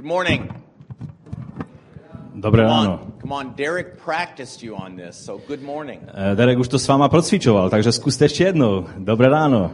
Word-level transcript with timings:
Good 0.00 0.08
morning. 0.08 0.48
Dobré 2.34 2.62
ráno. 2.62 3.12
come 3.20 3.32
on. 3.32 3.54
Derek 3.54 3.98
practiced 3.98 4.62
you 4.62 4.74
on 4.74 4.96
this, 4.96 5.24
so 5.24 5.38
good 5.46 5.62
morning. 5.62 6.00
Eh, 6.08 6.34
Derek 6.34 6.58
už 6.58 6.68
to 6.68 6.78
s 6.78 6.88
váma 6.88 7.08
procvičoval, 7.08 7.70
takže 7.70 7.92
zkuste 7.92 8.24
ještě 8.24 8.44
jednou. 8.44 8.86
Dobré 8.98 9.28
ráno. 9.28 9.72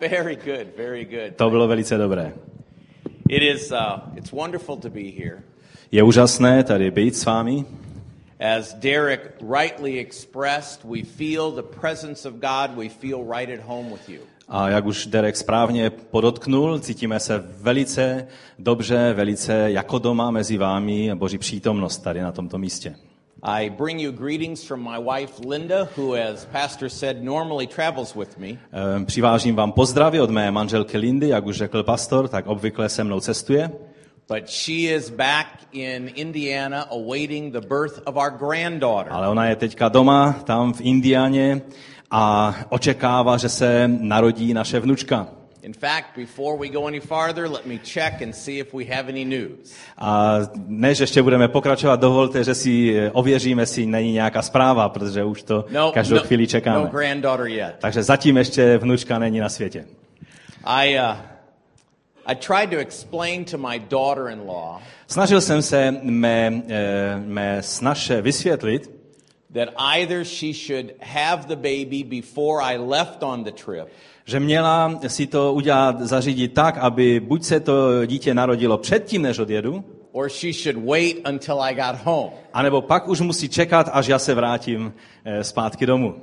Very 0.00 0.36
good, 0.36 0.76
very 0.76 1.04
good. 1.04 1.36
To 1.36 1.50
bylo 1.50 1.68
velice 1.68 1.98
dobré. 1.98 2.32
It 3.28 3.42
is. 3.42 3.70
Uh, 3.70 3.78
it's 4.16 4.32
wonderful 4.32 4.76
to 4.76 4.90
be 4.90 5.10
here. 5.18 5.42
Je 5.92 6.02
úžasné 6.02 6.64
tady 6.64 6.90
být 6.90 7.16
s 7.16 7.24
vámi. 7.24 7.64
As 8.56 8.74
Derek 8.74 9.40
rightly 9.40 9.98
expressed, 9.98 10.84
we 10.84 11.02
feel 11.02 11.50
the 11.50 11.80
presence 11.80 12.28
of 12.28 12.34
God. 12.34 12.76
We 12.76 12.88
feel 12.88 13.24
right 13.38 13.60
at 13.60 13.66
home 13.66 13.90
with 13.90 14.08
you. 14.08 14.20
A 14.54 14.68
jak 14.68 14.86
už 14.86 15.06
Derek 15.06 15.36
správně 15.36 15.90
podotknul, 15.90 16.78
cítíme 16.78 17.20
se 17.20 17.44
velice 17.60 18.26
dobře, 18.58 19.12
velice 19.12 19.70
jako 19.70 19.98
doma 19.98 20.30
mezi 20.30 20.58
vámi 20.58 21.10
a 21.10 21.14
Boží 21.14 21.38
přítomnost 21.38 21.98
tady 21.98 22.20
na 22.20 22.32
tomto 22.32 22.58
místě. 22.58 22.94
I 23.42 23.70
bring 23.70 24.00
you 24.00 24.12
greetings 24.12 24.64
from 24.64 24.90
my 24.90 24.98
wife 25.12 25.48
Linda, 25.48 25.88
who, 25.96 26.14
as 26.32 26.44
Pastor 26.44 26.88
said, 26.88 27.22
normally 27.22 27.66
travels 27.66 28.14
with 28.14 28.38
me. 28.38 28.48
Přivážím 29.04 29.56
vám 29.56 29.72
pozdravy 29.72 30.20
od 30.20 30.30
mé 30.30 30.50
manželky 30.50 30.98
Lindy, 30.98 31.28
jak 31.28 31.46
už 31.46 31.56
řekl 31.56 31.82
pastor, 31.82 32.28
tak 32.28 32.46
obvykle 32.46 32.88
se 32.88 33.04
mnou 33.04 33.20
cestuje. 33.20 33.70
But 34.28 34.48
she 34.48 34.74
is 34.74 35.10
back 35.10 35.46
in 35.72 36.10
Indiana 36.14 36.82
awaiting 36.82 37.52
the 37.52 37.66
birth 37.68 38.02
of 38.04 38.16
our 38.16 38.30
granddaughter. 38.30 39.12
Ale 39.12 39.28
ona 39.28 39.46
je 39.46 39.56
teďka 39.56 39.88
doma, 39.88 40.32
tam 40.32 40.72
v 40.72 40.80
Indianě 40.80 41.62
a 42.14 42.54
očekává, 42.68 43.36
že 43.36 43.48
se 43.48 43.88
narodí 44.00 44.54
naše 44.54 44.80
vnučka. 44.80 45.26
In 45.62 45.72
fact, 45.72 46.06
before 46.16 46.58
we 46.58 46.68
go 46.68 46.86
any 46.86 47.00
farther, 47.00 47.50
let 47.50 47.66
me 47.66 47.78
check 47.78 48.22
and 48.22 48.32
see 48.32 48.58
if 48.58 48.74
we 48.74 48.84
have 48.96 49.08
any 49.08 49.24
news. 49.24 49.72
A 49.98 50.38
než 50.66 50.98
ještě 50.98 51.22
budeme 51.22 51.48
pokračovat, 51.48 52.00
dovolte, 52.00 52.44
že 52.44 52.54
si 52.54 52.98
eh, 52.98 53.10
ověříme, 53.10 53.62
jestli 53.62 53.86
není 53.86 54.12
nějaká 54.12 54.42
zpráva, 54.42 54.88
protože 54.88 55.24
už 55.24 55.42
to 55.42 55.64
No, 55.70 55.92
každou 55.92 56.16
no, 56.16 56.22
chvíli 56.22 56.42
no 56.42 56.46
čekáme. 56.46 56.90
granddaughter 56.90 57.46
yet. 57.46 57.74
Takže 57.78 58.02
zatím 58.02 58.36
ještě 58.36 58.78
vnučka 58.78 59.18
není 59.18 59.40
na 59.40 59.48
světě. 59.48 59.84
I, 60.64 60.98
uh, 60.98 61.16
I 62.26 62.34
tried 62.36 62.70
to 62.70 62.76
explain 62.78 63.44
to 63.44 63.58
my 63.58 63.78
daughter-in-law 63.90 64.80
Snažil 65.06 65.40
jsem 65.40 65.62
se 65.62 65.96
mé, 66.02 66.62
eh, 66.68 67.22
mé 67.26 67.62
snaše 67.62 68.22
vysvětlit, 68.22 68.90
that 69.54 69.68
either 69.76 70.24
she 70.24 70.52
should 70.52 70.94
have 71.00 71.46
the 71.46 71.56
baby 71.56 72.02
before 72.04 72.62
I 72.62 72.78
left 72.78 73.22
on 73.22 73.44
the 73.44 73.50
trip, 73.50 73.88
že 74.24 74.40
měla 74.40 75.00
si 75.06 75.26
to 75.26 75.52
udělat, 75.52 76.00
zařídit 76.00 76.54
tak, 76.54 76.78
aby 76.78 77.20
buď 77.20 77.44
se 77.44 77.60
to 77.60 78.06
dítě 78.06 78.34
narodilo 78.34 78.78
předtím, 78.78 79.22
než 79.22 79.38
odjedu, 79.38 79.84
or 80.12 80.28
she 80.28 80.52
should 80.52 80.76
wait 80.76 81.28
until 81.28 81.62
I 81.62 81.74
got 81.74 82.04
home. 82.04 82.30
anebo 82.52 82.82
pak 82.82 83.08
už 83.08 83.20
musí 83.20 83.48
čekat, 83.48 83.90
až 83.92 84.06
já 84.06 84.18
se 84.18 84.34
vrátím 84.34 84.92
eh, 85.24 85.44
zpátky 85.44 85.86
domů. 85.86 86.14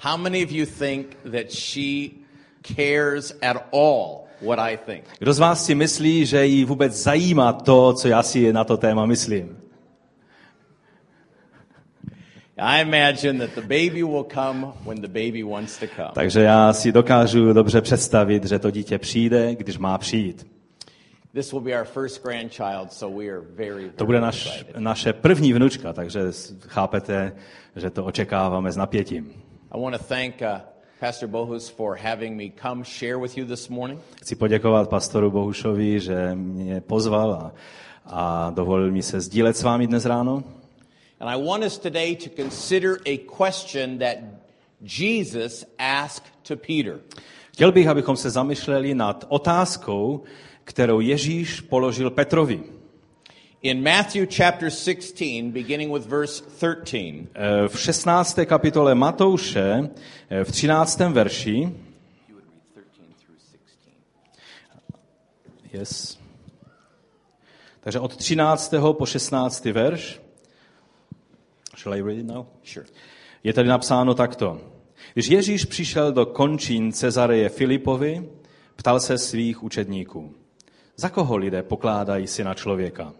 How 0.00 0.16
many 0.16 0.44
of 0.44 0.50
you 0.52 0.66
think 0.66 1.16
that 1.32 1.50
she 1.50 2.10
cares 2.76 3.32
at 3.42 3.56
all 3.72 4.24
what 4.42 4.58
I 4.58 4.76
think? 4.76 5.04
Kdo 5.18 5.32
z 5.32 5.38
vás 5.38 5.64
si 5.64 5.74
myslí, 5.74 6.26
že 6.26 6.46
jí 6.46 6.64
vůbec 6.64 6.92
zajímá 6.92 7.52
to, 7.52 7.92
co 7.92 8.08
já 8.08 8.22
si 8.22 8.52
na 8.52 8.64
to 8.64 8.76
téma 8.76 9.06
myslím? 9.06 9.56
I 9.76 9.76
imagine 9.76 9.76
that 9.76 9.76
the 11.16 11.96
baby 11.96 12.06
will 12.06 12.06
come 12.06 12.06
when 12.06 12.06
the 12.06 12.06
baby 12.06 12.06
wants 12.06 12.06
to 12.06 12.06
come. 12.06 12.47
Takže 16.14 16.42
já 16.42 16.72
si 16.72 16.92
dokážu 16.92 17.52
dobře 17.52 17.80
představit, 17.80 18.44
že 18.44 18.58
to 18.58 18.70
dítě 18.70 18.98
přijde, 18.98 19.54
když 19.54 19.78
má 19.78 19.98
přijít. 19.98 20.46
This 21.34 21.52
will 21.52 21.60
be 21.60 21.72
our 21.80 21.84
first 21.84 22.22
grandchild, 22.22 22.92
so 22.92 23.18
we 23.18 23.28
are 23.28 23.40
very, 23.40 23.70
very 23.70 23.90
To 23.96 24.06
bude 24.06 24.20
naš, 24.20 24.64
naše 24.78 25.12
první 25.12 25.52
vnučka, 25.52 25.92
takže 25.92 26.20
chápete, 26.60 27.32
že 27.76 27.90
to 27.90 28.04
očekáváme 28.04 28.72
s 28.72 28.76
napětím. 28.76 29.32
I 29.70 29.80
want 29.80 29.96
to 29.98 30.04
thank 30.04 30.34
uh, 30.40 30.60
Pastor 31.00 31.28
Bohus 31.28 31.68
for 31.68 31.96
having 31.96 32.36
me 32.36 32.50
come 32.62 32.84
share 32.84 33.18
with 33.18 33.38
you 33.38 33.46
this 33.46 33.68
morning. 33.68 34.00
Chci 34.16 34.36
poděkovat 34.36 34.88
pastoru 34.88 35.30
Bohušovi, 35.30 36.00
že 36.00 36.30
mě 36.34 36.80
pozval 36.80 37.32
a, 37.32 37.52
a 38.06 38.50
dovolil 38.50 38.90
mi 38.90 39.02
se 39.02 39.20
sdílet 39.20 39.56
s 39.56 39.62
vámi 39.62 39.86
dnes 39.86 40.04
ráno. 40.06 40.44
And 41.20 41.28
I 41.28 41.36
want 41.36 41.64
us 41.64 41.78
today 41.78 42.14
to 42.14 42.30
consider 42.30 43.00
a 43.06 43.16
question 43.18 43.98
that 43.98 44.18
Jesus 44.84 45.64
asked 45.78 46.26
to 46.42 46.56
Peter. 46.56 47.00
Chtěl 47.52 47.72
bych, 47.72 47.86
abychom 47.88 48.16
se 48.16 48.30
zamýšleli 48.30 48.94
nad 48.94 49.24
otázkou, 49.28 50.22
kterou 50.64 51.00
Ježíš 51.00 51.60
položil 51.60 52.10
Petrovi. 52.10 52.62
In 53.62 53.82
Matthew 53.82 54.28
chapter 54.36 54.70
16, 54.70 55.52
beginning 55.52 55.92
with 55.92 56.06
verse 56.06 56.44
13, 56.58 57.28
Eh, 57.34 57.68
V 57.68 57.80
16. 57.80 58.46
kapitole 58.46 58.94
Matouše, 58.94 59.90
eh, 60.30 60.44
v 60.44 60.52
13. 60.52 61.12
verši, 61.12 61.72
yes. 65.72 66.18
takže 67.80 68.00
od 68.00 68.16
13. 68.16 68.92
po 68.92 69.06
16. 69.06 69.72
verš, 69.72 70.20
shall 71.78 71.94
I 71.94 72.02
read 72.02 72.18
it 72.18 72.26
now? 72.26 72.46
Sure. 72.62 72.86
Je 73.44 73.52
tady 73.52 73.68
napsáno 73.68 74.14
takto. 74.14 74.60
Když 75.14 75.28
Ježíš 75.28 75.64
přišel 75.64 76.12
do 76.12 76.26
končín 76.26 76.92
Cezareje 76.92 77.48
Filipovi, 77.48 78.28
ptal 78.76 79.00
se 79.00 79.18
svých 79.18 79.62
učedníků. 79.62 80.34
Za 80.96 81.08
koho 81.08 81.36
lidé 81.36 81.62
pokládají 81.62 82.26
syna 82.26 82.54
člověka? 82.54 83.12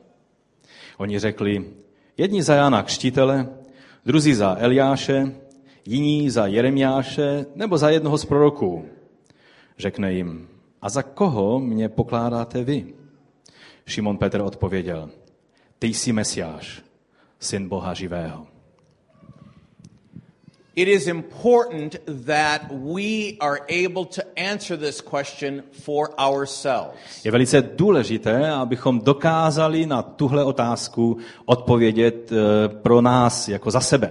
Oni 0.99 1.19
řekli, 1.19 1.65
jedni 2.17 2.43
za 2.43 2.55
Jana 2.55 2.83
Kštitele, 2.83 3.49
druzí 4.07 4.35
za 4.35 4.57
Eliáše, 4.59 5.33
jiní 5.87 6.31
za 6.31 6.47
Jeremiáše 6.47 7.47
nebo 7.55 7.79
za 7.79 7.91
jednoho 7.91 8.19
z 8.19 8.25
proroků. 8.25 8.89
Řekne 9.79 10.13
jim, 10.13 10.49
a 10.83 10.89
za 10.89 11.03
koho 11.03 11.61
mě 11.61 11.89
pokládáte 11.89 12.65
vy? 12.65 12.95
Šimon 13.87 14.19
Petr 14.19 14.41
odpověděl, 14.41 15.11
ty 15.79 15.87
jsi 15.87 16.13
Mesiáš, 16.13 16.83
syn 17.41 17.69
Boha 17.69 17.95
živého. 17.95 18.47
It 20.75 20.89
is 20.89 21.07
important 21.09 21.97
that 22.27 22.63
we 22.71 23.37
are 23.41 23.61
able 23.69 24.05
to 24.05 24.23
answer 24.37 24.79
this 24.79 25.01
question 25.01 25.63
for 25.73 26.11
ourselves. 26.19 27.25
Je 27.25 27.31
velice 27.31 27.63
důležité, 27.63 28.51
abychom 28.51 29.01
dokázali 29.01 29.87
na 29.87 30.03
tuhle 30.03 30.45
otázku 30.45 31.19
odpovědět 31.45 32.33
eh, 32.33 32.69
pro 32.69 33.01
nás 33.01 33.49
jako 33.49 33.71
za 33.71 33.81
sebe. 33.81 34.11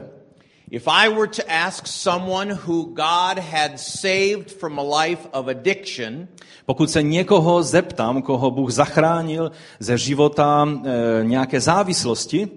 If 0.71 0.87
I 0.87 1.09
were 1.09 1.27
to 1.27 1.41
ask 1.49 1.87
someone 1.87 2.53
who 2.53 2.83
God 2.83 3.39
had 3.39 3.79
saved 3.79 4.51
from 4.59 4.79
a 4.79 5.01
life 5.01 5.29
of 5.31 5.47
addiction, 5.47 6.27
Pokud 6.67 6.89
se 6.89 7.03
někoho 7.03 7.63
zeptám, 7.63 8.21
koho 8.21 8.51
Bůh 8.51 8.71
zachránil 8.71 9.51
ze 9.79 9.97
života 9.97 10.67
e, 10.67 11.23
nějaké 11.23 11.61
závislosti, 11.61 12.49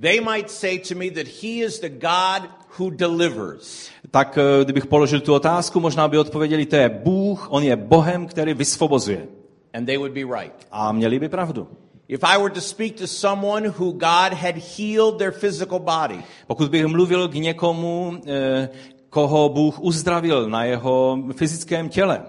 they 0.00 0.20
might 0.20 0.50
say 0.50 0.78
to 0.78 0.94
me 0.94 1.10
that 1.10 1.26
He 1.42 1.64
is 1.64 1.80
the 1.80 1.88
God 1.88 2.48
who 2.78 2.90
delivers. 2.90 3.90
tak 4.10 4.38
e, 4.38 4.64
kdybych 4.64 4.86
položil 4.86 5.20
tu 5.20 5.34
otázku, 5.34 5.80
možná 5.80 6.08
by 6.08 6.18
odpověděli, 6.18 6.66
to 6.66 6.76
je 6.76 6.88
Bůh, 6.88 7.46
on 7.50 7.62
je 7.62 7.76
Bohem, 7.76 8.26
který 8.26 8.54
vysvobozuje. 8.54 9.26
And 9.74 9.86
they 9.86 9.96
would 9.96 10.12
be 10.12 10.20
right. 10.20 10.66
A 10.70 10.92
měli 10.92 11.18
by 11.18 11.28
pravdu. 11.28 11.68
If 12.08 12.24
I 12.24 12.38
were 12.38 12.54
to 12.54 12.60
speak 12.60 12.96
to 12.96 13.06
someone 13.06 13.68
who 13.68 13.92
God 13.92 14.32
had 14.32 14.54
healed 14.78 15.18
their 15.18 15.32
physical 15.32 15.78
body, 15.78 16.22
Pokud 16.46 16.70
bych 16.70 16.86
mluvil 16.86 17.28
k 17.28 17.34
někomu, 17.34 18.12
e, 18.26 18.68
koho 19.10 19.48
Bůh 19.48 19.80
uzdravil 19.80 20.50
na 20.50 20.64
jeho 20.64 21.18
fyzickém 21.36 21.88
těle, 21.88 22.22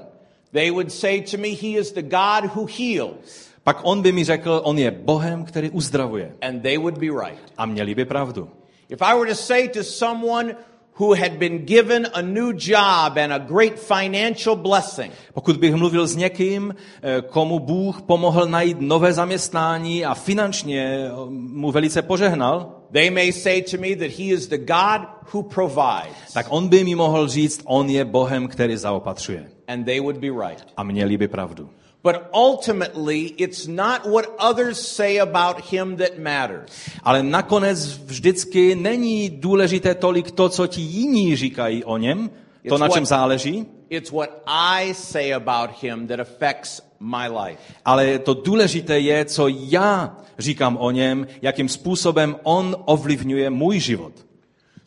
they 0.51 0.71
would 0.71 0.91
say 0.91 1.21
to 1.21 1.37
me, 1.37 1.47
He 1.47 1.67
is 1.79 1.91
the 1.91 2.01
God 2.01 2.55
who 2.55 2.67
heals. 2.77 3.49
Pak 3.65 3.79
on 3.83 4.01
by 4.01 4.11
mi 4.11 4.23
řekl, 4.23 4.61
on 4.63 4.77
je 4.77 4.91
Bohem, 4.91 5.43
který 5.43 5.69
uzdravuje. 5.69 6.35
And 6.41 6.61
they 6.61 6.77
would 6.77 6.97
be 6.97 7.05
right. 7.05 7.39
A 7.57 7.65
měli 7.65 7.95
by 7.95 8.05
pravdu. 8.05 8.49
If 8.89 9.01
I 9.01 9.13
were 9.15 9.29
to 9.29 9.35
say 9.35 9.67
to 9.67 9.83
someone 9.83 10.55
who 10.99 11.13
had 11.15 11.31
been 11.31 11.57
given 11.65 12.07
a 12.13 12.21
new 12.21 12.53
job 12.57 13.17
and 13.17 13.33
a 13.33 13.37
great 13.37 13.79
financial 13.79 14.55
blessing, 14.55 15.13
Pokud 15.33 15.57
bych 15.57 15.75
mluvil 15.75 16.07
s 16.07 16.15
někým, 16.15 16.75
eh, 17.01 17.21
komu 17.21 17.59
Bůh 17.59 18.01
pomohl 18.01 18.45
najít 18.45 18.77
nové 18.81 19.13
zaměstnání 19.13 20.05
a 20.05 20.13
finančně 20.13 20.85
eh, 20.85 21.11
mu 21.29 21.71
velice 21.71 22.01
požehnal, 22.01 22.75
they 22.91 23.09
may 23.09 23.31
say 23.31 23.61
to 23.61 23.77
me 23.77 23.95
that 23.95 24.17
He 24.17 24.25
is 24.25 24.47
the 24.47 24.57
God 24.57 25.01
who 25.33 25.43
provides. 25.43 26.33
tak 26.33 26.45
on 26.49 26.67
by 26.67 26.83
mi 26.83 26.95
mohl 26.95 27.27
říct, 27.27 27.61
on 27.65 27.89
je 27.89 28.05
Bohem, 28.05 28.47
který 28.47 28.77
zaopatřuje. 28.77 29.49
And 29.67 29.83
they 29.85 29.99
would 29.99 30.17
be 30.17 30.27
right. 30.27 30.63
A 30.77 30.83
měli 30.83 31.17
by 31.17 31.27
pravdu. 31.27 31.69
But 32.05 32.29
ultimately, 32.33 33.33
it's 33.37 33.67
not 33.67 34.05
what 34.05 34.25
others 34.37 34.77
say 34.77 35.17
about 35.17 35.73
Him 35.73 35.97
that 35.97 36.19
matters. 36.19 36.69
Ale 37.03 37.23
nakonec 37.23 37.97
vždycky 37.97 38.75
není 38.75 39.29
důležité 39.29 39.95
tolik 39.95 40.31
to, 40.31 40.49
co 40.49 40.67
ti 40.67 40.81
jiní 40.81 41.35
říkají 41.35 41.83
o 41.83 41.97
něm, 41.97 42.29
to, 42.69 42.77
na 42.77 42.89
čem 42.89 43.05
záleží, 43.05 43.65
It's 43.89 44.11
what 44.11 44.29
I 44.45 44.93
say 44.93 45.33
about 45.33 45.69
him 45.81 46.07
that 46.07 46.19
affects 46.19 46.81
my 46.99 47.27
life. 47.29 47.61
Ale 47.85 48.19
to 48.19 48.33
důležité 48.33 48.99
je, 48.99 49.25
co 49.25 49.47
já 49.47 50.17
říkám 50.39 50.77
o 50.77 50.91
něm, 50.91 51.27
jakým 51.41 51.69
způsobem 51.69 52.35
on 52.43 52.75
ovlivňuje 52.85 53.49
můj 53.49 53.79
život. 53.79 54.13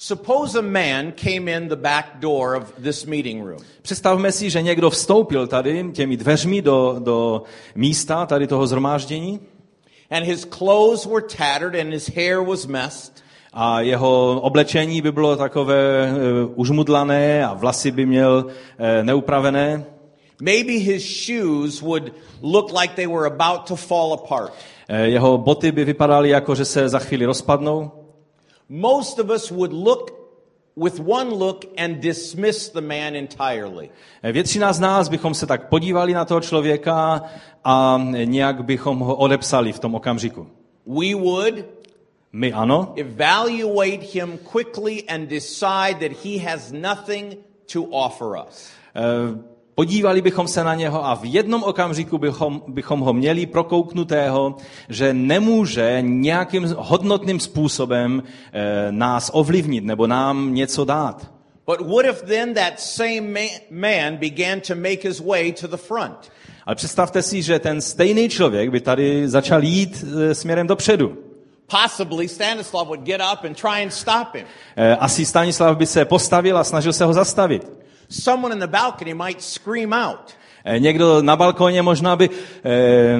Suppose 0.01 0.59
a 0.59 0.63
man 0.63 1.13
came 1.13 1.57
in 1.57 1.69
the 1.69 1.77
back 1.77 2.21
door 2.21 2.57
of 2.57 2.73
this 2.83 3.05
meeting 3.05 3.45
room. 3.45 3.59
Představme 3.83 4.33
si, 4.33 4.51
že 4.51 4.63
někdo 4.63 4.91
vstoupil 4.91 5.47
tady 5.47 5.85
těmi 5.93 6.17
dveřmi 6.17 6.63
do, 6.63 6.97
do 6.99 7.43
místa 7.75 8.27
tady 8.27 8.47
toho 8.47 8.67
zhromáždění 8.67 9.41
and 10.11 10.25
his 10.25 10.45
clothes 10.45 11.07
were 11.07 11.21
tattered 11.21 11.75
and 11.75 11.93
his 11.93 12.09
hair 12.09 12.41
was 12.41 12.67
messed. 12.67 13.23
a 13.53 13.81
jeho 13.81 14.41
oblečení 14.41 15.03
by 15.03 15.13
bylo 15.13 15.37
takové 15.37 16.13
uh, 16.13 16.53
užmudlané 16.55 17.47
a 17.47 17.55
vlasy 17.55 17.91
by 17.91 18.07
měl 18.07 18.45
uh, 18.47 18.53
neupravené. 19.03 19.85
Maybe 20.43 20.73
his 20.73 21.27
shoes 21.27 21.83
would 21.83 22.13
look 22.43 22.73
like 22.81 22.95
they 22.95 23.07
were 23.07 23.27
about 23.27 23.67
to 23.69 23.77
fall 23.77 24.13
apart. 24.13 24.53
Uh, 24.91 24.97
jeho 24.97 25.39
boty 25.39 25.73
by 25.73 25.85
vypadaly 25.85 26.29
jako, 26.29 26.55
že 26.55 26.65
se 26.65 26.89
za 26.89 26.99
chvíli 26.99 27.25
rozpadnou. 27.25 27.91
Most 28.69 29.19
of 29.19 29.31
us 29.31 29.51
would 29.51 29.73
look 29.73 30.11
with 30.77 31.01
one 31.01 31.31
look 31.31 31.65
and 31.77 32.01
dismiss 32.01 32.69
the 32.69 32.81
man 32.81 33.17
entirely. 33.17 33.91
Uh, 34.25 34.33
Většina 34.33 34.73
z 34.73 34.81
nás 34.81 35.09
bychom 35.09 35.35
se 35.35 35.47
tak 35.47 35.69
podívali 35.69 36.15
na 36.15 36.25
toho 36.25 36.41
člověka 36.41 37.23
a 37.65 38.01
nějak 38.25 38.65
bychom 38.65 38.99
ho 38.99 39.17
odepsali 39.17 39.73
v 39.73 39.79
tom 39.79 39.95
okamžiku. 39.95 40.47
We 40.87 41.15
would 41.15 41.65
My 42.33 42.53
ano, 42.53 42.93
evaluate 42.97 44.03
him 44.03 44.39
quickly 44.39 45.09
and 45.09 45.29
decide 45.29 46.01
that 46.01 46.13
he 46.25 46.39
has 46.39 46.73
nothing 46.73 47.39
to 47.73 47.85
offer 47.85 48.37
us. 48.37 48.71
Podívali 49.79 50.23
bychom 50.23 50.49
se 50.49 50.65
na 50.65 50.75
něho 50.75 51.07
a 51.07 51.15
v 51.15 51.25
jednom 51.25 51.63
okamžiku 51.63 52.19
bychom, 52.19 52.63
bychom 52.69 53.01
ho 53.01 53.13
měli 53.13 53.47
prokouknutého, 53.47 54.57
že 54.89 55.15
nemůže 55.15 55.99
nějakým 56.01 56.75
hodnotným 56.77 57.41
způsobem 57.41 58.23
eh, 58.53 58.87
nás 58.91 59.31
ovlivnit 59.35 59.85
nebo 59.85 60.07
nám 60.07 60.55
něco 60.55 60.85
dát. 60.85 61.33
But 61.67 61.81
what 61.81 62.07
if 62.07 62.23
then 62.23 62.55
that 62.55 62.81
same 62.81 63.21
ma- 63.21 63.61
man 63.71 64.17
began 64.17 64.61
to 64.61 64.75
make 64.75 65.09
his 65.09 65.21
way 65.21 65.53
to 65.53 65.67
the 65.67 65.77
front? 65.77 66.33
Ale 66.67 66.77
představte 66.77 67.23
si, 67.23 67.43
že 67.43 67.59
ten 67.59 67.81
stejný 67.81 68.29
člověk 68.29 68.71
by 68.71 68.81
tady 68.81 69.29
začal 69.29 69.65
jít 69.65 70.05
eh, 70.05 70.35
směrem 70.35 70.67
dopředu. 70.67 71.19
Possibly 71.83 72.29
Stanislav 72.29 72.87
would 72.87 73.01
get 73.01 73.21
up 73.33 73.45
and 73.45 73.61
try 73.61 73.83
and 73.83 73.91
stop 73.91 74.35
him. 74.35 74.45
Eh, 74.77 74.97
Asi 74.97 75.27
Stanislav 75.27 75.77
by 75.77 75.87
se 75.87 76.05
postavil 76.05 76.59
a 76.59 76.65
snažil 76.65 76.93
se 76.93 77.05
ho 77.05 77.13
zastavit. 77.13 77.79
Someone 78.09 78.55
in 78.55 78.61
the 78.61 78.67
balcony 78.67 79.15
might 79.15 79.43
scream 79.43 79.93
out. 79.93 80.35
Eh, 80.65 80.79
Někdo 80.79 81.23
na 81.23 81.37
balkoně 81.37 81.83
možná 81.83 82.17
by 82.17 82.31
eh, 82.65 83.19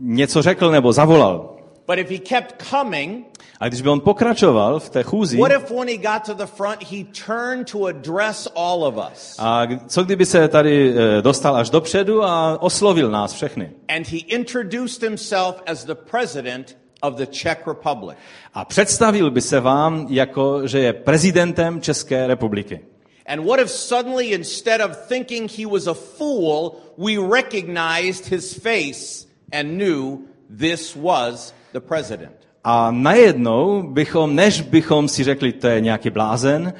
něco 0.00 0.42
řekl 0.42 0.70
nebo 0.70 0.92
zavolal. 0.92 1.52
But 1.86 1.98
if 1.98 2.10
he 2.10 2.18
kept 2.18 2.62
coming, 2.70 3.26
A 3.60 3.68
když 3.68 3.82
by 3.82 3.88
on 3.88 4.00
pokračoval 4.00 4.80
v 4.80 4.90
té 4.90 5.02
chůzi, 5.02 5.38
what 5.38 5.52
if 5.52 5.70
when 5.70 5.88
he 5.88 5.96
got 5.96 6.24
to 6.26 6.34
the 6.34 6.46
front, 6.46 6.82
he 6.92 7.04
turned 7.26 7.70
to 7.72 7.86
address 7.86 8.48
all 8.56 8.84
of 8.84 8.94
us? 9.12 9.36
a 9.38 9.66
co 9.86 10.04
kdyby 10.04 10.26
se 10.26 10.48
tady 10.48 10.94
eh, 11.18 11.22
dostal 11.22 11.56
až 11.56 11.70
dopředu 11.70 12.24
a 12.24 12.62
oslovil 12.62 13.10
nás 13.10 13.32
všechny? 13.32 13.70
And 13.96 14.08
he 14.08 14.18
introduced 14.18 15.02
himself 15.02 15.62
as 15.66 15.84
the 15.84 15.94
president 15.94 16.76
of 17.02 17.14
the 17.14 17.26
Czech 17.26 17.66
Republic. 17.66 18.16
A 18.54 18.64
představil 18.64 19.30
by 19.30 19.40
se 19.40 19.60
vám 19.60 20.06
jako, 20.10 20.66
že 20.66 20.78
je 20.78 20.92
prezidentem 20.92 21.80
České 21.80 22.26
republiky. 22.26 22.80
And 23.28 23.44
what 23.44 23.60
if 23.60 23.70
suddenly, 23.70 24.32
instead 24.32 24.80
of 24.80 25.08
thinking 25.08 25.48
he 25.48 25.66
was 25.66 25.86
a 25.86 25.94
fool, 25.94 26.76
we 26.96 27.18
recognized 27.18 28.26
his 28.26 28.54
face 28.54 29.26
and 29.52 29.76
knew 29.76 30.18
this 30.58 30.96
was 30.96 31.52
the 31.72 31.80
president? 31.80 32.32
A 32.64 32.90
najednou 32.90 33.82
bychom, 33.82 34.34
než 34.34 34.60
bychom 34.60 35.08
si 35.08 35.24
řekli, 35.24 35.52
to 35.52 35.68
je 35.68 35.80
nějaký 35.80 36.10
blázen, 36.10 36.74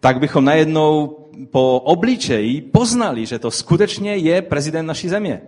tak 0.00 0.18
bychom 0.18 0.44
najednou 0.44 1.18
po 1.50 1.80
obličeji 1.84 2.60
poznali, 2.60 3.26
že 3.26 3.38
to 3.38 3.50
skutečně 3.50 4.16
je 4.16 4.42
prezident 4.42 4.86
naší 4.86 5.08
země. 5.08 5.42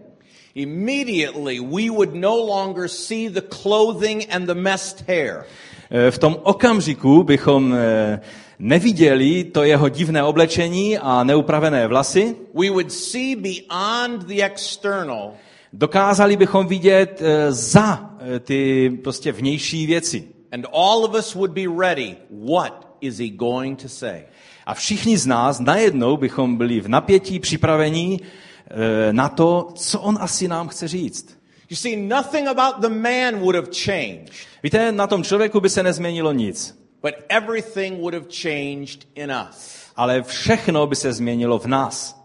Immediately, 0.55 1.61
we 1.61 1.91
would 1.91 2.15
no 2.15 2.37
longer 2.37 2.89
see 2.89 3.29
the 3.29 3.41
clothing 3.41 4.27
and 4.31 4.47
the 4.47 4.55
messed 4.55 5.09
hair. 5.09 5.45
Eh, 5.91 6.11
V 6.11 6.19
tom 6.19 6.37
okamžiku 6.43 7.23
bychom 7.23 7.75
eh, 7.75 8.21
neviděli 8.59 9.45
to 9.45 9.63
jeho 9.63 9.89
divné 9.89 10.23
oblečení 10.23 10.99
a 10.99 11.25
neupravené 11.25 11.87
vlasy, 11.87 12.37
We 12.55 12.71
would 12.71 12.93
see 12.93 13.37
beyond 13.37 14.27
the 14.27 14.43
external 14.43 15.33
dokázali 15.75 16.37
bychom 16.37 16.67
vidět 16.67 17.23
eh, 17.23 17.53
za 17.53 18.11
eh, 18.19 18.41
ty 18.41 18.91
prostě 19.05 19.33
vnější 19.33 19.87
věci. 19.87 20.29
And 20.53 20.67
all 20.73 21.05
of 21.05 21.15
us 21.15 21.35
would 21.35 21.51
be 21.51 21.65
ready. 21.79 22.17
What 22.51 22.97
is 23.01 23.19
he 23.19 23.29
going 23.29 23.83
to 23.83 23.89
say? 23.89 24.23
A 24.67 24.75
všichni 24.75 25.19
z 25.19 25.27
nás 25.27 25.61
najednou 25.61 26.17
bychom 26.17 26.57
byli 26.57 26.81
v 26.81 26.89
napětí 26.89 27.41
připravení 27.41 28.21
eh, 28.21 29.13
na 29.13 29.29
to, 29.29 29.69
co 29.75 30.01
on 30.01 30.19
asi 30.21 30.49
nám 30.49 30.69
chce 30.69 30.89
říct. 30.89 31.39
You 31.71 31.77
see, 31.77 31.97
nothing 31.97 32.49
about 32.49 32.81
the 32.81 32.89
man 32.89 33.41
would 33.41 33.55
have 33.55 33.69
changed, 33.85 34.31
Víte, 34.63 34.93
na 34.93 35.07
tom 35.07 35.25
člověku 35.25 35.61
by 35.61 35.71
se 35.71 35.83
nezměnilo 35.83 36.33
nic, 36.33 36.84
but 37.05 37.15
everything 37.29 38.01
would 38.01 38.15
have 38.15 38.27
changed 38.43 39.05
in 39.15 39.31
us. 39.31 39.77
ale 39.97 40.23
všechno 40.23 40.87
by 40.87 40.97
se 40.97 41.13
změnilo 41.13 41.59
v 41.59 41.67
nás. 41.67 42.17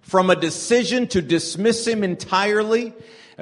From 0.00 0.30
a 0.30 0.34
decision 0.34 1.06
to 1.06 1.20
dismiss 1.20 1.86
him 1.86 2.04
entirely, 2.04 2.92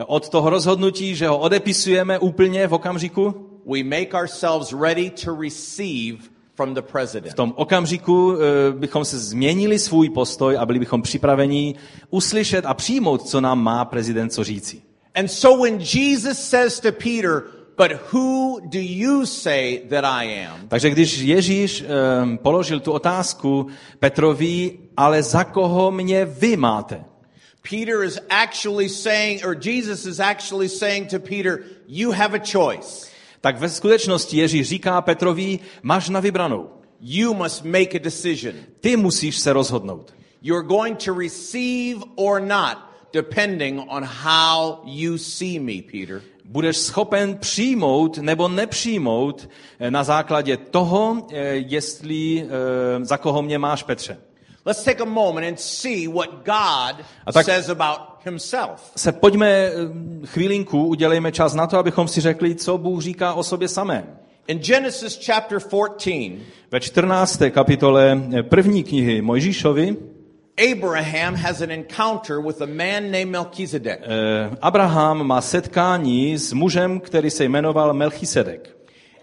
Od 0.06 0.28
toho 0.28 0.50
rozhodnutí, 0.50 1.14
že 1.14 1.28
ho 1.28 1.38
odepisujeme 1.38 2.18
úplně 2.18 2.66
v 2.66 2.74
okamžiku, 2.74 3.48
we 3.66 3.82
make 3.82 4.14
ourselves 4.14 4.72
ready 4.72 5.10
to 5.10 5.40
receive 5.40 6.18
from 6.54 6.74
the 6.74 6.80
v 6.80 6.84
president. 6.92 7.34
tom 7.34 7.52
okamžiku 7.56 8.36
eh, 8.36 8.72
bychom 8.72 9.04
se 9.04 9.18
změnili 9.18 9.78
svůj 9.78 10.10
postoj 10.10 10.56
a 10.56 10.66
byli 10.66 10.78
bychom 10.78 11.02
připraveni 11.02 11.74
uslyšet 12.10 12.66
a 12.66 12.74
přijmout, 12.74 13.28
co 13.28 13.40
nám 13.40 13.62
má 13.62 13.84
prezident 13.84 14.30
co 14.30 14.44
říci. 14.44 14.82
And 15.14 15.28
so 15.28 15.62
when 15.64 15.80
Jesus 15.80 16.38
says 16.38 16.80
to 16.80 16.92
Peter, 16.92 17.42
But 17.76 17.92
who 18.12 18.60
do 18.60 18.80
you 18.80 19.26
say 19.26 19.78
that 19.88 20.04
I 20.04 20.44
am? 20.46 20.68
Takže 20.68 20.90
když 20.90 21.18
Ježíš 21.18 21.84
um, 22.22 22.38
položil 22.38 22.80
tu 22.80 22.92
otázku 22.92 23.66
Petrovi, 23.98 24.78
ale 24.96 25.22
za 25.22 25.44
koho 25.44 25.90
mě 25.90 26.24
vy 26.24 26.56
máte? 26.56 27.04
Peter 27.70 28.02
is 28.04 28.18
actually 28.30 28.88
saying, 28.88 29.44
or 29.44 29.56
Jesus 29.60 30.06
is 30.06 30.20
actually 30.20 30.68
saying 30.68 31.10
to 31.10 31.18
Peter, 31.18 31.58
You 31.88 32.12
have 32.12 32.34
a 32.34 32.42
choice. 32.52 33.06
Tak 33.40 33.58
ve 33.58 33.68
skutečnosti 33.68 34.36
Ježíš 34.36 34.68
říká 34.68 35.00
Petrovi, 35.00 35.58
máš 35.82 36.08
na 36.08 36.20
vybranou. 36.20 36.70
You 37.00 37.34
must 37.34 37.64
make 37.64 37.94
a 37.94 37.98
decision. 37.98 38.54
Ty 38.80 38.96
musíš 38.96 39.38
se 39.38 39.52
rozhodnout. 39.52 40.14
You're 40.42 40.66
going 40.66 41.04
to 41.04 41.18
receive 41.18 42.00
or 42.14 42.40
not, 42.40 42.78
depending 43.12 43.80
on 43.88 44.04
how 44.04 44.80
you 44.84 45.18
see 45.18 45.58
me, 45.58 45.82
Peter. 45.92 46.22
Budeš 46.48 46.76
schopen 46.76 47.38
přijmout 47.38 48.18
nebo 48.18 48.48
nepřijmout 48.48 49.48
eh, 49.78 49.90
na 49.90 50.04
základě 50.04 50.56
toho, 50.56 51.26
eh, 51.32 51.38
jestli 51.54 52.42
eh, 52.42 53.04
za 53.04 53.16
koho 53.16 53.42
mě 53.42 53.58
máš, 53.58 53.82
Petře. 53.82 54.18
Let's 54.66 54.84
take 54.84 55.02
a 55.02 55.04
moment 55.04 55.48
and 55.48 55.60
see 55.60 56.08
what 56.08 56.30
God 56.30 57.06
says 57.44 57.68
about 57.68 57.98
himself. 58.24 58.92
Se 58.96 59.12
pojďme 59.12 59.70
chvílinku, 60.24 60.86
udělejme 60.86 61.32
čas 61.32 61.54
na 61.54 61.66
to, 61.66 61.78
abychom 61.78 62.08
si 62.08 62.20
řekli, 62.20 62.54
co 62.54 62.78
Bůh 62.78 63.02
říká 63.02 63.34
o 63.34 63.42
sobě 63.42 63.68
samém. 63.68 64.04
In 64.46 64.58
Genesis 64.58 65.26
chapter 65.26 65.60
14, 65.60 66.32
Ve 66.70 66.80
14. 66.80 67.42
kapitole 67.50 68.22
první 68.42 68.84
knihy 68.84 69.22
Mojžíšovi 69.22 69.96
Abraham 70.58 71.34
has 71.34 71.60
an 71.60 71.70
encounter 71.70 72.40
with 72.40 72.62
a 72.62 72.66
man 72.66 73.10
named 73.10 73.30
Melchizedek. 73.30 74.00
eh, 74.02 74.56
Abraham 74.62 75.26
má 75.26 75.40
setkání 75.40 76.38
s 76.38 76.52
mužem, 76.52 77.00
který 77.00 77.30
se 77.30 77.44
jmenoval 77.44 77.94
Melchisedek. 77.94 78.76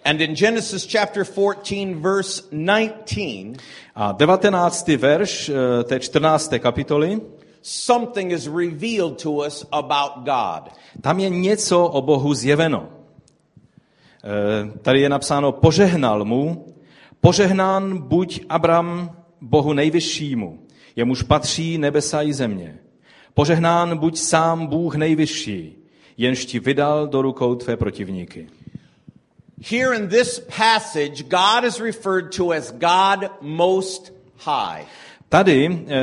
And 0.05 0.21
in 0.21 0.35
Genesis 0.35 0.87
chapter 0.91 1.25
14, 1.25 1.95
verse 2.01 2.43
19, 2.51 3.57
A 3.95 4.11
19. 4.11 4.87
verš 4.97 5.49
eh, 5.49 5.83
té 5.83 5.99
14. 5.99 6.53
kapitoly, 6.59 7.21
something 7.61 8.31
is 8.31 8.47
revealed 8.47 9.21
to 9.23 9.31
us 9.31 9.65
about 9.71 10.11
God. 10.25 10.69
tam 11.01 11.19
je 11.19 11.29
něco 11.29 11.87
o 11.87 12.01
Bohu 12.01 12.33
zjeveno. 12.33 12.89
Eh, 14.23 14.79
Tady 14.81 15.01
je 15.01 15.09
napsáno, 15.09 15.51
požehnal 15.51 16.25
mu, 16.25 16.65
požehnán 17.21 17.97
buď 17.97 18.41
Abram 18.49 19.11
Bohu 19.41 19.73
nejvyššímu, 19.73 20.59
jemuž 20.95 21.23
patří 21.23 21.77
nebesa 21.77 22.21
i 22.21 22.33
země. 22.33 22.77
Požehnán 23.33 23.97
buď 23.97 24.17
sám 24.17 24.67
Bůh 24.67 24.95
nejvyšší, 24.95 25.75
jenž 26.17 26.45
ti 26.45 26.59
vydal 26.59 27.07
do 27.07 27.21
rukou 27.21 27.55
tvé 27.55 27.77
protivníky. 27.77 28.47
Here 29.69 29.95
in 29.95 30.07
this 30.07 30.39
passage, 30.39 31.23
God 31.23 31.63
is 31.63 31.79
referred 31.79 32.35
to 32.35 32.51
as 32.51 32.71
God 32.71 33.31
Most 33.41 34.13
High. 34.45 34.85
Tady 35.29 35.65
e, 35.65 36.01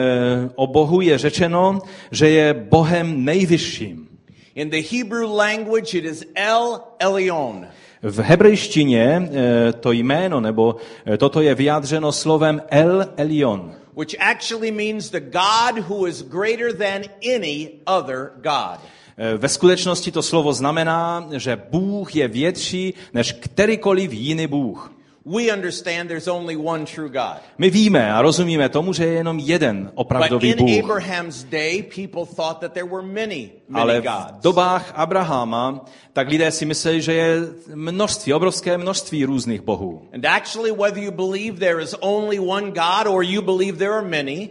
o 0.55 0.67
Bohu 0.67 1.01
je 1.01 1.19
řečeno, 1.19 1.79
že 2.11 2.29
je 2.29 2.55
Bohem 2.55 3.25
nejvyšším. 3.25 4.09
In 4.55 4.71
the 4.71 4.83
Hebrew 4.91 5.31
language, 5.31 5.99
it 5.99 6.05
is 6.05 6.25
El 6.35 6.81
Elyon. 6.99 7.67
V 8.03 8.19
hebrejštině 8.19 9.03
e, 9.03 9.73
to 9.73 9.93
jméno, 9.93 10.41
nebo 10.41 10.77
e, 11.07 11.17
toto 11.17 11.41
je 11.41 11.55
vyjádřeno 11.55 12.13
slovem 12.13 12.63
El 12.69 13.07
Elion, 13.17 13.73
which 14.01 14.17
actually 14.19 14.71
means 14.71 15.11
the 15.11 15.21
God 15.21 15.85
who 15.89 16.07
is 16.07 16.23
greater 16.23 16.73
than 16.73 17.05
any 17.23 17.83
other 17.87 18.33
God. 18.41 18.81
E, 19.19 19.37
Ve 19.37 19.49
skutečnosti 19.49 20.11
to 20.13 20.23
slovo 20.23 20.53
znamená, 20.53 21.29
že 21.37 21.57
Bůh 21.71 22.17
je 22.17 22.29
větší 22.29 22.95
než 23.15 23.33
kterýkoliv 23.33 24.13
jiný 24.13 24.47
Bůh. 24.47 24.93
We 25.31 25.53
understand 25.53 26.11
there's 26.11 26.29
only 26.29 26.57
one 26.57 26.85
true 26.85 27.09
God. 27.09 27.39
My 27.59 27.71
víme 27.71 28.13
a 28.13 28.23
rozumíme 28.23 28.69
tomu, 28.69 28.93
že 28.93 29.05
je 29.05 29.13
jenom 29.13 29.39
jeden 29.39 29.85
But 29.85 29.93
opravdový 29.95 30.49
in 30.49 30.59
Bůh. 30.59 30.85
Abraham's 30.85 31.45
day, 31.45 31.83
people 31.83 32.27
thought 32.27 32.59
that 32.59 32.73
there 32.73 32.87
were 32.87 33.07
many, 33.07 33.51
many 33.69 33.83
Ale 33.83 34.01
v 34.01 34.43
dobách 34.43 34.93
Abrahama, 34.97 35.85
tak 36.13 36.29
lidé 36.29 36.51
si 36.51 36.67
mysleli, 36.67 37.03
že 37.03 37.13
je 37.13 37.37
množství, 37.75 38.35
obrovské 38.35 38.79
množství 38.79 39.25
různých 39.25 39.61
bohů. 39.61 40.03
And 40.15 40.27
actually, 40.27 40.73
whether 40.73 40.99
you 40.99 41.13
believe 41.13 41.59
there 41.59 41.83
is 41.83 41.95
only 42.01 42.39
one 42.39 42.71
God 42.71 43.07
or 43.07 43.25
you 43.25 43.43
believe 43.43 43.79
there 43.79 43.93
are 43.93 44.09
many, 44.09 44.49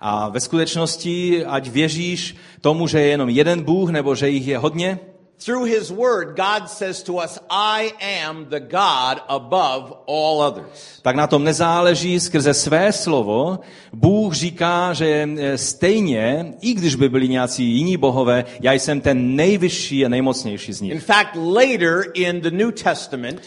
A 0.00 0.28
ve 0.28 0.40
skutečnosti, 0.40 1.44
ať 1.44 1.68
věříš 1.68 2.36
tomu, 2.60 2.86
že 2.86 3.00
je 3.00 3.06
jenom 3.06 3.28
jeden 3.28 3.62
Bůh, 3.62 3.90
nebo 3.90 4.14
že 4.14 4.28
jich 4.28 4.46
je 4.46 4.58
hodně, 4.58 4.98
through 5.44 5.66
his 5.68 5.90
word, 5.90 6.36
God 6.36 6.68
says 6.68 7.02
to 7.02 7.14
us, 7.14 7.38
I 7.50 7.92
am 8.20 8.44
the 8.44 8.60
God 8.60 9.22
above 9.28 9.92
all 10.08 10.40
others. 10.42 10.98
tak 11.02 11.16
na 11.16 11.26
tom 11.26 11.44
nezáleží 11.44 12.20
skrze 12.20 12.54
své 12.54 12.92
slovo. 12.92 13.58
Bůh 13.92 14.34
říká, 14.34 14.92
že 14.92 15.28
eh, 15.38 15.58
stejně, 15.58 16.54
i 16.60 16.74
když 16.74 16.94
by 16.94 17.08
byli 17.08 17.28
nějací 17.28 17.64
jiní 17.64 17.96
bohové, 17.96 18.44
já 18.60 18.72
jsem 18.72 19.00
ten 19.00 19.36
nejvyšší 19.36 20.06
a 20.06 20.08
nejmocnější 20.08 20.72
z 20.72 20.80
In 20.80 20.86
nich. 20.88 21.02
fact, 21.04 21.36
later 21.36 22.02
in 22.14 22.40
the 22.40 22.50
New 22.50 22.72
Testament, 22.72 23.42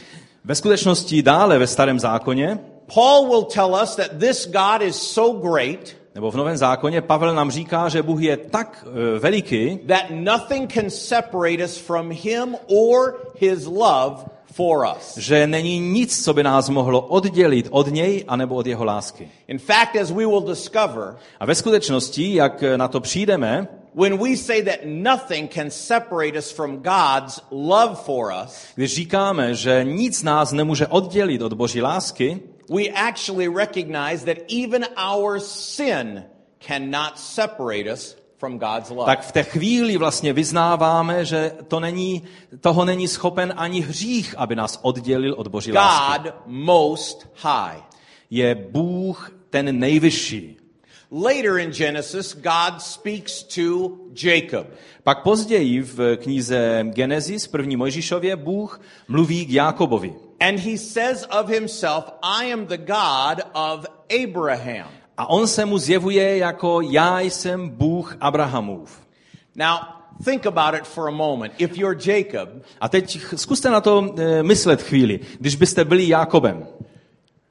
Ve 0.46 0.56
skutečnosti 0.56 1.24
dále 1.24 1.60
ve 1.60 1.68
starém 1.68 2.00
zákoně, 2.00 2.60
Paul 2.94 3.28
will 3.28 3.44
tell 3.44 3.80
us 3.84 3.96
that 3.96 4.12
this 4.20 4.48
God 4.48 4.82
is 4.82 4.96
so 4.96 5.50
great 5.50 5.96
nebo 6.16 6.32
v 6.32 6.36
novém 6.36 6.58
zákoně, 6.58 7.02
Pavel 7.02 7.36
nám 7.36 7.52
říká, 7.52 7.90
že 7.90 8.04
Bůh 8.04 8.22
je 8.22 8.38
tak 8.38 8.86
eh, 8.88 9.20
veliký, 9.20 9.80
that 9.88 10.04
nothing 10.10 10.74
can 10.74 10.90
separate 10.90 11.64
us 11.64 11.78
from 11.78 12.12
him 12.12 12.56
or 12.68 13.16
his 13.40 13.66
love 13.66 14.16
for 14.54 14.88
us. 14.98 15.18
že 15.18 15.48
není 15.48 15.80
nic, 15.80 16.24
co 16.24 16.34
by 16.34 16.44
nás 16.44 16.70
mohlo 16.70 17.02
oddělit 17.02 17.68
od 17.72 17.88
něj 17.88 18.26
anebo 18.28 18.56
od 18.56 18.68
jeho 18.68 18.86
lásky. 18.86 19.30
In 19.48 19.60
fact, 19.60 19.96
as 19.96 20.12
we 20.12 20.26
will 20.26 20.42
discover, 20.42 21.16
A 21.40 21.46
ve 21.46 21.56
skutečnosti, 21.56 22.36
jak 22.36 22.64
na 22.76 22.88
to 22.88 23.00
přijdeme, 23.00 23.68
when 23.96 24.18
we 24.18 24.38
say 24.38 24.62
that 24.62 24.80
nothing 24.86 25.54
can 25.54 25.70
separate 25.70 26.38
us 26.38 26.52
from 26.52 26.78
God's 26.78 27.40
love 27.52 27.96
for 27.96 28.34
us, 28.46 28.66
když 28.76 28.96
říkáme, 28.96 29.56
že 29.56 29.84
nic 29.84 30.24
nás 30.24 30.52
nemůže 30.52 30.88
oddělit 30.88 31.42
od 31.42 31.54
Boží 31.54 31.82
lásky, 31.82 32.40
we 32.72 32.90
actually 32.90 33.50
recognize 33.50 34.24
that 34.26 34.38
even 34.48 34.86
our 34.96 35.40
sin 35.40 36.24
cannot 36.60 37.20
separate 37.20 37.88
us 37.94 38.16
from 38.38 38.58
God's 38.58 38.90
love. 38.90 39.06
tak 39.06 39.24
v 39.24 39.32
té 39.32 39.44
chvíli 39.44 39.98
vlastně 39.98 40.34
vyznáváme, 40.34 41.26
že 41.26 41.52
to 41.68 41.80
není, 41.80 42.24
toho 42.60 42.86
není 42.86 43.08
schopen 43.08 43.54
ani 43.58 43.82
hřích, 43.82 44.36
aby 44.38 44.56
nás 44.56 44.80
oddělil 44.82 45.34
od 45.38 45.48
Boží 45.48 45.72
lásky. 45.72 46.24
God 46.24 46.34
most 46.46 47.28
high. 47.44 47.78
Je 48.30 48.56
Bůh 48.56 49.32
ten 49.50 49.80
nejvyšší. 49.80 50.58
Later 51.12 51.58
in 51.58 51.72
Genesis, 51.72 52.36
God 52.36 52.82
speaks 52.82 53.44
to 53.44 53.92
Jacob. 54.24 54.68
Pak 55.04 55.24
později 55.24 55.82
v 55.82 56.18
knize 56.18 56.84
Genesis, 56.84 57.48
první 57.48 57.76
Mojžíšově, 57.76 58.36
Bůh 58.36 58.82
mluví 59.08 59.46
k 59.46 59.50
Jákobovi. 59.50 60.14
And 60.42 60.60
he 60.60 60.78
says 60.78 61.24
of 61.24 61.48
himself, 61.50 62.12
I 62.24 62.46
am 62.46 62.66
the 62.66 62.78
God 62.78 63.42
of 63.54 63.86
Abraham. 64.10 64.88
A 65.18 65.30
on 65.30 65.48
se 65.48 65.66
mu 65.66 65.78
zjevuje 65.78 66.38
jako 66.38 66.82
já 66.82 67.20
jsem 67.20 67.70
Bůh 67.70 68.18
Abrahamův. 68.20 69.02
Now, 69.56 69.78
think 70.26 70.46
about 70.46 70.74
it 70.74 70.88
for 70.88 71.08
a 71.08 71.12
moment. 71.12 71.54
If 71.58 71.78
you're 71.78 72.00
Jacob, 72.12 72.50
A 72.82 72.90
teď 72.90 73.20
zkuste 73.36 73.70
na 73.70 73.82
to 73.82 74.16
eh, 74.18 74.44
myslet 74.44 74.82
chvíli. 74.82 75.20
Když 75.40 75.56
byste 75.56 75.86
byli 75.86 76.08
Jákobem, 76.08 76.68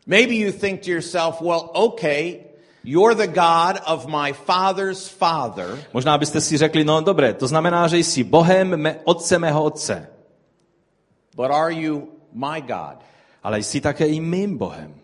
maybe 0.07 0.35
you 0.35 0.53
think 0.53 0.81
to 0.81 0.91
yourself, 0.91 1.41
well, 1.41 1.71
okay, 1.73 2.37
you're 2.85 3.15
the 3.15 3.33
God 3.33 3.81
of 3.87 4.07
my 4.07 4.33
father's 4.33 5.09
father, 5.09 5.85
možná 5.93 6.19
byste 6.19 6.41
si 6.41 6.57
řekli, 6.57 6.85
no 6.85 7.01
dobré, 7.01 7.35
to 7.35 7.47
znamená, 7.47 7.89
že 7.89 7.99
jsi 7.99 8.25
Bohem 8.25 8.77
mé, 8.77 8.97
otce 9.05 9.39
mého 9.39 9.65
otce, 9.65 10.09
but 11.37 11.51
are 11.51 11.75
you 11.75 12.20
my 12.33 12.61
God? 12.61 12.97
ale 13.43 13.63
jsi 13.63 13.81
také 13.81 14.07
i 14.07 14.21
mým 14.21 14.59
Bohem. 14.59 14.95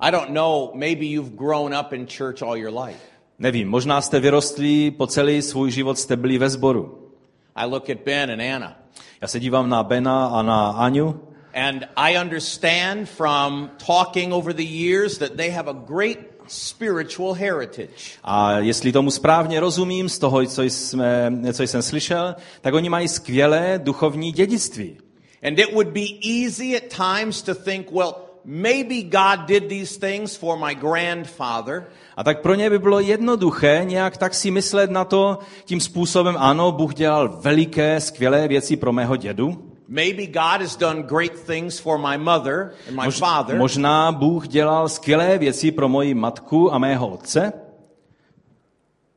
I 0.00 0.10
don't 0.10 0.30
know, 0.30 0.70
maybe 0.74 1.04
you've 1.06 1.36
grown 1.36 1.74
up 1.80 1.92
in 1.92 2.06
church 2.06 2.42
all 2.42 2.56
your 2.56 2.80
life. 2.84 3.00
Nevím, 3.38 3.68
možná 3.68 4.00
jste 4.00 4.20
vyrostli, 4.20 4.90
po 4.90 5.06
celý 5.06 5.42
svůj 5.42 5.70
život 5.70 5.98
jste 5.98 6.16
byli 6.16 6.38
ve 6.38 6.50
sboru. 6.50 7.10
I 7.54 7.66
look 7.66 7.90
at 7.90 7.98
Ben 8.04 8.30
and 8.30 8.40
Anna, 8.54 8.76
Já 9.20 9.28
se 9.28 9.40
dívám 9.40 9.68
na 9.68 9.82
Bena 9.82 10.26
a 10.26 10.42
na 10.42 10.70
Aňu 10.70 11.20
and 11.54 11.84
I 11.96 12.18
understand 12.20 13.08
from 13.08 13.70
talking 13.86 14.32
over 14.32 14.54
the 14.54 14.64
years 14.64 15.18
that 15.18 15.36
they 15.36 15.50
have 15.50 15.70
a 15.70 15.72
great 15.72 16.18
spiritual 16.46 17.34
heritage. 17.34 18.18
a 18.24 18.58
jestli 18.58 18.92
tomu 18.92 19.10
správně 19.10 19.60
rozumím 19.60 20.08
z 20.08 20.18
toho, 20.18 20.46
co, 20.46 20.62
jsme, 20.62 21.32
co 21.52 21.62
jsem 21.62 21.82
slyšel, 21.82 22.34
tak 22.60 22.74
oni 22.74 22.88
mají 22.88 23.08
skvělé 23.08 23.80
duchovní 23.82 24.32
dědictví. 24.32 24.96
And 25.42 25.58
it 25.58 25.72
would 25.72 25.88
be 25.92 26.18
easy 26.22 26.76
at 26.76 26.82
times 26.90 27.42
to 27.42 27.54
think, 27.54 27.90
well, 27.92 28.14
maybe 28.44 29.02
God 29.02 29.46
did 29.46 29.68
these 29.68 29.98
things 29.98 30.36
for 30.36 30.58
my 30.58 30.74
grandfather, 30.74 31.84
A 32.16 32.24
tak 32.24 32.40
pro 32.40 32.54
ně 32.54 32.70
by 32.70 32.78
bylo 32.78 33.00
jednoduché 33.00 33.80
nějak 33.84 34.16
tak 34.16 34.34
si 34.34 34.50
myslet 34.50 34.90
na 34.90 35.04
to 35.04 35.38
tím 35.64 35.80
způsobem, 35.80 36.36
ano, 36.38 36.72
Bůh 36.72 36.94
dělal 36.94 37.28
veliké, 37.28 38.00
skvělé 38.00 38.48
věci 38.48 38.76
pro 38.76 38.92
mého 38.92 39.16
dědu. 39.16 39.66
maybe 39.88 40.26
God 40.26 40.60
has 40.60 40.76
done 40.76 41.02
great 41.02 41.32
things 41.46 41.78
for 41.78 41.98
my 41.98 42.18
mother 42.18 42.72
and 42.88 42.96
my 42.96 43.04
Mož, 43.04 43.18
father, 43.18 43.56
možná 43.56 44.12
Bůh 44.12 44.48
dělal 44.48 44.88
skvělé 44.88 45.38
věci 45.38 45.70
pro 45.72 45.88
moji 45.88 46.14
matku 46.14 46.74
a 46.74 46.78
mého 46.78 47.08
otce, 47.08 47.52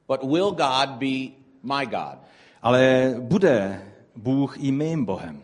but 0.07 0.23
will 0.23 0.51
God 0.51 0.89
be 0.89 1.35
my 1.63 1.85
God? 1.85 2.17
ale 2.61 3.13
bude 3.19 3.81
Bůh 4.15 4.57
i 4.63 4.71
mým 4.71 5.05
Bohem. 5.05 5.42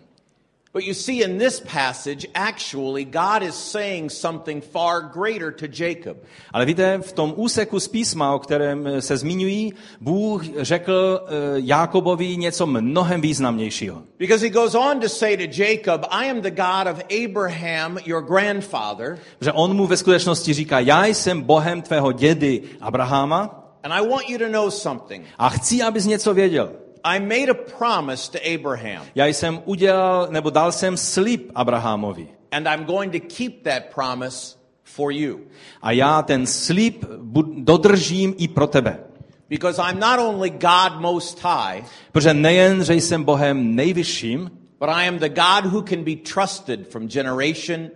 But 0.79 0.87
you 0.87 0.93
see, 0.93 1.23
in 1.23 1.37
this 1.37 1.59
passage, 1.59 2.25
actually, 2.33 3.03
God 3.03 3.43
is 3.43 3.55
saying 3.55 4.11
something 4.11 4.61
far 4.61 5.01
greater 5.01 5.51
to 5.51 5.67
Jacob. 5.67 6.17
Ale 6.53 6.65
víte, 6.65 6.99
v 7.01 7.11
tom 7.11 7.33
úseku 7.35 7.79
z 7.79 7.87
písma, 7.87 8.33
o 8.35 8.39
kterém 8.39 9.01
se 9.01 9.17
zmiňují, 9.17 9.73
Bůh 10.01 10.43
řekl 10.57 11.21
eh, 11.21 11.31
Jákobovi 11.55 12.37
něco 12.37 12.65
mnohem 12.65 13.21
významnějšího. 13.21 14.03
Because 14.19 14.45
he 14.45 14.49
goes 14.49 14.75
on 14.75 14.99
to 14.99 15.09
say 15.09 15.37
to 15.37 15.61
Jacob, 15.61 16.05
I 16.09 16.29
am 16.29 16.41
the 16.41 16.51
God 16.51 16.87
of 16.87 17.03
Abraham, 17.25 17.97
your 18.05 18.21
grandfather, 18.21 19.19
Že 19.41 19.51
on 19.51 19.75
mu 19.75 19.87
ve 19.87 19.97
skutečnosti 19.97 20.53
říká, 20.53 20.79
já 20.79 21.05
jsem 21.05 21.41
Bohem 21.41 21.81
tvého 21.81 22.11
dědy 22.11 22.61
Abraháma 22.81 23.65
and 23.83 23.93
I 23.93 24.01
want 24.01 24.29
you 24.29 24.37
to 24.37 24.49
know 24.49 24.69
something. 24.69 25.25
a 25.37 25.49
chci, 25.49 25.81
abys 25.81 26.05
něco 26.05 26.33
věděl. 26.33 26.71
I 27.03 27.19
made 27.19 27.49
a 27.49 27.53
promise 27.77 28.31
to 28.31 28.37
Abraham, 28.55 29.05
Já 29.15 29.25
jsem 29.25 29.61
udělal, 29.65 30.27
nebo 30.31 30.49
dal 30.49 30.71
jsem 30.71 30.97
slib 30.97 31.51
Abrahamovi. 31.55 32.27
and 32.51 32.67
I'm 32.67 32.83
going 32.85 33.11
to 33.11 33.19
keep 33.35 33.63
that 33.63 33.83
promise 33.95 34.57
for 34.83 35.11
you. 35.11 35.39
A 35.81 35.91
já 35.91 36.21
ten 36.21 36.45
slib 36.45 37.05
dodržím 37.57 38.35
i 38.37 38.47
pro 38.47 38.67
tebe. 38.67 38.99
Because 39.49 39.81
I'm 39.81 39.99
not 39.99 40.19
only 40.19 40.49
God 40.49 40.99
most 41.01 41.39
high, 41.43 41.83
Protože 42.11 42.33
nejen, 42.33 42.83
že 42.83 42.93
jsem 42.93 43.23
Bohem 43.23 43.75
nejvyšším, 43.75 44.51
but 44.79 44.89
I 44.89 45.07
am 45.07 45.19
the 45.19 45.29
God 45.29 45.65
who 45.73 45.81
can 45.81 46.03
be 46.03 46.15
trusted 46.15 46.91
from 46.91 47.07
generation. 47.07 47.89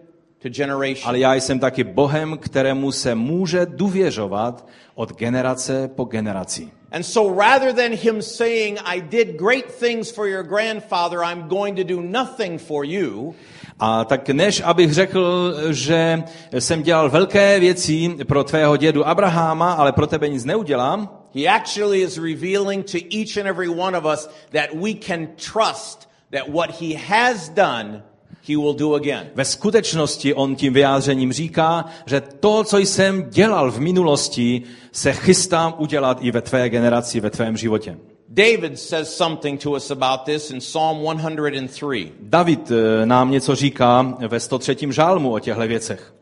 Ale 1.03 1.19
já 1.19 1.33
jsem 1.33 1.59
taky 1.59 1.83
Bohem, 1.83 2.38
kterému 2.38 2.91
se 2.91 3.15
může 3.15 3.65
důvěřovat 3.65 4.67
od 4.95 5.17
generace 5.17 5.89
po 5.95 6.03
generaci. 6.03 6.71
And 6.91 7.03
so 7.03 7.41
rather 7.41 7.73
than 7.73 7.91
him 7.91 8.21
saying, 8.21 8.79
I 8.85 9.01
did 9.01 9.27
great 9.38 9.65
things 9.79 10.12
for 10.12 10.27
your 10.27 10.43
grandfather, 10.43 11.19
I'm 11.23 11.47
going 11.47 11.77
to 11.77 11.83
do 11.83 12.01
nothing 12.01 12.62
for 12.62 12.85
you, 12.85 13.35
A 13.79 14.05
tak 14.05 14.29
než 14.29 14.62
abych 14.65 14.93
řekl, 14.93 15.53
že 15.69 16.23
jsem 16.59 16.83
dělal 16.83 17.09
velké 17.09 17.59
věci 17.59 18.15
pro 18.27 18.43
tvého 18.43 18.77
dědu 18.77 19.07
Abraháma, 19.07 19.73
ale 19.73 19.91
pro 19.91 20.07
tebe 20.07 20.29
nic 20.29 20.45
neudělám, 20.45 21.09
he 21.35 21.47
actually 21.47 22.01
is 22.01 22.17
revealing 22.17 22.91
to 22.91 22.97
each 22.97 23.38
and 23.38 23.47
every 23.47 23.69
one 23.69 23.97
of 23.97 24.05
us 24.05 24.29
that 24.51 24.69
we 24.73 24.93
can 24.93 25.27
trust 25.35 26.09
that 26.31 26.47
what 26.50 26.81
he 26.81 26.97
has 26.97 27.50
done 27.50 28.03
he 28.47 28.57
will 28.57 28.73
do 28.73 28.93
again. 28.93 29.29
Ve 29.35 29.45
skutečnosti 29.45 30.33
on 30.33 30.55
tím 30.55 30.73
vyjádřením 30.73 31.33
říká, 31.33 31.85
že 32.05 32.21
to, 32.21 32.63
co 32.63 32.77
jsem 32.77 33.29
dělal 33.29 33.71
v 33.71 33.79
minulosti, 33.79 34.63
se 34.91 35.13
chystám 35.13 35.75
udělat 35.77 36.17
i 36.21 36.31
ve 36.31 36.41
tvé 36.41 36.69
generaci, 36.69 37.19
ve 37.19 37.29
tvém 37.29 37.57
životě. 37.57 37.97
David 38.29 38.79
says 38.79 39.15
something 39.15 39.62
to 39.62 39.71
us 39.71 39.91
about 39.91 40.25
this 40.25 40.51
in 40.51 40.59
Psalm 40.59 41.19
103. 41.19 42.12
David 42.19 42.71
eh, 42.71 43.05
nám 43.05 43.31
něco 43.31 43.55
říká 43.55 44.17
ve 44.27 44.39
103. 44.39 44.77
žálmu 44.89 45.33
o 45.33 45.39
těchto 45.39 45.67
věcech. 45.67 46.13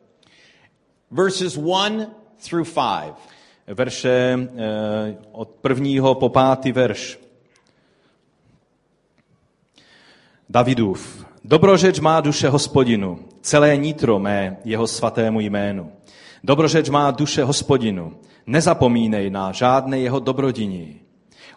Verses 1.11 1.57
1 1.57 2.05
through 2.49 2.67
5. 2.67 3.13
Verše 3.67 4.49
eh, 4.57 5.17
od 5.31 5.49
prvního 5.49 6.15
po 6.15 6.29
pátý 6.29 6.71
verš. 6.71 7.19
Davidův. 10.49 11.25
Dobrořeč 11.45 11.99
má 11.99 12.21
duše 12.21 12.49
hospodinu, 12.49 13.19
celé 13.41 13.77
nitro 13.77 14.19
mé 14.19 14.57
jeho 14.65 14.87
svatému 14.87 15.39
jménu. 15.39 15.91
Dobrořeč 16.43 16.89
má 16.89 17.11
duše 17.11 17.43
hospodinu, 17.43 18.13
nezapomínej 18.45 19.29
na 19.29 19.51
žádné 19.51 19.99
jeho 19.99 20.19
dobrodiní. 20.19 20.99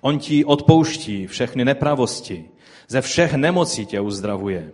On 0.00 0.18
ti 0.18 0.44
odpouští 0.44 1.26
všechny 1.26 1.64
nepravosti, 1.64 2.44
ze 2.88 3.00
všech 3.00 3.34
nemocí 3.34 3.86
tě 3.86 4.00
uzdravuje. 4.00 4.72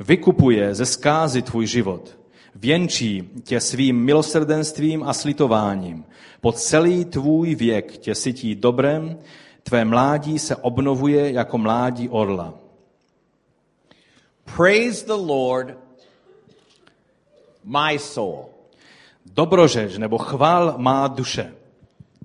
Vykupuje 0.00 0.74
ze 0.74 0.86
zkázy 0.86 1.42
tvůj 1.42 1.66
život. 1.66 2.18
Věnčí 2.54 3.30
tě 3.44 3.60
svým 3.60 3.96
milosrdenstvím 4.04 5.02
a 5.02 5.12
slitováním. 5.12 6.04
Po 6.40 6.52
celý 6.52 7.04
tvůj 7.04 7.54
věk 7.54 7.98
tě 7.98 8.14
sytí 8.14 8.54
dobrem, 8.54 9.18
tvé 9.62 9.84
mládí 9.84 10.38
se 10.38 10.56
obnovuje 10.56 11.32
jako 11.32 11.58
mládí 11.58 12.08
orla. 12.08 12.61
Praise 14.44 15.02
the 15.02 15.16
Lord, 15.16 15.76
my 17.64 17.98
soul. 17.98 18.48
Dobrořeč 19.26 19.98
nebo 19.98 20.18
chvál 20.18 20.74
má 20.78 21.08
duše. 21.08 21.54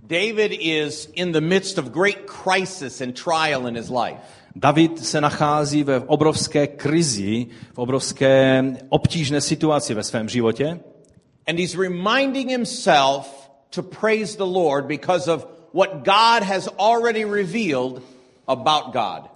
David 0.07 0.51
is 0.59 1.09
in 1.13 1.31
the 1.31 1.41
midst 1.41 1.77
of 1.77 1.85
great 1.85 2.27
crisis 2.27 3.01
and 3.01 3.13
trial 3.23 3.67
in 3.67 3.75
his 3.75 3.89
life. 3.89 4.19
David 4.55 5.05
se 5.05 5.21
nachází 5.21 5.83
ve 5.83 5.99
obrovské 5.99 6.67
krizi, 6.67 7.47
v 7.73 7.79
obrovské 7.79 8.63
obtížné 8.89 9.41
situaci 9.41 9.93
ve 9.93 10.03
svém 10.03 10.29
životě. 10.29 10.79
And 11.47 11.59
he's 11.59 11.75
reminding 11.75 12.49
himself 12.49 13.49
to 13.69 13.83
praise 13.83 14.37
the 14.37 14.43
Lord 14.43 14.85
because 14.85 15.31
of 15.31 15.47
what 15.73 16.03
God 16.03 16.43
has 16.43 16.67
already 16.79 17.25
revealed 17.25 18.01
about 18.47 18.93
God. 18.93 19.29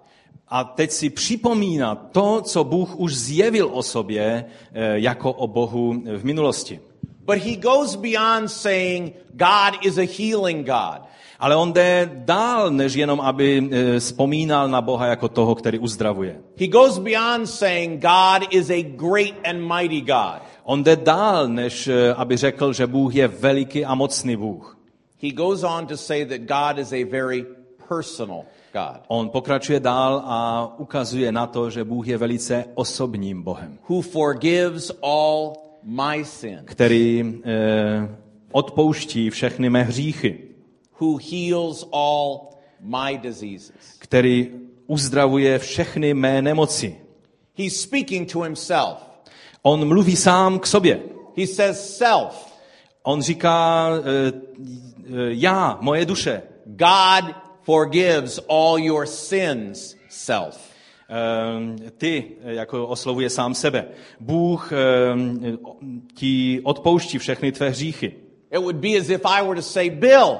A 0.52 0.64
teď 0.64 0.92
si 0.92 1.10
připomíná 1.10 1.96
to, 1.96 2.42
co 2.42 2.64
Bůh 2.64 2.96
už 2.96 3.16
zjevil 3.16 3.70
o 3.74 3.84
sobě 3.84 4.46
eh, 4.74 5.00
jako 5.00 5.34
o 5.34 5.48
Bohu 5.48 6.04
v 6.18 6.24
minulosti. 6.24 6.80
But 7.26 7.38
he 7.38 7.56
goes 7.56 7.96
beyond 7.96 8.52
saying 8.52 9.14
God 9.30 9.86
is 9.86 9.98
a 9.98 10.08
healing 10.18 10.68
God. 10.68 11.02
Ale 11.40 11.56
on 11.56 11.74
jde 11.74 12.12
dál, 12.14 12.72
než 12.72 12.94
jenom, 12.94 13.22
aby 13.22 13.70
eh, 13.72 14.00
vzpomínal 14.00 14.68
na 14.68 14.82
Boha 14.82 15.06
jako 15.06 15.28
toho, 15.30 15.56
který 15.56 15.80
uzdravuje. 15.80 16.40
He 16.60 16.68
goes 16.68 16.98
beyond 16.98 17.50
saying 17.50 18.02
God 18.02 18.54
is 18.54 18.70
a 18.70 18.82
great 18.82 19.36
and 19.46 19.60
mighty 19.76 20.02
God. 20.02 20.42
On 20.64 20.84
jde 20.84 20.96
dál, 20.96 21.48
než 21.48 21.88
eh, 21.88 22.14
aby 22.14 22.38
řekl, 22.38 22.74
že 22.74 22.88
Bůh 22.88 23.16
je 23.16 23.28
veliký 23.28 23.86
a 23.86 23.96
mocný 23.96 24.36
Bůh. 24.36 24.78
He 25.24 25.32
goes 25.32 25.64
on 25.64 25.88
to 25.88 25.98
say 25.98 26.26
that 26.26 26.40
God 26.42 26.80
is 26.80 26.92
a 26.92 27.06
very 27.12 27.46
personal 27.90 28.44
God 28.74 29.02
On 29.08 29.30
pokračuje 29.30 29.80
dál 29.80 30.24
a 30.26 30.70
ukazuje 30.78 31.32
na 31.32 31.48
to, 31.48 31.70
že 31.70 31.84
Bůh 31.84 32.08
je 32.08 32.18
velice 32.18 32.66
osobním 32.74 33.44
Bohem, 33.44 33.80
who 33.90 34.02
forgives 34.02 34.92
all 35.04 35.54
my 35.84 36.26
sin, 36.26 36.62
který 36.66 37.42
eh, 37.44 38.16
odpouští 38.52 39.30
všechny 39.30 39.70
mé 39.70 39.84
hříchy, 39.84 40.40
who 41.00 41.18
heals 41.32 41.88
all 41.94 42.50
my 42.80 43.18
diseases. 43.18 43.98
který 44.00 44.52
uzdravuje 44.88 45.60
všechny 45.60 46.14
mé 46.14 46.42
nemoci. 46.42 46.98
He's 47.58 47.82
speaking 47.82 48.32
to 48.32 48.42
himself. 48.42 48.98
On 49.62 49.88
mluví 49.88 50.16
sám 50.16 50.60
k 50.60 50.68
sobě. 50.68 51.00
He 51.38 51.48
says, 51.48 51.98
Self, 51.98 52.52
On 53.04 53.22
říká, 53.22 53.90
eh, 53.98 54.32
eh, 54.34 55.12
já, 55.30 55.78
moje 55.82 56.06
duše, 56.06 56.42
God 56.66 57.36
forgives 57.64 58.40
all 58.50 58.80
your 58.80 59.06
sins, 59.08 59.96
self. 60.10 60.72
eh, 61.10 61.92
ty, 61.98 62.24
eh, 62.44 62.54
jako 62.54 62.88
oslovuje 62.88 63.30
sám 63.30 63.54
sebe. 63.56 63.86
Bůh 64.20 64.72
eh, 64.72 64.78
ti 66.16 66.62
odpouští 66.64 67.18
všechny 67.18 67.52
tvé 67.52 67.70
hříchy. 67.70 68.14
It 68.52 68.60
would 68.60 68.76
be 68.76 68.98
as 68.98 69.10
if 69.10 69.22
I 69.26 69.42
were 69.44 69.56
to 69.56 69.62
say, 69.62 69.90
Bill, 69.90 70.40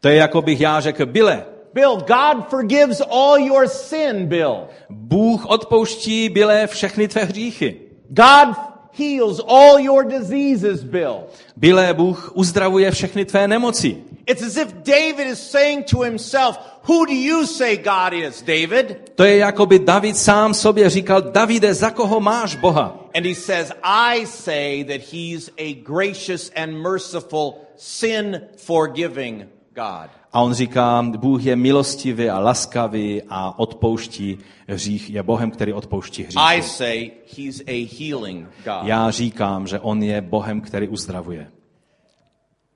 To 0.00 0.08
je 0.08 0.16
jako 0.16 0.42
bych 0.42 0.60
já 0.60 0.80
řekl, 0.80 1.06
Bile, 1.06 1.44
Bill, 1.74 1.96
God 1.96 2.48
forgives 2.48 3.00
all 3.10 3.38
your 3.38 3.68
sin, 3.68 4.26
Bill. 4.26 4.66
Bůh 4.90 5.46
odpouští, 5.46 6.28
Bile, 6.28 6.66
všechny 6.66 7.08
tvé 7.08 7.24
hříchy. 7.24 7.76
God 8.08 8.56
heals 8.98 9.40
all 9.48 9.78
your 9.78 10.04
diseases, 10.04 10.82
Bill. 10.84 11.16
Bile, 11.56 11.94
Bůh 11.94 12.32
uzdravuje 12.34 12.90
všechny 12.90 13.24
tvé 13.24 13.48
nemoci. 13.48 13.96
It's 14.30 14.42
as 14.42 14.56
if 14.56 14.72
David 14.84 15.26
is 15.26 15.50
saying 15.50 15.86
to 15.86 16.02
himself, 16.02 16.56
Who 16.82 17.06
do 17.06 17.12
you 17.14 17.46
say 17.46 17.76
God 17.76 18.12
is, 18.12 18.42
David? 18.42 19.10
To 19.14 19.24
je 19.24 19.36
jako 19.36 19.66
by 19.66 19.78
David 19.78 20.16
sám 20.16 20.54
sobě 20.54 20.90
říkal, 20.90 21.20
Davide, 21.20 21.74
za 21.74 21.90
koho 21.90 22.20
máš 22.20 22.54
Boha? 22.56 23.00
And 23.14 23.26
he 23.26 23.34
says, 23.34 23.72
I 23.82 24.26
say 24.26 24.84
that 24.84 25.00
he's 25.12 25.50
a 25.58 25.74
gracious 25.74 26.50
and 26.56 26.82
merciful, 26.82 27.54
sin 27.76 28.40
forgiving 28.56 29.46
God. 29.74 30.10
A 30.32 30.40
on 30.40 30.54
říká, 30.54 31.02
Bůh 31.02 31.44
je 31.44 31.56
milostivý 31.56 32.30
a 32.30 32.38
laskavý 32.38 33.22
a 33.28 33.58
odpouští 33.58 34.38
hřích, 34.68 35.10
je 35.10 35.22
Bohem, 35.22 35.50
který 35.50 35.72
odpouští 35.72 36.22
I 36.22 36.26
hřích. 36.26 36.64
say 36.64 37.10
he's 37.36 37.62
a 37.66 37.88
healing 37.98 38.48
God. 38.64 38.82
Já 38.82 39.10
říkám, 39.10 39.66
že 39.66 39.78
on 39.80 40.02
je 40.02 40.20
Bohem, 40.20 40.60
který 40.60 40.88
uzdravuje. 40.88 41.50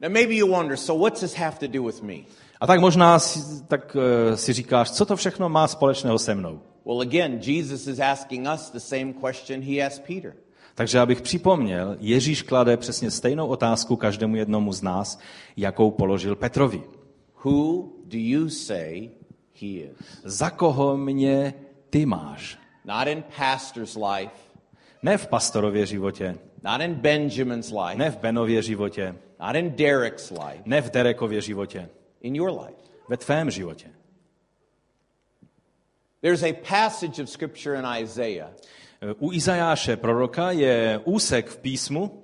Now 0.04 0.10
maybe 0.10 0.34
you 0.34 0.46
wonder, 0.46 0.76
so 0.76 0.94
what's 0.94 1.20
this 1.20 1.34
have 1.34 1.58
to 1.58 1.66
do 1.66 1.82
with 1.82 2.02
me? 2.02 2.14
A 2.60 2.66
tak 2.66 2.80
možná 2.80 3.18
si, 3.18 3.64
tak, 3.68 3.96
eh, 3.96 4.36
si 4.36 4.52
říkáš, 4.52 4.90
co 4.90 5.06
to 5.06 5.16
všechno 5.16 5.48
má 5.48 5.68
společného 5.68 6.18
se 6.18 6.34
mnou? 6.34 6.60
Well, 6.86 7.00
again, 7.00 7.38
Jesus 7.42 7.86
is 7.86 7.98
asking 7.98 8.48
us 8.54 8.70
the 8.70 8.78
same 8.78 9.12
question 9.12 9.62
he 9.62 9.86
asked 9.86 10.06
Peter. 10.06 10.34
Takže 10.74 11.00
abych 11.00 11.22
připomněl, 11.22 11.96
Ježíš 12.00 12.42
klade 12.42 12.76
přesně 12.76 13.10
stejnou 13.10 13.46
otázku 13.46 13.96
každému 13.96 14.36
jednomu 14.36 14.72
z 14.72 14.82
nás, 14.82 15.18
jakou 15.56 15.90
položil 15.90 16.36
Petrovi. 16.36 16.82
Who 17.44 17.88
do 18.04 18.18
you 18.18 18.48
say 18.48 19.10
he 19.60 19.66
is? 19.66 19.96
Za 20.24 20.50
koho 20.50 20.96
mě 20.96 21.54
ty 21.90 22.06
máš? 22.06 22.58
Not 22.84 23.06
in 23.06 23.24
pastor's 23.38 23.96
life, 23.96 24.44
Ne 25.02 25.18
v 25.18 25.26
pastorově 25.26 25.86
životě, 25.86 26.38
not 26.64 26.80
in 26.80 26.94
Benjamin's 26.94 27.70
life, 27.70 27.96
ne 27.98 28.10
v 28.10 28.16
Benově 28.16 28.62
životě, 28.62 29.14
not 29.40 29.56
in 29.56 29.70
Derek's 29.76 30.30
life, 30.30 30.62
ne 30.64 30.80
v 30.80 30.90
Derekově 30.90 31.40
životě, 31.40 31.88
in 32.20 32.36
your 32.36 32.50
life. 32.50 32.80
ve 33.08 33.16
tvém 33.16 33.50
životě. 33.50 33.86
There's 36.20 36.42
a 36.42 36.52
passage 36.52 37.22
of 37.22 37.28
scripture 37.30 37.78
in 37.78 37.84
Isaiah 38.04 38.50
U 39.18 39.32
Izajáše 39.32 39.96
proroka 39.96 40.50
je 40.50 41.00
úsek 41.04 41.48
v 41.48 41.58
písmu, 41.58 42.22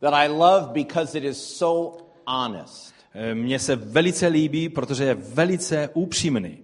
that 0.00 0.14
I 0.14 0.28
love 0.28 0.72
because 0.72 1.18
it 1.18 1.24
is 1.24 1.56
so 1.56 2.02
honest. 2.26 2.94
mně 3.34 3.58
se 3.58 3.76
velice 3.76 4.26
líbí, 4.26 4.68
protože 4.68 5.04
je 5.04 5.14
velice 5.14 5.90
upřímný. 5.94 6.58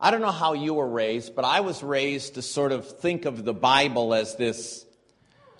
I 0.00 0.10
don't 0.10 0.22
know 0.22 0.32
how 0.32 0.54
you 0.54 0.74
were 0.74 1.06
raised, 1.06 1.34
but 1.34 1.44
I 1.44 1.60
was 1.60 1.82
raised 1.82 2.34
to 2.34 2.42
sort 2.42 2.72
of 2.72 2.92
think 2.92 3.26
of 3.26 3.34
the 3.34 3.52
Bible 3.52 4.20
as 4.20 4.34
this 4.34 4.83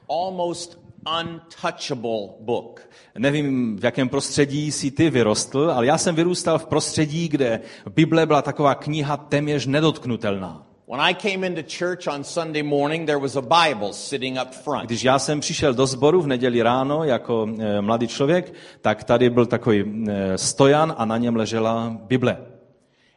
almost 0.09 0.79
untouchable 1.21 2.29
book. 2.41 2.81
Nevím, 3.19 3.77
v 3.79 3.85
jakém 3.85 4.09
prostředí 4.09 4.73
jsi 4.73 4.91
ty 4.91 5.11
vyrostl, 5.11 5.73
ale 5.75 5.87
já 5.87 5.99
jsem 5.99 6.15
vyrůstal 6.15 6.59
v 6.59 6.67
prostředí, 6.67 7.29
kde 7.29 7.61
Bible 7.95 8.27
byla 8.27 8.43
taková 8.43 8.75
kniha 8.75 9.17
téměř 9.17 9.67
nedotknutelná. 9.67 10.67
When 10.89 11.01
I 11.01 11.15
came 11.15 11.47
into 11.47 11.63
church 11.79 12.07
on 12.15 12.25
Sunday 12.25 12.63
morning, 12.63 13.07
there 13.07 13.19
was 13.19 13.37
a 13.37 13.41
Bible 13.41 13.93
sitting 13.93 14.39
up 14.43 14.53
front. 14.53 14.87
Když 14.87 15.03
já 15.03 15.19
jsem 15.19 15.41
přišel 15.41 15.75
do 15.75 15.87
sboru 15.87 16.23
v 16.23 16.27
neděli 16.27 16.63
ráno 16.63 17.05
jako 17.05 17.49
e, 17.59 17.81
mladý 17.81 18.09
člověk, 18.09 18.55
tak 18.81 19.05
tady 19.05 19.31
byl 19.31 19.47
takový 19.47 20.05
e, 20.09 20.39
stojan 20.39 20.95
a 20.99 21.05
na 21.05 21.17
něm 21.17 21.37
ležela 21.37 21.97
Bible. 22.01 22.37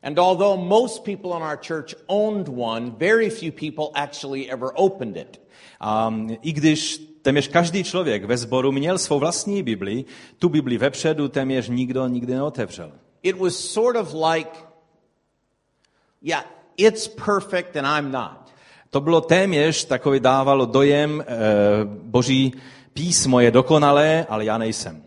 And 0.03 0.19
although 0.19 0.55
most 0.55 1.03
people 1.03 1.31
in 1.37 1.43
our 1.43 1.57
church 1.67 1.95
owned 2.07 2.47
one, 2.47 2.91
very 2.97 3.29
few 3.29 3.51
people 3.51 3.85
actually 3.93 4.51
ever 4.51 4.69
opened 4.75 5.17
it. 5.17 5.41
A 5.79 6.13
i 6.41 6.53
když 6.53 7.01
téměř 7.21 7.47
každý 7.47 7.83
člověk 7.83 8.25
ve 8.25 8.37
sboru 8.37 8.71
měl 8.71 8.97
svou 8.97 9.19
vlastní 9.19 9.63
Bibli, 9.63 10.05
tu 10.39 10.49
Bibli 10.49 10.77
vepředu 10.77 11.27
téměř 11.27 11.69
nikdo 11.69 12.07
nikdy 12.07 12.33
neotevřel. 12.33 12.91
It 13.23 13.37
was 13.37 13.55
sort 13.55 13.97
of 13.97 14.13
like, 14.13 14.51
yeah, 16.21 16.45
it's 16.77 17.07
perfect 17.07 17.75
and 17.75 17.85
I'm 17.85 18.11
not. 18.11 18.51
To 18.89 19.01
bylo 19.01 19.21
téměř, 19.21 19.85
takový 19.85 20.19
dávalo 20.19 20.65
dojem, 20.65 21.21
e, 21.21 21.25
boží 21.85 22.53
písmo 22.93 23.39
je 23.39 23.51
dokonalé, 23.51 24.25
ale 24.29 24.45
já 24.45 24.57
nejsem. 24.57 25.06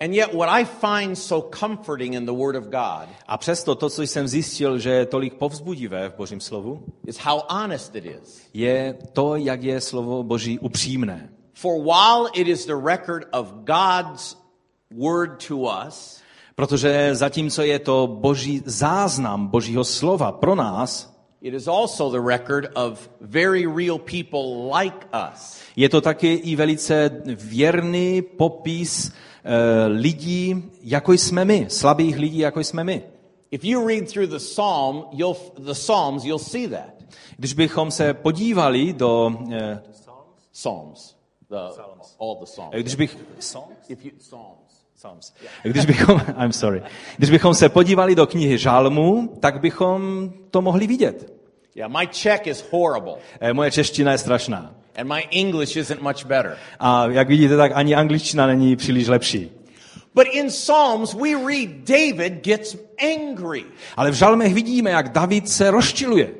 And 0.00 0.14
yet, 0.14 0.34
what 0.34 0.48
I 0.48 0.64
find 0.64 1.18
so 1.18 1.50
comforting 1.60 2.14
in 2.14 2.26
the 2.26 2.32
Word 2.32 2.56
of 2.56 2.64
God 2.64 3.08
A 3.26 3.36
přesto 3.36 3.74
to, 3.74 3.90
co 3.90 4.02
jsem 4.02 4.28
zjistil, 4.28 4.78
že 4.78 4.90
je 4.90 5.06
tolik 5.06 5.34
povzbudivé 5.34 6.08
v 6.08 6.14
božím 6.16 6.40
slovu, 6.40 6.84
is 7.06 7.18
how 7.18 7.40
honest 7.48 7.94
it 7.94 8.04
is. 8.06 8.42
je 8.54 8.94
to, 9.12 9.36
jak 9.36 9.62
je 9.62 9.80
slovo 9.80 10.22
boží 10.22 10.58
upřímné. 10.58 11.28
For 11.54 11.82
while 11.82 12.30
it 12.34 12.48
is 12.48 12.66
the 12.66 12.76
record 12.76 13.24
of 13.32 13.52
God's 13.52 14.36
Word 14.90 15.46
to 15.48 15.56
us, 15.56 16.22
Protože 16.58 17.14
zatímco 17.14 17.62
je 17.62 17.78
to 17.78 18.06
boží 18.06 18.62
záznam 18.66 19.46
božího 19.46 19.84
slova 19.84 20.32
pro 20.32 20.54
nás, 20.54 21.17
it 21.42 21.54
is 21.54 21.68
also 21.68 22.10
the 22.10 22.20
record 22.20 22.68
of 22.74 23.08
very 23.20 23.66
real 23.66 23.98
people 23.98 24.70
like 24.78 25.06
us. 25.32 25.60
je 25.76 25.88
to 25.88 26.00
taky 26.00 26.34
i 26.34 26.56
velice 26.56 27.10
věrný 27.24 28.22
popis 28.22 29.12
eh, 29.44 29.86
lidí, 29.86 30.70
jako 30.82 31.12
jsme 31.12 31.44
my, 31.44 31.66
slabých 31.68 32.18
lidí, 32.18 32.38
jako 32.38 32.60
jsme 32.60 32.84
my. 32.84 33.02
If 33.50 33.64
you 33.64 33.86
read 33.88 34.12
through 34.12 34.28
the 34.28 34.38
Psalm, 34.38 35.04
you'll, 35.12 35.36
the 35.58 35.74
Psalms, 35.74 36.24
you'll 36.24 36.38
see 36.38 36.68
that. 36.68 36.94
Když 37.36 37.52
bychom 37.52 37.90
se 37.90 38.14
podívali 38.14 38.92
do... 38.92 39.32
eh, 39.52 39.82
Psalms. 40.52 41.16
The, 41.48 41.56
all 42.20 42.36
the 42.36 42.46
Psalms. 42.46 42.74
Když 42.74 42.94
bych... 42.94 43.16
If 43.88 44.04
you, 44.04 44.10
Psalms. 44.18 44.67
Když 45.62 45.86
bychom, 45.86 46.20
I'm 46.44 46.52
sorry. 46.52 46.82
Když 47.16 47.30
bychom 47.30 47.54
se 47.54 47.68
podívali 47.68 48.14
do 48.14 48.26
knihy 48.26 48.58
Žalmů, 48.58 49.36
tak 49.40 49.60
bychom 49.60 50.30
to 50.50 50.62
mohli 50.62 50.86
vidět. 50.86 51.32
Yeah, 51.74 51.92
my 51.92 52.06
Czech 52.06 52.46
is 52.46 52.64
horrible, 52.70 53.14
Eh, 53.40 53.52
Moje 53.52 53.70
čeština 53.70 54.12
je 54.12 54.18
strašná. 54.18 54.74
and 54.96 55.08
my 55.08 55.28
English 55.30 55.76
isn't 55.76 56.02
much 56.02 56.24
better. 56.26 56.56
A 56.80 57.06
jak 57.10 57.28
vidíte, 57.28 57.56
tak 57.56 57.72
ani 57.74 57.94
angličtina 57.94 58.46
není 58.46 58.76
příliš 58.76 59.08
lepší. 59.08 59.50
But 60.14 60.26
in 60.32 60.46
Psalms, 60.46 61.14
we 61.14 61.28
read 61.46 61.68
David 61.70 62.44
gets 62.44 62.76
angry. 63.14 63.64
Ale 63.96 64.10
v 64.10 64.14
žalmech 64.14 64.54
vidíme, 64.54 64.90
jak 64.90 65.08
David 65.12 65.48
se 65.48 65.70
rozčiluje. 65.70 66.30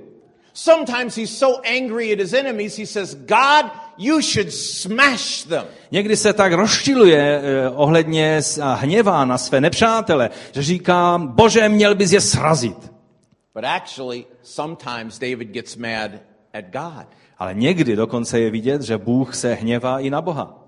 Sometimes 0.59 1.14
he's 1.14 1.38
so 1.38 1.61
angry 1.61 2.12
at 2.12 2.18
his 2.18 2.35
enemies, 2.35 2.77
he 2.77 2.85
says, 2.85 3.14
God, 3.14 3.71
you 3.97 4.21
should 4.21 4.53
smash 4.53 5.44
them. 5.44 5.64
Někdy 5.90 6.16
se 6.16 6.33
tak 6.33 6.53
rozčiluje 6.53 7.40
eh, 7.42 7.71
ohledně 7.71 8.40
a 8.62 8.75
hněvá 8.75 9.25
na 9.25 9.38
své 9.38 9.61
nepřátele, 9.61 10.31
že 10.53 10.62
říká, 10.62 11.18
bože, 11.18 11.68
měl 11.68 11.94
bys 11.94 12.12
je 12.12 12.21
srazit. 12.21 12.92
But 13.55 13.64
actually, 13.64 14.25
sometimes 14.42 15.18
David 15.18 15.49
gets 15.49 15.77
mad 15.77 16.11
at 16.55 16.64
God. 16.73 17.07
Ale 17.38 17.55
někdy 17.55 17.97
dokonce 17.97 18.40
je 18.40 18.51
vidět, 18.51 18.83
že 18.83 18.99
Bůh 18.99 19.35
se 19.35 19.55
hněvá 19.55 20.01
i 20.01 20.11
na 20.11 20.23
Boha. 20.23 20.68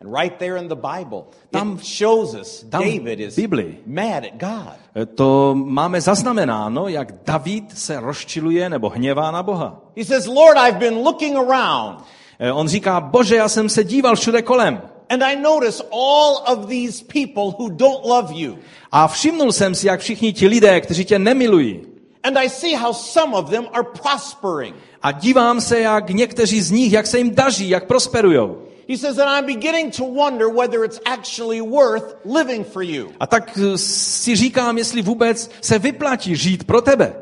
And 0.00 0.12
right 0.20 0.38
there 0.38 0.56
in 0.56 0.68
the 0.68 0.74
Bible, 0.74 1.24
Tam- 1.50 1.74
it 1.80 1.84
shows 1.84 2.34
us 2.34 2.64
tam 2.70 2.82
David 2.82 3.20
is 3.20 3.36
Bibli. 3.36 3.74
mad 3.86 4.24
at 4.24 4.38
God. 4.40 4.74
Eh, 4.96 5.06
To 5.06 5.54
máme 5.54 6.00
zaznamenáno, 6.00 6.88
jak 6.88 7.12
David 7.26 7.78
se 7.78 8.00
rozčiluje 8.00 8.68
nebo 8.68 8.88
hněvá 8.88 9.30
na 9.30 9.42
Boha. 9.42 9.80
He 9.96 10.04
says, 10.04 10.26
Lord, 10.26 10.58
I've 10.58 10.78
been 10.78 10.94
looking 10.94 11.36
around, 11.36 11.98
Eh, 12.38 12.52
On 12.52 12.68
říká, 12.68 13.00
bože, 13.00 13.36
já 13.36 13.48
jsem 13.48 13.68
se 13.68 13.84
díval 13.84 14.16
všude 14.16 14.42
kolem 14.42 14.82
and 15.10 15.22
I 15.22 15.36
notice 15.36 15.84
all 15.92 16.42
of 16.52 16.66
these 16.68 17.04
people 17.04 17.44
who 17.58 17.68
don't 17.68 18.04
love 18.04 18.34
you. 18.34 18.58
a 18.92 19.08
všimnul 19.08 19.52
jsem 19.52 19.74
si, 19.74 19.86
jak 19.86 20.00
všichni 20.00 20.32
ti 20.32 20.46
lidé, 20.48 20.80
kteří 20.80 21.04
tě 21.04 21.18
nemilují. 21.18 21.80
And 22.22 22.36
I 22.38 22.48
see 22.48 22.76
how 22.76 22.92
some 22.92 23.36
of 23.36 23.50
them 23.50 23.66
are 23.72 23.84
prospering. 24.02 24.76
A 25.02 25.12
dívám 25.12 25.60
se, 25.60 25.80
jak 25.80 26.10
někteří 26.10 26.60
z 26.60 26.70
nich, 26.70 26.92
jak 26.92 27.06
se 27.06 27.18
jim 27.18 27.34
daří, 27.34 27.68
jak 27.68 27.86
prosperujou. 27.86 28.58
He 28.88 28.96
says, 28.96 29.18
and 29.18 29.28
I'm 29.30 29.46
beginning 29.46 29.90
to 29.92 30.04
wonder 30.04 30.48
whether 30.48 30.84
it's 30.84 31.00
actually 31.06 31.60
worth 31.60 32.14
living 32.24 32.64
for 32.64 32.82
you. 32.82 33.12
A 33.20 33.26
tak 33.26 33.58
eh, 33.58 33.78
si 33.78 34.36
říkám, 34.36 34.78
jestli 34.78 35.02
vůbec 35.02 35.50
se 35.60 35.78
vyplatí 35.78 36.36
žít 36.36 36.64
pro 36.64 36.80
tebe. 36.80 37.16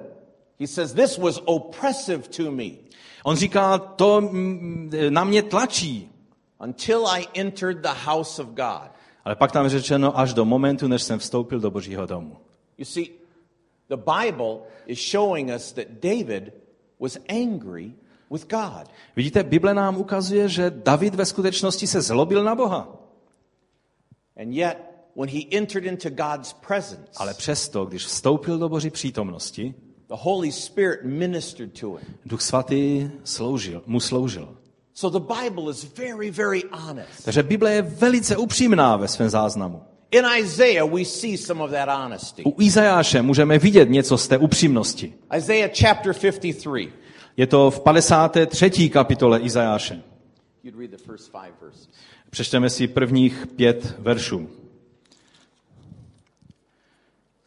He 0.60 0.66
says, 0.66 0.92
this 0.92 1.18
was 1.18 1.40
oppressive 1.44 2.22
to 2.28 2.50
me 2.50 2.70
On 3.24 3.36
říká, 3.36 3.78
to 3.78 4.20
mm, 4.20 4.90
na 5.08 5.24
mě 5.24 5.42
tlačí. 5.42 6.08
until 6.60 7.06
I 7.06 7.26
entered 7.34 7.82
the 7.82 7.94
house 7.94 8.42
of 8.42 8.48
God. 8.48 8.90
Ale 9.24 9.36
pak 9.36 9.52
tam 9.52 9.64
je 9.64 9.70
řečeno 9.70 10.18
až 10.18 10.34
do 10.34 10.44
momentu, 10.44 10.88
než 10.88 11.02
jsem 11.02 11.18
vstoupil 11.18 11.60
do 11.60 11.70
božího 11.70 12.06
domu. 12.06 12.36
You 12.78 12.84
see, 12.84 13.06
the 13.88 13.96
Bible 13.96 14.58
is 14.86 14.98
showing 14.98 15.50
us 15.56 15.72
that 15.72 15.86
David 16.00 16.52
was 17.00 17.18
angry 17.28 17.92
with 18.32 18.48
God. 18.50 18.88
Vidíte, 19.16 19.42
Bible 19.42 19.74
nám 19.74 19.96
ukazuje, 19.96 20.48
že 20.48 20.70
David 20.70 21.14
ve 21.14 21.26
skutečnosti 21.26 21.86
se 21.86 22.02
zlobil 22.02 22.44
na 22.44 22.54
Boha. 22.54 22.88
And 24.36 24.52
yet, 24.52 24.78
when 25.16 25.28
he 25.28 25.40
entered 25.50 25.84
into 25.84 26.10
God's 26.10 26.52
presence, 26.52 27.12
Ale 27.16 27.34
přesto, 27.34 27.84
když 27.84 28.06
vstoupil 28.06 28.58
do 28.58 28.68
boží 28.68 28.90
přítomnosti, 28.90 29.74
the 30.08 30.14
Holy 30.18 30.52
Spirit 30.52 31.00
ministered 31.04 31.80
to 31.80 31.94
him. 31.94 32.14
Duch 32.26 32.42
svatý 32.42 33.10
sloužil, 33.24 33.82
mu 33.86 34.00
sloužil. 34.00 34.56
So 34.94 35.18
the 35.18 35.34
Bible 35.42 35.70
is 35.70 35.86
very, 35.96 36.30
very 36.30 36.62
honest. 36.72 37.24
Takže 37.24 37.42
Bible 37.42 37.72
je 37.72 37.82
velice 37.82 38.36
upřímná 38.36 38.96
ve 38.96 39.08
svém 39.08 39.30
záznamu. 39.30 39.82
In 40.10 40.24
Isaiah, 40.38 40.84
we 40.84 41.04
see 41.04 41.38
some 41.38 41.64
of 41.64 41.70
that 41.70 41.88
honesty. 41.88 42.42
U 42.44 42.62
Izajáše 42.62 43.22
můžeme 43.22 43.58
vidět 43.58 43.90
něco 43.90 44.18
z 44.18 44.28
té 44.28 44.38
upřímnosti. 44.38 45.14
Isaiah 45.36 45.70
chapter 45.74 46.14
53. 46.14 46.92
Je 47.36 47.46
to 47.46 47.70
v 47.70 47.80
53. 47.80 48.88
kapitole 48.88 49.40
Izajáše. 49.40 50.02
Přečteme 52.30 52.70
si 52.70 52.88
prvních 52.88 53.46
pět 53.56 53.98
veršů. 53.98 54.50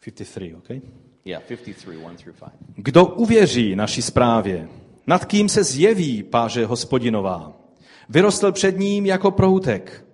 53, 0.04 0.54
okay? 0.54 0.80
Yeah, 1.24 1.42
53, 1.42 1.90
1 1.90 2.14
through 2.14 2.36
5. 2.38 2.50
Kdo 2.76 3.06
uvěří 3.06 3.76
naší 3.76 4.02
zprávě? 4.02 4.68
Nad 5.06 5.24
kým 5.24 5.48
se 5.48 5.64
zjeví 5.64 6.22
páže 6.22 6.66
hospodinová? 6.66 7.52
Vyrostl 8.08 8.52
před 8.52 8.78
ním 8.78 9.06
jako 9.06 9.30
proutek, 9.30 10.04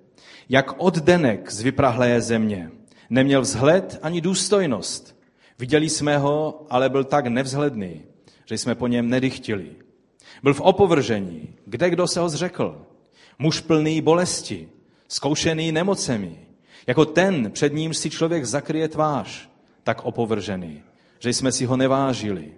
jak 0.49 0.75
oddenek 0.79 1.53
z 1.53 1.61
vyprahlé 1.61 2.21
země. 2.21 2.71
Neměl 3.11 3.41
vzhled 3.41 3.99
ani 4.03 4.21
důstojnost. 4.21 5.17
Viděli 5.59 5.89
jsme 5.89 6.19
ho, 6.19 6.67
ale 6.71 6.89
byl 6.89 7.05
tak 7.05 7.27
nevzhledný, 7.27 8.03
že 8.53 8.59
jsme 8.59 8.75
po 8.75 8.87
něm 8.87 9.09
nedychtili. 9.09 9.71
Byl 10.43 10.55
v 10.55 10.61
opovržení, 10.61 11.49
kde 11.67 11.91
kdo 11.91 12.07
se 12.07 12.21
ho 12.21 12.29
zřekl. 12.29 12.87
Muž 13.39 13.61
plný 13.61 14.01
bolesti, 14.01 14.69
zkoušený 15.09 15.73
nemocemi, 15.73 16.39
jako 16.87 17.05
ten, 17.05 17.51
před 17.51 17.73
ním 17.73 17.95
si 17.95 18.11
člověk 18.11 18.45
zakryje 18.45 18.89
tvář, 18.89 19.49
tak 19.85 20.05
opovržený, 20.05 20.83
že 21.19 21.31
jsme 21.31 21.53
si 21.53 21.65
ho 21.65 21.77
nevážili. 21.77 22.53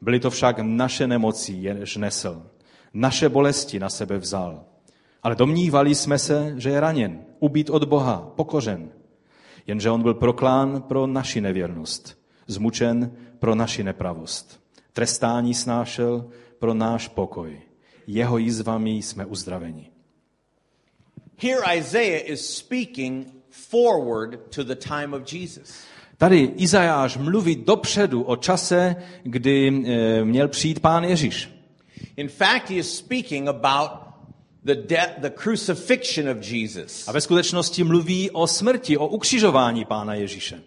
Byly 0.00 0.20
to 0.20 0.30
však 0.30 0.58
naše 0.58 1.06
nemoci, 1.06 1.52
jež 1.52 1.96
nesl. 1.96 2.42
Naše 2.94 3.28
bolesti 3.28 3.78
na 3.78 3.90
sebe 3.90 4.18
vzal. 4.18 4.64
Ale 5.22 5.34
domnívali 5.34 5.94
jsme 5.94 6.18
se, 6.18 6.54
že 6.56 6.70
je 6.70 6.80
raněn, 6.80 7.24
ubít 7.38 7.70
od 7.70 7.84
Boha, 7.84 8.32
pokořen. 8.36 8.90
Jenže 9.66 9.90
on 9.90 10.02
byl 10.02 10.14
proklán 10.14 10.82
pro 10.82 11.06
naši 11.06 11.40
nevěrnost, 11.40 12.18
zmučen 12.46 13.10
pro 13.38 13.54
naši 13.54 13.82
nepravost. 13.84 14.65
Trestání 14.96 15.54
snášel 15.54 16.30
pro 16.58 16.74
náš 16.74 17.08
pokoj. 17.08 17.60
Jeho 18.06 18.38
jízvami 18.38 18.90
jsme 18.90 19.24
uzdraveni. 19.24 19.90
Here 21.42 21.78
Isaiah 21.78 22.28
is 22.28 22.56
speaking 22.56 23.26
forward 23.50 24.40
to 24.54 24.64
the 24.64 24.74
time 24.74 25.14
of 25.14 25.32
Jesus. 25.32 25.74
Tady 26.16 26.40
Izajáš 26.56 27.16
mluví 27.16 27.56
dopředu 27.56 28.22
o 28.22 28.36
čase, 28.36 28.96
kdy 29.22 29.84
eh, 29.86 30.24
měl 30.24 30.48
přijít 30.48 30.80
pán 30.80 31.04
Ježíš. 31.04 31.50
In 32.16 32.28
fact, 32.28 32.70
he 32.70 32.76
is 32.76 32.98
speaking 32.98 33.48
about 33.48 33.90
the 34.64 34.74
death, 34.74 35.20
the 35.20 35.30
crucifixion 35.30 36.28
of 36.28 36.50
Jesus. 36.50 37.08
A 37.08 37.12
ve 37.12 37.20
skutečnosti 37.20 37.84
mluví 37.84 38.30
o 38.30 38.46
smrti, 38.46 38.96
o 38.96 39.08
ukřižování 39.08 39.84
pána 39.84 40.14
Ježíše. 40.14 40.62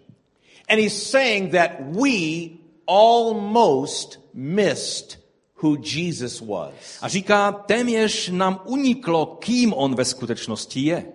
And 0.68 0.78
he's 0.78 1.10
saying 1.10 1.52
that 1.52 1.70
we 1.80 2.59
almost 2.90 4.18
missed 4.34 5.18
who 5.62 5.76
Jesus 5.76 6.40
was. 6.40 6.72
A 7.02 7.08
říká, 7.08 7.52
téměř 7.52 8.28
nám 8.28 8.60
uniklo, 8.64 9.26
kým 9.26 9.72
on 9.72 9.94
ve 9.94 10.04
skutečnosti 10.04 10.80
je. 10.80 11.06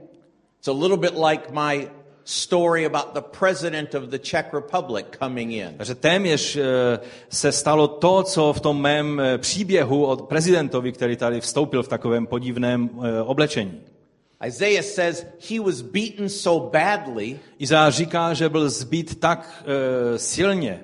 It's 0.59 0.67
a 0.67 0.71
little 0.71 0.97
bit 0.97 1.13
like 1.29 1.51
my 1.51 1.89
story 2.23 2.85
about 2.85 3.13
the 3.13 3.21
president 3.21 3.95
of 3.95 4.03
the 4.03 4.17
Czech 4.17 4.53
Republic 4.53 5.05
coming 5.19 5.51
in. 5.51 5.73
Takže 5.77 5.95
téměř 5.95 6.55
eh, 6.55 6.99
se 7.29 7.51
stalo 7.51 7.88
to, 7.88 8.23
co 8.23 8.53
v 8.53 8.59
tom 8.59 8.81
mém 8.81 9.19
eh, 9.19 9.38
příběhu 9.38 10.05
od 10.05 10.21
prezidentovi, 10.21 10.91
který 10.91 11.15
tady 11.15 11.41
vstoupil 11.41 11.83
v 11.83 11.88
takovém 11.88 12.27
podivném 12.27 12.89
eh, 12.89 13.21
oblečení. 13.21 13.81
Isaiah 14.47 14.85
says 14.85 15.25
he 15.49 15.59
was 15.59 15.81
beaten 15.81 16.29
so 16.29 16.69
badly 16.69 17.39
Izáš 17.59 17.95
říká, 17.95 18.33
že 18.33 18.49
byl 18.49 18.69
zbít 18.69 19.19
tak 19.19 19.63
silně, 20.17 20.83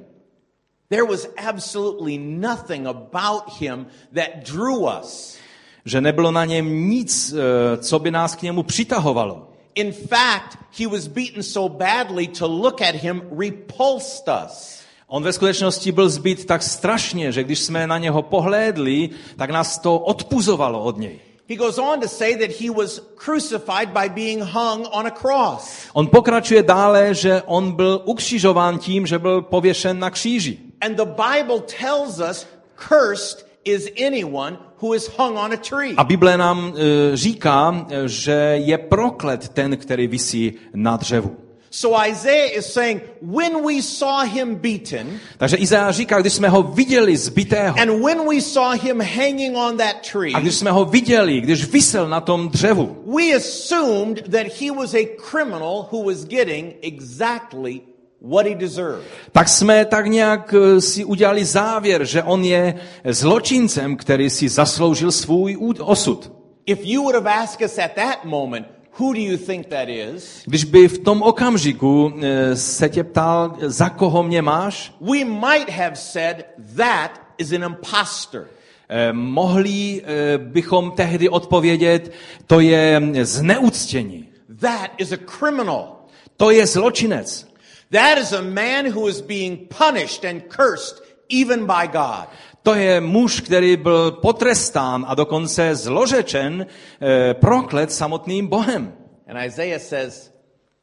There 0.92 1.06
was 1.06 1.28
absolutely 1.38 2.18
nothing 2.18 2.86
about 2.86 3.44
him 3.62 3.88
that 4.14 4.44
drew 4.44 4.92
us. 5.00 5.38
Že 5.86 6.02
nebylo 6.02 6.32
na 6.32 6.46
něm 6.46 6.90
nic, 6.90 7.34
eh, 7.34 7.78
co 7.78 8.00
by 8.00 8.12
nás 8.12 8.36
k 8.36 8.42
němu 8.42 8.64
přitahovalo. 8.64 9.48
In 9.76 9.92
fact, 9.94 10.58
he 10.80 10.88
was 10.88 11.08
beaten 11.08 11.44
so 11.44 11.78
badly 11.78 12.28
to 12.28 12.48
look 12.48 12.82
at 12.82 12.96
him 12.96 13.22
repulsed 13.40 14.28
us. 14.46 14.82
On 15.08 15.24
ve 15.24 15.34
skutečnosti 15.34 15.92
byl 15.92 16.10
zbyt 16.10 16.46
tak 16.46 16.64
strašně, 16.64 17.32
že 17.32 17.44
když 17.44 17.60
jsme 17.60 17.88
na 17.88 17.98
něho 17.98 18.22
pohlédli, 18.22 19.10
tak 19.38 19.50
nás 19.50 19.80
to 19.80 20.00
odpuzovalo 20.00 20.84
od 20.84 20.98
něj. 20.98 21.20
He 21.50 21.56
goes 21.56 21.78
on 21.78 22.00
to 22.00 22.08
say 22.08 22.36
that 22.36 22.60
he 22.62 22.72
was 22.72 23.02
crucified 23.16 23.90
by 23.90 24.10
being 24.10 24.44
hung 24.44 24.88
on 24.92 25.08
a 25.08 25.12
cross. 25.12 25.88
On 25.94 26.08
pokračuje 26.08 26.64
dále, 26.64 27.14
že 27.14 27.42
on 27.46 27.72
byl 27.72 28.02
ukřižován 28.06 28.80
tím, 28.80 29.08
že 29.08 29.20
byl 29.20 29.42
pověšen 29.42 30.00
na 30.00 30.10
kříži. 30.10 30.71
And 30.82 30.98
the 30.98 31.06
Bible 31.06 31.62
tells 31.62 32.20
us 32.20 32.48
cursed 32.76 33.46
is 33.66 33.92
anyone 33.98 34.58
who 34.82 34.94
is 34.94 35.08
hung 35.18 35.38
on 35.38 35.54
a 35.54 35.58
tree. 35.58 35.94
A 35.98 36.04
Bible 36.04 36.38
nám 36.38 36.74
e, 36.76 37.18
říká, 37.18 37.86
e, 37.90 38.08
že 38.08 38.54
je 38.56 38.78
proklet 38.78 39.50
ten, 39.50 39.78
který 39.78 40.08
visí 40.08 40.54
na 40.74 40.98
dřevu. 40.98 41.38
So 41.74 41.96
Isaiah 42.08 42.58
is 42.58 42.66
saying, 42.66 43.02
when 43.22 43.64
we 43.64 43.82
saw 43.82 44.26
him 44.26 44.56
beaten, 44.56 45.20
Takže 45.38 45.58
Izajáš 45.58 45.96
říká, 45.96 46.22
když 46.22 46.34
jsme 46.34 46.50
ho 46.50 46.64
viděli 46.64 47.18
zbitého 47.18 47.80
and 47.80 48.04
when 48.04 48.28
we 48.30 48.42
saw 48.42 48.82
him 48.82 49.00
hanging 49.00 49.58
on 49.58 49.78
that 49.78 49.96
tree, 50.12 50.34
a 50.34 50.40
když 50.40 50.56
jsme 50.56 50.72
ho 50.72 50.86
viděli, 50.86 51.42
když 51.42 51.66
visel 51.66 52.10
na 52.10 52.22
tom 52.22 52.50
dřevu, 52.50 53.04
we 53.06 53.36
assumed 53.36 54.32
that 54.32 54.48
he 54.62 54.72
was 54.72 54.94
a 54.94 55.08
criminal 55.30 55.88
who 55.92 56.04
was 56.04 56.26
getting 56.26 56.74
exactly 56.82 57.82
what 58.22 58.46
he 58.46 58.56
deserved. 58.56 59.04
tak 59.32 59.50
jsme 59.50 59.86
tak 59.86 60.06
nějak 60.06 60.54
e, 60.54 60.82
si 60.82 61.06
udělali 61.06 61.46
závěr, 61.46 62.06
že 62.06 62.24
on 62.24 62.44
je 62.44 62.74
zločincem, 63.06 63.98
který 63.98 64.30
si 64.30 64.50
zasloužil 64.50 65.12
svůj 65.12 65.58
osud. 65.80 66.32
If 66.66 66.80
you 66.84 67.02
would 67.02 67.16
have 67.16 67.32
asked 67.32 67.66
us 67.66 67.78
at 67.80 67.92
that 67.96 68.26
moment, 68.26 68.68
who 69.00 69.14
do 69.14 69.20
you 69.20 69.38
think 69.38 69.68
that 69.68 69.90
is? 69.90 70.44
Když 70.46 70.64
by 70.64 70.88
v 70.88 70.98
tom 70.98 71.22
okamžiku 71.22 72.14
e, 72.22 72.56
se 72.56 72.90
tě 72.90 73.04
ptal, 73.04 73.58
za 73.62 73.90
koho 73.90 74.24
mě 74.24 74.42
máš, 74.42 74.94
We 75.02 75.26
might 75.26 75.70
have 75.70 75.96
said 75.96 76.46
that 76.78 77.12
is 77.38 77.52
an 77.52 77.64
imposter. 77.64 78.48
Eh, 78.94 79.14
mohli 79.14 80.02
eh, 80.04 80.38
bychom 80.38 80.92
tehdy 80.92 81.30
odpovědět, 81.30 82.12
to 82.48 82.60
je 82.60 83.02
zneuctění, 83.22 84.28
That 84.60 84.92
is 84.98 85.12
a 85.12 85.18
criminal. 85.38 85.96
to 86.38 86.52
je 86.52 86.68
zločinec, 86.68 87.48
That 87.92 88.18
is 88.18 88.34
a 88.34 88.42
man 88.42 88.86
who 88.86 89.08
is 89.08 89.22
being 89.22 89.68
punished 89.78 90.26
and 90.26 90.42
cursed 90.50 91.02
even 91.30 91.66
by 91.66 91.88
God. 91.92 92.28
to 92.64 92.74
je 92.76 93.02
muž, 93.02 93.42
který 93.42 93.78
byl 93.78 94.12
potrestán 94.12 95.06
a 95.08 95.16
dokonce 95.16 95.76
zlořečen, 95.76 96.66
eh, 97.02 97.34
proklet 97.34 97.92
samotným 97.92 98.48
Bohem. 98.48 98.94
And 99.28 99.46
Isaiah 99.46 99.82
says, 99.82 100.32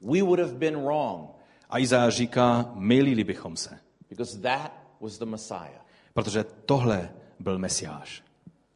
we 0.01 0.23
would 0.23 0.39
have 0.39 0.53
been 0.55 0.77
wrong 0.85 1.29
A 1.71 1.79
Izáš 1.79 2.15
říká, 2.15 2.71
mylili 2.75 3.25
bychom 3.25 3.57
se, 3.57 3.79
because 4.09 4.39
that 4.39 4.73
was 5.01 5.19
the 5.19 5.25
Messiah. 5.25 5.85
protože 6.15 6.45
tohle 6.67 7.11
byl 7.41 7.59
Mesiáš. 7.59 8.23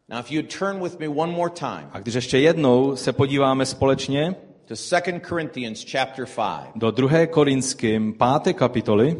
Now, 0.08 0.20
if 0.20 0.30
you 0.32 0.42
turn 0.42 0.82
with 0.82 0.98
me 0.98 1.08
one 1.08 1.32
more 1.32 1.50
time 1.50 1.88
A 1.92 1.98
když 1.98 2.14
ještě 2.14 2.38
jednou 2.38 2.96
se 2.96 3.12
podíváme 3.12 3.66
společně 3.66 4.34
to 4.72 5.00
2 5.00 5.20
Corinthians 5.20 5.84
chapter 5.84 6.26
5, 6.26 6.72
do 6.76 6.90
2. 6.90 7.26
Korinským 7.26 8.12
5. 8.14 8.56
kapitoly, 8.56 9.16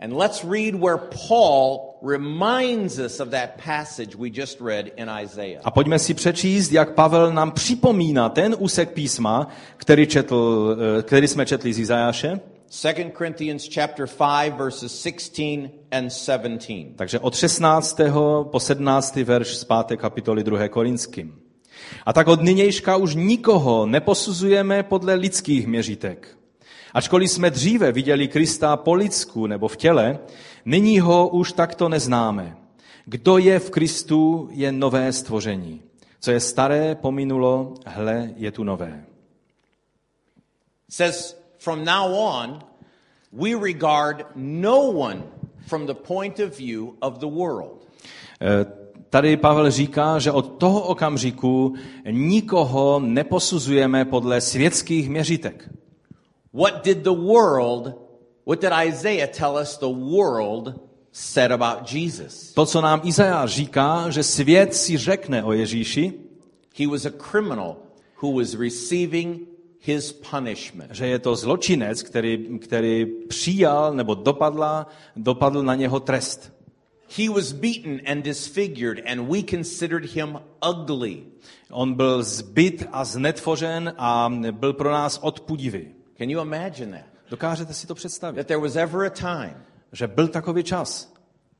and 0.00 0.12
let's 0.12 0.44
read 0.44 0.74
where 0.74 0.98
Paul 0.98 1.98
reminds 2.02 2.98
us 2.98 3.20
of 3.20 3.30
that 3.30 3.56
passage 3.56 4.14
we 4.14 4.30
just 4.30 4.60
read 4.60 4.92
in 4.96 5.08
Isaiah. 5.08 5.62
A 5.64 5.70
pojďme 5.70 5.98
si 5.98 6.14
přečíst, 6.14 6.72
jak 6.72 6.94
Pavel 6.94 7.32
nám 7.32 7.52
připomíná 7.52 8.28
ten 8.28 8.56
úsek 8.58 8.90
písma, 8.90 9.48
který, 9.76 10.06
četl, 10.06 10.76
eh, 10.98 11.02
který 11.02 11.28
jsme 11.28 11.46
četli 11.46 11.72
z 11.72 11.78
Izajáše. 11.78 12.40
2 12.82 13.12
Corinthians 13.12 13.68
chapter 13.74 14.06
5 14.06 14.56
verses 14.56 15.02
16 15.02 15.70
and 15.92 16.10
17. 16.10 16.94
Takže 16.96 17.18
od 17.18 17.34
16. 17.34 18.44
po 18.50 18.60
17. 18.60 19.24
verš 19.24 19.56
z 19.56 19.64
5. 19.64 19.96
kapitoly 19.96 20.44
2. 20.44 20.68
Korinským. 20.68 21.43
A 22.06 22.12
tak 22.12 22.28
od 22.28 22.42
nynějška 22.42 22.96
už 22.96 23.14
nikoho 23.14 23.86
neposuzujeme 23.86 24.82
podle 24.82 25.14
lidských 25.14 25.66
měřítek. 25.66 26.38
Ačkoliv 26.94 27.30
jsme 27.30 27.50
dříve 27.50 27.92
viděli 27.92 28.28
Krista 28.28 28.76
po 28.76 28.94
lidsku 28.94 29.46
nebo 29.46 29.68
v 29.68 29.76
těle, 29.76 30.18
nyní 30.64 31.00
ho 31.00 31.28
už 31.28 31.52
takto 31.52 31.88
neznáme. 31.88 32.56
Kdo 33.04 33.38
je 33.38 33.58
v 33.58 33.70
Kristu, 33.70 34.48
je 34.52 34.72
nové 34.72 35.12
stvoření. 35.12 35.82
Co 36.20 36.30
je 36.30 36.40
staré, 36.40 36.94
pominulo, 36.94 37.74
hle, 37.86 38.30
je 38.36 38.50
tu 38.50 38.64
nové. 38.64 39.04
Says, 40.88 41.36
from 41.58 41.84
now 41.84 42.14
on, 42.14 42.58
we 43.32 43.54
regard 43.54 44.26
no 44.34 44.80
one 44.80 45.22
from 45.66 45.86
the 45.86 45.94
point 45.94 46.40
of 46.40 46.58
view 46.58 46.88
of 47.00 47.18
the 47.18 47.26
world. 47.26 47.88
Tady 49.14 49.36
Pavel 49.36 49.70
říká, 49.70 50.18
že 50.18 50.32
od 50.32 50.58
toho 50.58 50.80
okamžiku 50.80 51.74
nikoho 52.10 53.00
neposuzujeme 53.00 54.04
podle 54.04 54.40
světských 54.40 55.10
měřítek. 55.10 55.70
What 56.52 56.84
did 56.84 56.98
the 56.98 57.10
world, 57.10 57.94
what 58.46 58.60
did 58.60 58.70
Isaiah 58.88 59.30
tell 59.30 59.58
us 59.62 59.78
the 59.78 59.86
world 59.86 60.80
said 61.12 61.52
about 61.52 61.92
Jesus? 61.92 62.52
To, 62.52 62.66
co 62.66 62.80
nám 62.80 63.00
Izajáš 63.04 63.50
říká, 63.50 64.10
že 64.10 64.22
svět 64.22 64.74
si 64.74 64.96
řekne 64.96 65.44
o 65.44 65.52
Ježíši, 65.52 66.12
He 66.78 66.86
was 66.86 67.06
a 67.06 67.10
criminal 67.30 67.76
who 68.22 68.32
was 68.32 68.54
receiving 68.54 69.40
his 69.80 70.12
punishment. 70.30 70.90
že 70.94 71.06
je 71.06 71.18
to 71.18 71.36
zločinec, 71.36 72.02
který, 72.02 72.58
který 72.58 73.06
přijal 73.28 73.94
nebo 73.94 74.14
dopadla, 74.14 74.86
dopadl 75.16 75.62
na 75.62 75.74
něho 75.74 76.00
trest. 76.00 76.53
He 77.16 77.28
was 77.28 77.52
beaten 77.52 78.00
and 78.06 78.24
disfigured, 78.24 79.02
and 79.06 79.28
we 79.28 79.42
considered 79.42 80.04
him 80.04 80.38
ugly. 80.70 81.22
On 81.70 81.94
byl 81.94 82.22
zbyt 82.22 82.88
a 82.92 83.04
znetvořen 83.04 83.94
a 83.98 84.32
byl 84.50 84.72
pro 84.72 84.92
nás 84.92 85.18
odpudivý. 85.22 85.88
Can 86.18 86.30
you 86.30 86.42
imagine 86.42 86.98
that? 86.98 87.06
Dokážete 87.30 87.74
si 87.74 87.86
to 87.86 87.94
představit? 87.94 88.36
That 88.36 88.46
there 88.46 88.60
was 88.60 88.76
ever 88.76 89.06
a 89.06 89.10
time 89.10 89.64
Že 89.92 90.06
byl 90.06 90.28
takový 90.28 90.62
čas, 90.62 91.14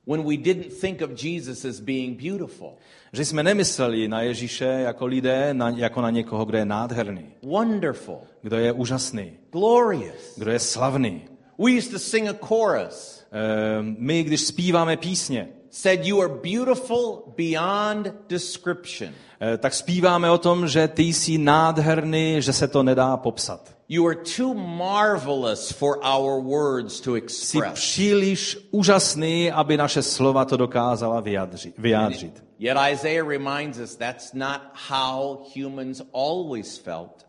when 0.06 0.22
we 0.22 0.36
didn't 0.36 0.80
think 0.80 1.02
of 1.02 1.24
Jesus 1.24 1.64
as 1.64 1.80
being 1.80 2.22
beautiful, 2.22 2.74
že 3.12 3.24
jsme 3.24 3.42
nemysleli 3.42 4.08
na 4.08 4.22
Ježíše 4.22 4.64
jako 4.64 5.06
lidé, 5.06 5.54
na, 5.54 5.68
jako 5.70 6.00
na 6.00 6.10
někoho, 6.10 6.44
kdo 6.44 6.58
je 6.58 6.64
nádherný, 6.64 7.26
wonderful, 7.42 8.18
kdo 8.42 8.56
je 8.58 8.72
úžasný, 8.72 9.32
glorious. 9.52 10.38
kdo 10.38 10.50
je 10.50 10.58
slavný. 10.58 11.22
We 11.58 11.70
used 11.78 11.90
to 11.92 11.98
sing 11.98 12.28
a 12.28 12.34
chorus. 12.46 13.22
Eh, 13.32 13.82
My, 13.98 14.22
když 14.22 14.40
zpíváme 14.40 14.96
písně, 14.96 15.48
Said 15.70 16.04
you 16.06 16.20
are 16.22 16.32
beautiful 16.52 17.22
beyond 17.36 18.06
description. 18.28 19.10
eh, 19.40 19.58
tak 19.58 19.74
zpíváme 19.74 20.30
o 20.30 20.38
tom, 20.38 20.68
že 20.68 20.88
ty 20.88 21.02
jsi 21.02 21.38
nádherný, 21.38 22.36
že 22.38 22.52
se 22.52 22.68
to 22.68 22.82
nedá 22.82 23.16
popsat. 23.16 23.74
You 23.88 24.06
are 24.08 24.16
too 24.36 24.54
marvelous 24.54 25.70
for 25.72 25.98
our 26.16 26.42
words 26.42 27.00
to 27.00 27.14
Jsi 27.16 27.18
express. 27.24 27.72
příliš 27.74 28.58
úžasný, 28.70 29.50
aby 29.52 29.76
naše 29.76 30.02
slova 30.02 30.44
to 30.44 30.56
dokázala 30.56 31.20
vyjádřit. 31.20 31.74
vyjádřit. 31.78 32.44
Yet 32.58 32.78
Isaiah 32.92 33.26
reminds 33.28 33.78
us 33.78 33.96
that's 33.96 34.32
not 34.32 34.60
how 34.88 35.38
humans 35.56 36.02
always 36.14 36.78
felt. 36.78 37.26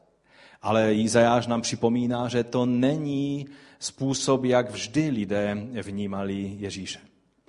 Ale 0.62 0.94
Izajáš 0.94 1.48
nám 1.48 1.62
připomíná, 1.62 2.28
že 2.28 2.44
to 2.44 2.66
není 2.66 3.46
způsob, 3.80 4.44
jak 4.44 4.72
vždy 4.72 5.10
lidé 5.10 5.58
vnímali 5.82 6.56
Ježíše. 6.60 7.00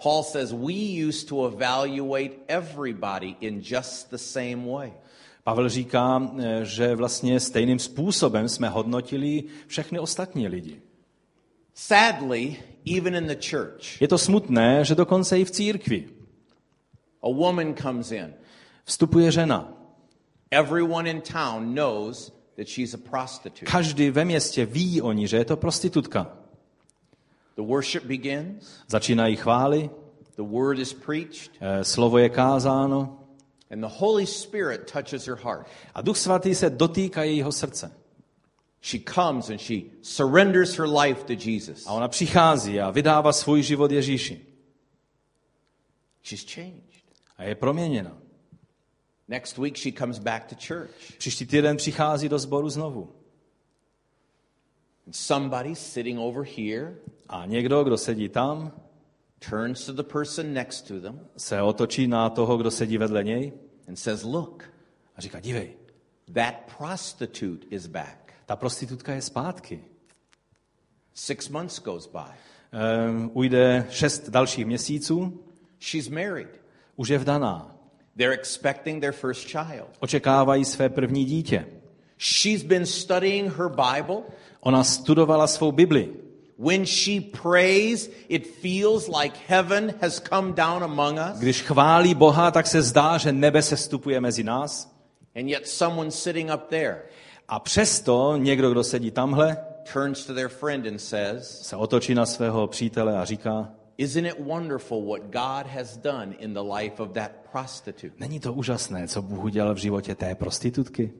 Paul 0.03 0.23
says 0.23 0.53
we 0.53 1.07
used 1.09 1.29
to 1.29 1.47
evaluate 1.47 2.31
everybody 2.49 3.37
in 3.41 3.63
just 3.65 4.11
the 4.11 4.17
same 4.17 4.57
way. 4.73 4.93
Pavel 5.45 5.69
říká, 5.69 6.33
eh, 6.39 6.61
že 6.65 6.95
vlastně 6.95 7.41
stejným 7.41 7.79
způsobem 7.79 8.49
jsme 8.49 8.69
hodnotili 8.69 9.45
všechny 9.67 9.99
ostatní 9.99 10.49
lidi. 10.49 10.81
Sadly, 11.75 12.57
even 12.99 13.15
in 13.15 13.27
the 13.27 13.49
church, 13.51 14.01
Je 14.01 14.09
to 14.09 14.19
smutné, 14.19 14.85
že 14.85 14.95
dokonce 14.95 15.39
i 15.39 15.45
v 15.45 15.51
církvi 15.51 16.09
a 17.23 17.29
woman 17.29 17.75
comes 17.75 18.11
in. 18.13 18.35
vstupuje 18.85 19.31
žena. 19.33 19.73
Everyone 20.51 21.11
in 21.11 21.21
town 21.21 21.75
knows 21.75 22.33
that 22.57 22.69
she's 22.69 22.95
a 22.95 22.99
prostitute. 22.99 23.71
Každý 23.71 24.11
ve 24.11 24.25
městě 24.25 24.67
ví 24.67 25.03
o 25.03 25.13
ní, 25.13 25.29
že 25.29 25.37
je 25.37 25.45
to 25.45 25.57
prostitutka. 25.57 26.37
The 27.57 27.63
worship 27.63 28.05
begins, 28.05 28.81
Začínají 28.89 29.37
chvály, 29.37 29.91
the 30.37 30.43
word 30.43 30.79
is 30.79 30.93
preached, 30.93 31.51
eh, 31.61 31.85
slovo 31.85 32.19
je 32.19 32.29
kázáno 32.29 33.19
and 33.71 33.81
the 33.81 33.89
Holy 33.89 34.27
Spirit 34.27 34.87
touches 34.87 35.27
her 35.27 35.37
heart. 35.37 35.67
a 35.95 36.03
Duch 36.03 36.17
Svatý 36.17 36.55
se 36.55 36.71
dotýká 36.71 37.23
jejího 37.23 37.53
srdce. 37.53 37.93
She 38.83 39.03
comes 39.15 39.51
and 39.51 39.59
she 39.59 39.83
surrenders 40.03 40.77
her 40.77 40.87
life 40.87 41.25
to 41.25 41.33
Jesus. 41.33 41.87
A 41.87 41.93
ona 41.93 42.09
přichází 42.09 42.81
a 42.81 42.91
vydává 42.91 43.33
svůj 43.33 43.63
život 43.63 43.91
Ježíši. 43.91 44.47
She's 46.23 46.55
changed. 46.55 47.03
A 47.37 47.43
je 47.45 47.55
proměněna. 47.55 48.19
Next 49.29 49.59
week, 49.59 49.77
she 49.77 49.93
comes 49.93 50.19
back 50.19 50.47
to 50.47 50.55
church. 50.55 50.91
Příští 51.19 51.47
týden 51.47 51.77
přichází 51.77 52.29
do 52.29 52.39
sboru 52.39 52.69
znovu. 52.69 53.13
And 55.07 55.17
somebody 55.17 55.75
sitting 55.77 56.19
over 56.21 56.47
here 56.57 56.97
A 57.29 57.47
někdo, 57.47 57.85
kdo 57.85 57.99
sedí 57.99 58.29
tam, 58.29 58.73
turns 59.51 59.87
to 59.87 59.93
the 59.93 60.03
person 60.03 60.53
next 60.55 60.83
to 60.89 61.01
them 61.01 61.21
se 61.37 61.63
otočí 61.63 62.07
na 62.07 62.31
toho, 62.31 62.57
kdo 62.57 62.71
sedí 62.71 62.99
vedle 62.99 63.25
něj 63.25 63.53
and 63.89 63.97
says, 63.97 64.23
Look, 64.23 64.65
a 65.17 65.21
říká, 65.21 65.41
dívej, 65.41 65.77
that 66.35 66.55
prostitute 66.79 67.67
is 67.71 67.87
back. 67.87 68.33
ta 68.47 68.57
prostitutka 68.57 69.13
je 69.15 69.23
zpátky. 69.23 69.85
Six 71.15 71.49
months 71.49 71.83
goes 71.83 72.07
by. 72.07 72.35
Ehm, 72.73 73.31
ujde 73.35 73.87
šest 73.91 74.29
dalších 74.29 74.67
měsíců, 74.67 75.45
She's 75.81 76.09
married. 76.09 76.61
už 76.97 77.09
je 77.09 77.19
vdaná. 77.19 77.76
They're 78.17 78.35
expecting 78.35 79.01
their 79.01 79.13
first 79.13 79.49
child. 79.49 79.89
Očekávají 80.01 80.65
své 80.65 80.89
první 80.89 81.25
dítě. 81.25 81.67
She's 82.19 82.63
been 82.63 82.87
studying 82.87 83.53
her 83.53 83.69
Bible. 83.69 84.17
Ona 84.61 84.85
studovala 84.85 85.47
svou 85.47 85.73
Bibli. 85.73 86.09
When 86.59 86.87
she 86.87 87.21
prays, 87.43 88.11
it 88.29 88.47
feels 88.47 89.09
like 89.09 89.37
heaven 89.49 89.95
has 90.01 90.23
come 90.29 90.53
down 90.53 90.85
among 90.85 91.19
us. 91.19 91.39
Když 91.39 91.63
chválí 91.63 92.15
Boha, 92.15 92.51
tak 92.51 92.67
se 92.67 92.83
zdá, 92.83 93.19
že 93.19 93.33
nebe 93.33 93.63
se 93.63 93.77
stupuje 93.77 94.21
mezi 94.21 94.43
nás. 94.45 94.97
And 95.37 95.49
yet 95.49 95.69
someone 95.69 96.11
sitting 96.11 96.51
up 96.55 96.61
there 96.69 97.03
A 97.49 97.61
přesto 97.61 98.37
někdo, 98.37 98.71
kdo 98.71 98.85
sedí 98.85 99.11
tamhle, 99.11 99.57
turns 99.93 100.27
to 100.27 100.35
their 100.35 100.49
friend 100.49 100.87
and 100.87 100.99
says, 100.99 101.61
se 101.63 101.77
otočí 101.77 102.15
na 102.15 102.27
svého 102.27 102.67
přítele 102.67 103.19
a 103.19 103.25
říká, 103.25 103.69
Isn't 103.99 104.27
it 104.27 104.41
wonderful 104.41 105.03
what 105.07 105.23
God 105.31 105.67
has 105.67 105.97
done 105.97 106.35
in 106.39 106.55
the 106.55 106.61
life 106.79 107.03
of 107.03 107.13
that 107.13 107.31
prostitute? 107.53 108.15
není 108.19 108.41
to 108.41 108.53
úžasné, 108.53 109.09
co 109.09 109.23
Bůh 109.23 109.45
udělal 109.45 109.75
v 109.75 109.79
životě 109.79 110.15
té 110.15 110.35
prostitutky? 110.35 111.13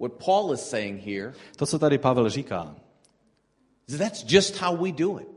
What 0.00 0.12
Paul 0.24 0.54
is 0.54 0.60
saying 0.60 1.00
here 1.06 1.32
To, 1.56 1.66
co 1.66 1.78
tady 1.78 1.98
Pavel 1.98 2.30
říká, 2.30 2.76
that's 3.98 4.24
just 4.28 4.56
how 4.56 4.76
we 4.84 4.92
do 4.92 5.18
it. 5.20 5.28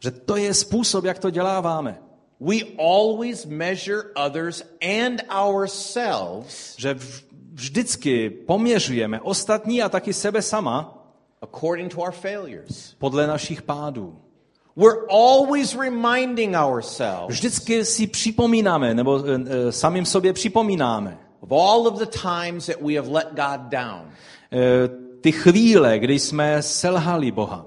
že 0.00 0.10
to 0.10 0.36
je 0.36 0.54
způsob, 0.54 1.04
jak 1.04 1.18
to 1.18 1.30
děláváme. 1.30 2.02
We 2.40 2.56
always 2.78 3.46
measure 3.46 4.02
others 4.26 4.62
and 5.06 5.22
ourselves 5.44 6.74
Že 6.78 6.96
vždycky 7.52 8.30
poměřujeme 8.30 9.20
ostatní 9.20 9.82
a 9.82 9.88
taky 9.88 10.12
sebe 10.12 10.42
sama 10.42 10.96
according 11.42 11.94
to 11.94 12.00
our 12.00 12.12
failures. 12.12 12.94
podle 12.98 13.26
našich 13.26 13.62
pádů. 13.62 14.18
We're 14.76 15.06
always 15.10 15.74
reminding 15.74 16.54
ourselves 16.56 17.28
Vždycky 17.28 17.84
si 17.84 18.06
připomínáme, 18.06 18.94
nebo 18.94 19.22
e, 19.26 19.72
samým 19.72 20.04
sobě 20.04 20.32
připomínáme 20.32 21.18
of 21.40 21.52
all 21.52 21.86
of 21.88 21.98
the 21.98 22.06
times 22.06 22.66
that 22.66 22.76
we 22.82 22.94
have 22.96 23.08
let 23.08 23.28
God 23.30 23.60
down. 23.70 24.10
e, 24.52 24.88
ty 25.20 25.32
chvíle, 25.32 25.98
kdy 25.98 26.18
jsme 26.18 26.62
selhali 26.62 27.30
Boha. 27.30 27.66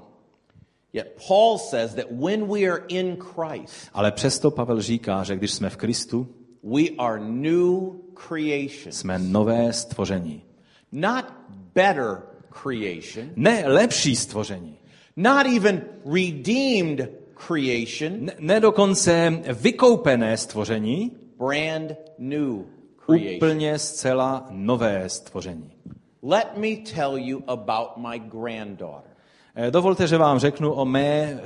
Yet 0.93 1.21
Paul 1.27 1.57
says 1.57 1.93
that 1.93 2.05
when 2.11 2.47
we 2.47 2.67
are 2.69 2.83
in 2.87 3.17
Christ, 3.17 3.89
Ale 3.93 4.11
přesto 4.11 4.51
Pavel 4.51 4.81
říká, 4.81 5.23
že 5.23 5.35
když 5.35 5.51
jsme 5.51 5.69
v 5.69 5.77
Kristu, 5.77 6.27
we 6.63 6.83
are 6.97 7.19
new 7.19 7.91
creations. 8.27 8.95
jsme 8.99 9.19
nové 9.19 9.73
stvoření. 9.73 10.43
Not 10.91 11.25
better 11.73 12.21
creation, 12.63 13.29
Ne 13.35 13.63
lepší 13.67 14.15
stvoření. 14.15 14.77
Not 15.15 15.45
even 15.45 15.81
redeemed 16.05 17.09
creation, 17.47 18.11
Ne, 18.25 18.33
ne 18.39 18.59
dokonce 18.59 19.41
vykoupené 19.53 20.37
stvoření, 20.37 21.11
brand 21.37 21.95
new 22.19 22.63
creation. 23.05 23.35
úplně 23.35 23.79
zcela 23.79 24.47
nové 24.51 25.09
stvoření. 25.09 25.71
Let 26.23 26.57
me 26.57 26.67
tell 26.95 27.17
you 27.17 27.43
about 27.47 27.97
my 27.97 28.19
granddaughter. 28.19 29.11
Eh, 29.55 29.71
Dovolte, 29.71 30.07
že 30.07 30.17
vám 30.17 30.39
řeknu 30.39 30.73
o 30.73 30.85
mé 30.85 31.09
e, 31.09 31.39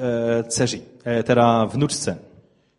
dceři, 0.43 0.81
e, 1.05 1.23
teda 1.23 1.65
vnučce. 1.65 2.19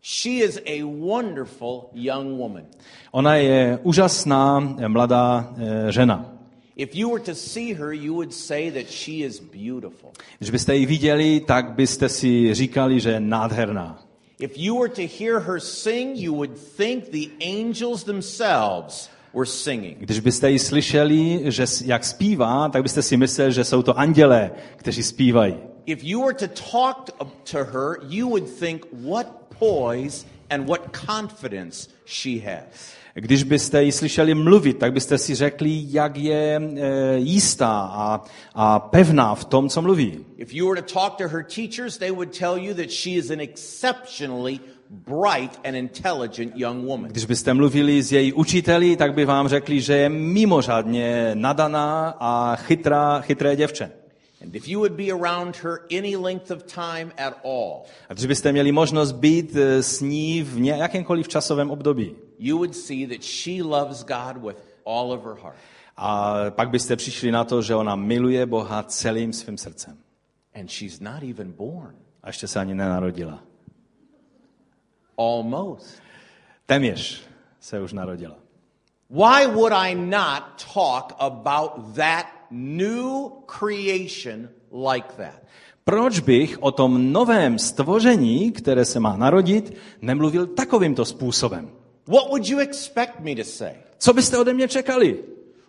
She 0.01 0.31
is 0.45 0.57
a 0.65 0.83
wonderful 0.85 1.89
young 1.93 2.37
woman. 2.37 2.63
Ona 3.11 3.35
je 3.35 3.79
úžasná 3.83 4.75
eh, 4.79 4.87
mladá 4.87 5.53
žena. 5.89 6.38
If 6.79 6.95
you 6.95 7.09
were 7.09 7.19
to 7.19 7.35
see 7.35 7.73
her, 7.73 7.91
you 7.93 8.13
would 8.13 8.33
say 8.33 8.71
that 8.71 8.89
she 8.89 9.11
is 9.11 9.39
beautiful. 9.39 10.11
Když 10.37 10.49
byste 10.49 10.75
ji 10.75 10.85
viděli, 10.85 11.39
tak 11.39 11.71
byste 11.71 12.09
si 12.09 12.53
říkali, 12.53 12.99
že 12.99 13.09
je 13.09 13.19
nádherná. 13.19 14.03
If 14.39 14.51
you 14.55 14.79
were 14.79 14.89
to 14.89 15.01
hear 15.19 15.39
her 15.39 15.59
sing, 15.59 16.17
you 16.17 16.33
would 16.33 16.57
think 16.77 17.09
the 17.09 17.27
angels 17.41 18.03
themselves 18.03 19.09
were 19.33 19.45
singing. 19.45 19.97
Když 19.97 20.19
byste 20.19 20.51
ji 20.51 20.59
slyšeli, 20.59 21.41
že 21.51 21.65
jak 21.85 22.03
zpívá, 22.03 22.69
tak 22.69 22.83
byste 22.83 23.01
si 23.01 23.17
mysleli, 23.17 23.53
že 23.53 23.63
jsou 23.63 23.81
to 23.81 23.99
andělé, 23.99 24.51
kteří 24.75 25.03
zpívají. 25.03 25.55
If 25.85 26.03
you 26.03 26.21
were 26.21 26.33
to 26.33 26.47
talk 26.71 27.09
to 27.51 27.57
her, 27.57 27.97
you 28.09 28.29
would 28.29 28.49
think 28.59 28.85
what 28.91 29.27
poise 29.59 30.25
and 30.49 30.67
what 30.67 30.97
confidence 31.07 31.89
she 32.05 32.39
has. 32.39 32.98
Když 33.19 33.43
byste 33.43 33.83
ji 33.83 33.91
slyšeli 33.91 34.33
mluvit, 34.33 34.77
tak 34.77 34.93
byste 34.93 35.17
si 35.17 35.35
řekli, 35.35 35.83
jak 35.87 36.17
je 36.17 36.61
e, 36.75 37.17
jistá 37.17 37.89
a, 37.93 38.21
a 38.53 38.79
pevná 38.79 39.35
v 39.35 39.45
tom, 39.45 39.69
co 39.69 39.81
mluví. 39.81 40.25
If 40.37 40.53
you 40.53 40.69
were 40.69 40.81
to 40.81 40.93
talk 40.93 41.15
to 41.15 41.27
her 41.27 41.45
teachers, 41.55 41.97
they 41.97 42.11
would 42.11 42.37
tell 42.37 42.57
you 42.57 42.73
that 42.73 42.91
she 42.91 43.09
is 43.09 43.31
an 43.31 43.39
exceptionally 43.39 44.59
bright 44.89 45.59
and 45.65 45.75
intelligent 45.75 46.55
young 46.55 46.85
woman. 46.85 47.11
Když 47.11 47.25
byste 47.25 47.53
mluvili 47.53 48.03
s 48.03 48.11
její 48.11 48.33
učiteli, 48.33 48.95
tak 48.95 49.13
by 49.13 49.25
vám 49.25 49.47
řekli, 49.47 49.81
že 49.81 49.93
je 49.93 50.09
mimořádně 50.09 51.31
nadaná 51.33 52.15
a 52.19 52.55
chytrá, 52.55 53.21
chytré 53.21 53.55
děvče. 53.55 53.91
And 54.41 54.55
if 54.55 54.67
you 54.67 54.79
would 54.79 54.93
be 54.95 55.11
around 55.11 55.55
her 55.55 55.79
any 55.91 56.15
length 56.15 56.51
of 56.51 56.63
time 56.63 57.11
at 57.17 57.33
all, 57.43 57.83
A 58.09 58.13
když 58.13 58.25
byste 58.25 58.51
měli 58.51 58.71
možnost 58.71 59.11
být 59.11 59.55
e, 59.55 59.83
s 59.83 60.01
ní 60.01 60.43
v 60.43 60.59
nějakémkoliv 60.59 61.27
časovém 61.27 61.71
období, 61.71 62.15
you 62.39 62.57
would 62.57 62.75
see 62.75 63.07
that 63.07 63.23
she 63.23 63.63
loves 63.63 64.03
God 64.03 64.37
with 64.37 64.57
all 64.85 65.11
of 65.11 65.23
her 65.23 65.35
heart. 65.35 65.57
a 65.97 66.35
pak 66.49 66.69
byste 66.69 66.95
přišli 66.95 67.31
na 67.31 67.43
to, 67.43 67.61
že 67.61 67.75
ona 67.75 67.95
miluje 67.95 68.45
Boha 68.45 68.83
celým 68.83 69.33
svým 69.33 69.57
srdcem. 69.57 69.97
And 70.55 70.71
she's 70.71 70.99
not 70.99 71.23
even 71.23 71.51
born. 71.51 71.95
A 72.23 72.27
ještě 72.27 72.47
se 72.47 72.59
ani 72.59 72.75
nenarodila. 72.75 73.43
Almost. 75.17 76.01
Téměř 76.65 77.21
se 77.59 77.81
už 77.81 77.93
narodila. 77.93 78.35
Why 79.09 79.47
would 79.47 79.73
I 79.73 79.95
not 79.95 80.43
talk 80.73 81.15
about 81.19 81.71
that 81.95 82.25
new 82.51 83.29
creation 83.45 84.49
like 84.71 85.07
that? 85.17 85.41
Proč 85.83 86.19
bych 86.19 86.57
o 86.59 86.71
tom 86.71 87.11
novém 87.11 87.59
stvoření, 87.59 88.51
které 88.51 88.85
se 88.85 88.99
má 88.99 89.17
narodit, 89.17 89.73
nemluvil 90.01 90.47
takovýmto 90.47 91.05
způsobem? 91.05 91.69
What 92.07 92.29
would 92.29 92.47
you 92.47 92.59
expect 92.59 93.19
me 93.19 93.35
to 93.35 93.43
say? 93.43 93.73
Co 93.97 94.13
byste 94.13 94.37
ode 94.37 94.53
mě 94.53 94.67
čekali? 94.67 95.19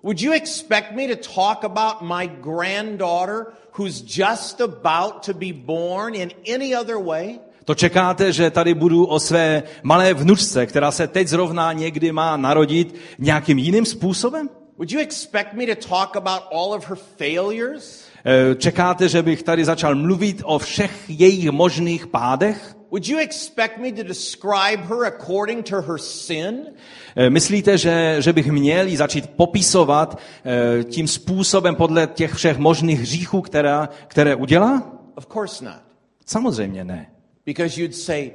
Would 0.02 0.20
you 0.20 0.32
expect 0.32 0.92
me 0.92 1.08
to 1.08 1.34
talk 1.34 1.64
about 1.64 2.02
my 2.02 2.28
granddaughter 2.40 3.46
who's 3.78 4.02
just 4.16 4.60
about 4.60 5.26
to 5.26 5.34
be 5.34 5.52
born 5.52 6.14
in 6.14 6.30
any 6.54 6.76
other 6.76 6.96
way? 6.96 7.38
To 7.64 7.74
čekáte, 7.74 8.32
že 8.32 8.50
tady 8.50 8.74
budu 8.74 9.04
o 9.06 9.20
své 9.20 9.62
malé 9.82 10.14
vnučce, 10.14 10.66
která 10.66 10.90
se 10.92 11.06
teď 11.06 11.28
zrovna 11.28 11.72
někdy 11.72 12.12
má 12.12 12.36
narodit 12.36 12.94
nějakým 13.18 13.58
jiným 13.58 13.86
způsobem? 13.86 14.48
Would 14.80 14.92
you 14.92 15.00
expect 15.00 15.54
me 15.54 15.66
to 15.66 15.74
talk 15.74 16.16
about 16.16 16.42
all 16.50 16.72
of 16.72 16.84
her 16.84 16.96
failures? 16.96 18.04
Eh, 18.24 18.54
Čekáte, 18.54 19.08
že 19.08 19.22
bych 19.22 19.42
tady 19.42 19.64
začal 19.64 19.94
mluvit 19.94 20.42
o 20.44 20.58
všech 20.58 20.92
jejich 21.08 21.50
možných 21.50 22.06
pádech? 22.06 22.76
Would 22.90 23.08
you 23.08 23.18
expect 23.18 23.78
me 23.78 23.92
to 23.92 24.02
describe 24.02 24.82
her 24.88 25.04
according 25.04 25.70
to 25.70 25.82
her 25.82 25.98
sin? 25.98 26.60
Eh, 27.16 27.30
Myslíte, 27.30 27.78
že, 27.78 28.16
že 28.18 28.32
bych 28.32 28.46
měl 28.46 28.86
ji 28.86 28.96
začít 28.96 29.30
popisovat 29.30 30.18
eh, 30.44 30.84
tím 30.84 31.08
způsobem 31.08 31.76
podle 31.76 32.06
těch 32.06 32.34
všech 32.34 32.58
možných 32.58 33.00
hříchů, 33.00 33.40
která, 33.40 33.88
které 34.06 34.34
udělá? 34.34 34.92
Of 35.14 35.26
course 35.32 35.64
not. 35.64 35.82
Samozřejmě 36.26 36.84
ne. 36.84 37.10
Because 37.46 37.80
you'd 37.80 37.96
say, 37.96 38.30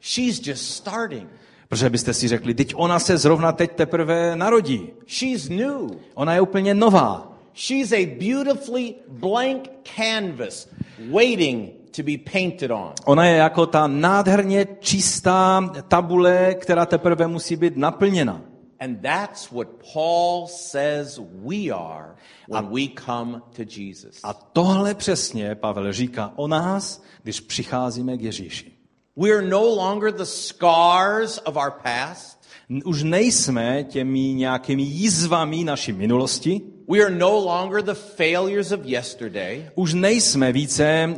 she's 0.00 0.46
just 0.46 0.62
starting. 0.62 1.28
Protože 1.74 1.90
byste 1.90 2.14
si 2.14 2.28
řekli, 2.28 2.54
teď 2.54 2.74
ona 2.76 2.98
se 2.98 3.18
zrovna 3.18 3.52
teď 3.52 3.72
teprve 3.72 4.36
narodí. 4.36 4.90
She's 5.06 5.48
new. 5.48 5.90
Ona 6.14 6.34
je 6.34 6.40
úplně 6.40 6.74
nová. 6.74 7.32
She's 7.54 7.92
a 7.92 8.06
beautifully 8.06 8.94
blank 9.08 9.70
canvas 9.96 10.68
waiting 11.12 11.72
to 11.96 12.02
be 12.02 12.12
painted 12.32 12.70
on. 12.70 12.92
Ona 13.04 13.24
je 13.26 13.36
jako 13.36 13.66
ta 13.66 13.86
nádherně 13.86 14.66
čistá 14.80 15.72
tabule, 15.88 16.54
která 16.54 16.86
teprve 16.86 17.26
musí 17.26 17.56
být 17.56 17.76
naplněna. 17.76 18.40
And 18.80 19.02
that's 19.02 19.50
what 19.50 19.68
Paul 19.94 20.46
says 20.46 21.20
we 21.46 21.70
are 21.70 22.14
when 22.48 22.66
we 22.66 22.82
come 23.06 23.40
to 23.56 23.62
Jesus. 23.76 24.20
A 24.22 24.32
tohle 24.32 24.94
přesně 24.94 25.54
Pavel 25.54 25.92
říká 25.92 26.32
o 26.36 26.48
nás, 26.48 27.02
když 27.22 27.40
přicházíme 27.40 28.16
k 28.16 28.20
Ježíši. 28.20 28.73
We're 29.16 29.48
no 29.48 29.62
longer 29.74 30.12
the 30.12 30.24
scars 30.24 31.38
of 31.38 31.56
our 31.56 31.70
past. 31.70 32.40
Už 32.84 33.02
nejsme 33.02 33.84
těmi 33.84 34.34
nějakými 34.34 34.82
jízvami 34.82 35.64
naší 35.64 35.92
minulosti. 35.92 36.60
We 36.88 36.98
are 36.98 37.14
no 37.14 37.30
longer 37.30 37.82
the 37.82 37.94
failures 37.94 38.72
of 38.72 38.80
yesterday. 38.84 39.70
Už 39.74 39.94
nejsme 39.94 40.52
více 40.52 40.84
e, 40.84 41.14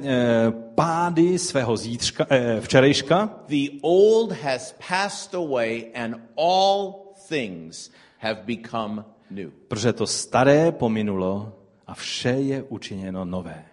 pády 0.74 1.38
svého 1.38 1.76
zítřka, 1.76 2.26
e, 2.30 2.60
včerejška. 2.60 3.30
The 3.46 3.70
old 3.82 4.32
has 4.32 4.74
passed 4.88 5.34
away 5.34 5.84
and 5.94 6.16
all 6.38 6.94
things 7.28 7.90
have 8.18 8.40
become 8.44 9.04
new. 9.30 9.50
Protože 9.68 9.92
to 9.92 10.06
staré 10.06 10.72
pominulo 10.72 11.52
a 11.86 11.94
vše 11.94 12.30
je 12.30 12.62
učiněno 12.62 13.24
nové. 13.24 13.64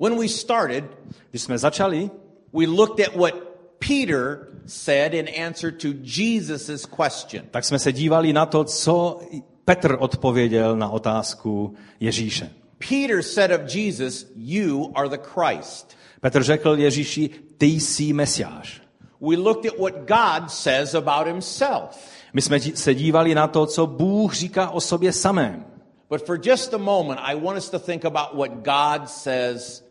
When 0.00 0.18
we 0.18 0.28
started, 0.28 0.84
Když 1.30 1.42
jsme 1.42 1.58
začali, 1.58 2.10
we 2.52 2.66
looked 2.66 3.08
at 3.08 3.16
what 3.16 3.51
Peter 3.86 4.48
said 4.66 5.14
in 5.14 5.28
answer 5.46 5.72
to 5.72 5.88
Jesus' 6.02 6.86
question. 6.86 7.44
tak 7.50 7.64
jsme 7.64 7.78
se 7.78 7.92
dívali 7.92 8.32
na 8.32 8.46
to, 8.46 8.64
co 8.64 9.20
Petr 9.64 9.96
odpověděl 9.98 10.76
na 10.76 10.88
otázku 10.88 11.74
Ježíše. 12.00 12.50
Peter 12.78 13.22
said 13.22 13.50
of 13.50 13.74
Jesus, 13.74 14.26
You 14.36 14.92
are 14.94 15.08
the 15.08 15.18
Christ. 15.34 15.96
Petr 16.20 16.42
řekl 16.42 16.78
Ježíši, 16.78 17.30
ty 17.58 17.66
jsi 17.66 18.12
Mesiáš. 18.12 18.82
We 19.20 19.36
looked 19.36 19.72
at 19.72 19.78
what 19.78 19.94
God 19.94 20.50
says 20.50 20.94
about 20.94 21.26
himself. 21.26 22.10
My 22.32 22.42
jsme 22.42 22.60
se 22.60 22.94
dívali 22.94 23.34
na 23.34 23.46
to, 23.46 23.66
co 23.66 23.86
Bůh 23.86 24.34
říká 24.34 24.70
o 24.70 24.80
sobě 24.80 25.12
samém. 25.12 25.64
But 26.10 26.26
for 26.26 26.40
just 26.44 26.74
a 26.74 26.78
moment, 26.78 27.20
I 27.22 27.40
want 27.40 27.58
us 27.58 27.70
to 27.70 27.78
think 27.78 28.04
about 28.04 28.34
what 28.34 28.50
God 28.50 29.08
says 29.08 29.84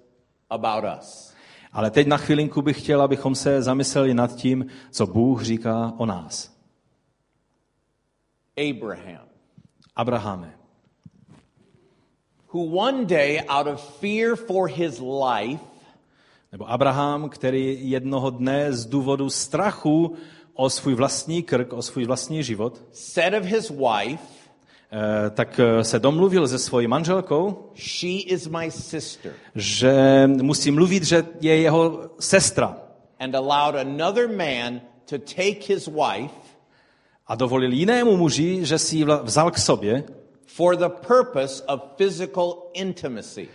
about 0.49 0.83
us. 0.99 1.30
Ale 1.71 1.91
teď 1.91 2.07
na 2.07 2.17
chvilinku 2.17 2.61
bych 2.61 2.81
chtěl, 2.81 3.01
abychom 3.01 3.35
se 3.35 3.61
zamysleli 3.61 4.13
nad 4.13 4.35
tím, 4.35 4.65
co 4.91 5.07
Bůh 5.07 5.43
říká 5.43 5.93
o 5.97 6.05
nás. 6.05 6.51
Abraham, 8.69 9.27
Abrahame, 9.95 10.53
who 12.53 12.65
one 12.65 13.05
day, 13.05 13.41
out 13.47 13.67
of 13.67 13.99
fear 13.99 14.35
for 14.35 14.69
his 14.69 14.99
life, 14.99 15.63
nebo 16.51 16.69
Abraham, 16.69 17.29
který 17.29 17.89
jednoho 17.89 18.29
dne 18.29 18.73
z 18.73 18.85
důvodu 18.85 19.29
strachu 19.29 20.15
o 20.53 20.69
svůj 20.69 20.95
vlastní 20.95 21.43
krk, 21.43 21.73
o 21.73 21.81
svůj 21.81 22.05
vlastní 22.05 22.43
život, 22.43 22.81
said 22.91 23.33
of 23.33 23.43
his 23.43 23.69
wife, 23.69 24.40
tak 25.35 25.59
eh, 25.59 25.83
se 25.83 25.99
domluvil 25.99 26.47
se 26.47 26.59
svojí 26.59 26.87
manželkou, 26.87 27.69
She 27.75 28.21
is 28.27 28.47
my 28.47 28.71
sister, 28.71 29.33
že 29.55 30.27
musí 30.41 30.71
mluvit, 30.71 31.03
že 31.03 31.23
je 31.41 31.55
jeho 31.61 32.09
sestra. 32.19 32.77
and 33.19 33.35
allowed 33.35 33.75
another 33.75 34.27
man 34.27 34.81
to 35.09 35.17
take 35.17 35.73
his 35.73 35.87
wife 35.87 36.33
A 37.27 37.35
dovolil 37.35 37.71
jinému 37.73 38.17
muži, 38.17 38.65
že 38.65 38.79
si 38.79 38.97
ji 38.97 39.05
vzal 39.23 39.51
k 39.51 39.57
sobě 39.57 40.03
for 40.45 40.75
the 40.75 40.89
purpose 41.07 41.63
of 41.67 41.81
physical 41.97 42.57
intimacy. 42.73 43.47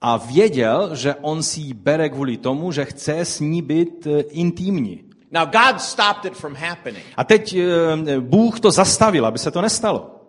a 0.00 0.16
věděl, 0.16 0.96
že 0.96 1.14
on 1.14 1.42
si 1.42 1.60
ji 1.60 1.74
bere 1.74 2.08
kvůli 2.08 2.36
tomu, 2.36 2.72
že 2.72 2.84
chce 2.84 3.18
s 3.20 3.40
ní 3.40 3.62
být 3.62 4.06
eh, 4.06 4.20
intimní. 4.20 5.04
Now, 5.32 5.46
God 5.46 5.80
stopped 5.80 6.32
it 6.32 6.38
from 6.38 6.54
happening, 6.54 7.04
A 7.16 7.24
teď 7.24 7.54
eh, 7.56 8.20
Bůh 8.20 8.60
to 8.60 8.70
zastavil, 8.70 9.26
aby 9.26 9.38
se 9.38 9.50
to 9.50 9.60
nestalo. 9.62 10.19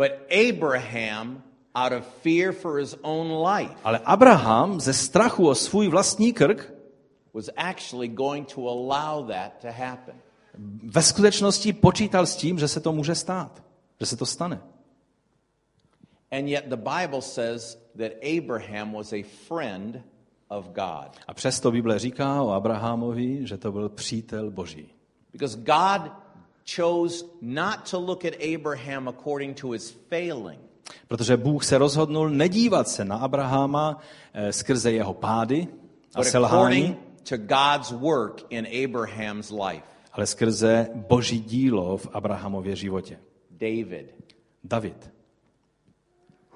But 0.00 0.26
Abraham, 0.30 1.42
out 1.74 1.92
of 1.92 2.06
fear 2.22 2.52
for 2.52 2.78
his 2.78 2.96
own 3.02 3.28
life, 3.44 3.74
Ale 3.84 4.00
Abraham 4.04 4.80
ze 4.80 4.92
strachu 4.92 5.48
o 5.48 5.54
svůj 5.54 5.88
vlastní 5.88 6.32
krk 6.32 6.72
was 7.34 7.50
actually 7.56 8.08
going 8.08 8.54
to 8.54 8.68
allow 8.68 9.28
that 9.28 9.52
to 9.60 9.68
happen. 9.68 10.14
ve 10.82 11.02
skutečnosti 11.02 11.72
počítal 11.72 12.26
s 12.26 12.36
tím, 12.36 12.58
že 12.58 12.68
se 12.68 12.80
to 12.80 12.92
může 12.92 13.14
stát. 13.14 13.62
Že 14.00 14.06
se 14.06 14.16
to 14.16 14.26
stane. 14.26 14.60
And 16.32 16.48
yet, 16.48 16.64
the 16.68 16.76
Bible 16.76 17.22
says 17.22 17.78
that 17.98 18.12
Abraham 18.38 18.92
was 18.92 19.12
a 19.12 19.22
friend 19.48 20.02
of 20.48 20.66
God. 20.66 21.16
A 21.26 21.34
přesto 21.34 21.70
Bible 21.70 21.98
říká 21.98 22.42
o 22.42 22.50
Abrahamovi, 22.50 23.46
že 23.46 23.58
to 23.58 23.72
byl 23.72 23.88
přítel 23.88 24.50
Boží. 24.50 24.88
Because 25.32 25.56
God 25.56 26.12
chose 26.64 27.24
not 27.40 27.90
to 27.90 27.98
look 27.98 28.24
at 28.24 28.34
Abraham 28.54 29.08
according 29.08 29.60
to 29.60 29.70
his 29.70 29.96
failing, 30.08 30.60
Protože 31.08 31.36
Bůh 31.36 31.64
se 31.64 31.78
rozhodnul 31.78 32.30
nedívat 32.30 32.88
se 32.88 33.04
na 33.04 33.16
Abrahama 33.16 33.98
eh, 34.34 34.52
skrze 34.52 34.92
jeho 34.92 35.14
pády 35.14 35.68
a 36.14 36.24
selhání, 36.24 36.96
to 37.28 37.36
God's 37.36 37.90
work 37.90 38.42
in 38.50 38.66
Abraham's 38.84 39.50
life. 39.50 39.84
ale 40.12 40.26
skrze 40.26 40.88
Boží 40.94 41.40
dílo 41.40 41.96
v 41.96 42.08
Abrahamově 42.12 42.76
životě. 42.76 43.18
David, 43.50 44.14
David, 44.64 45.10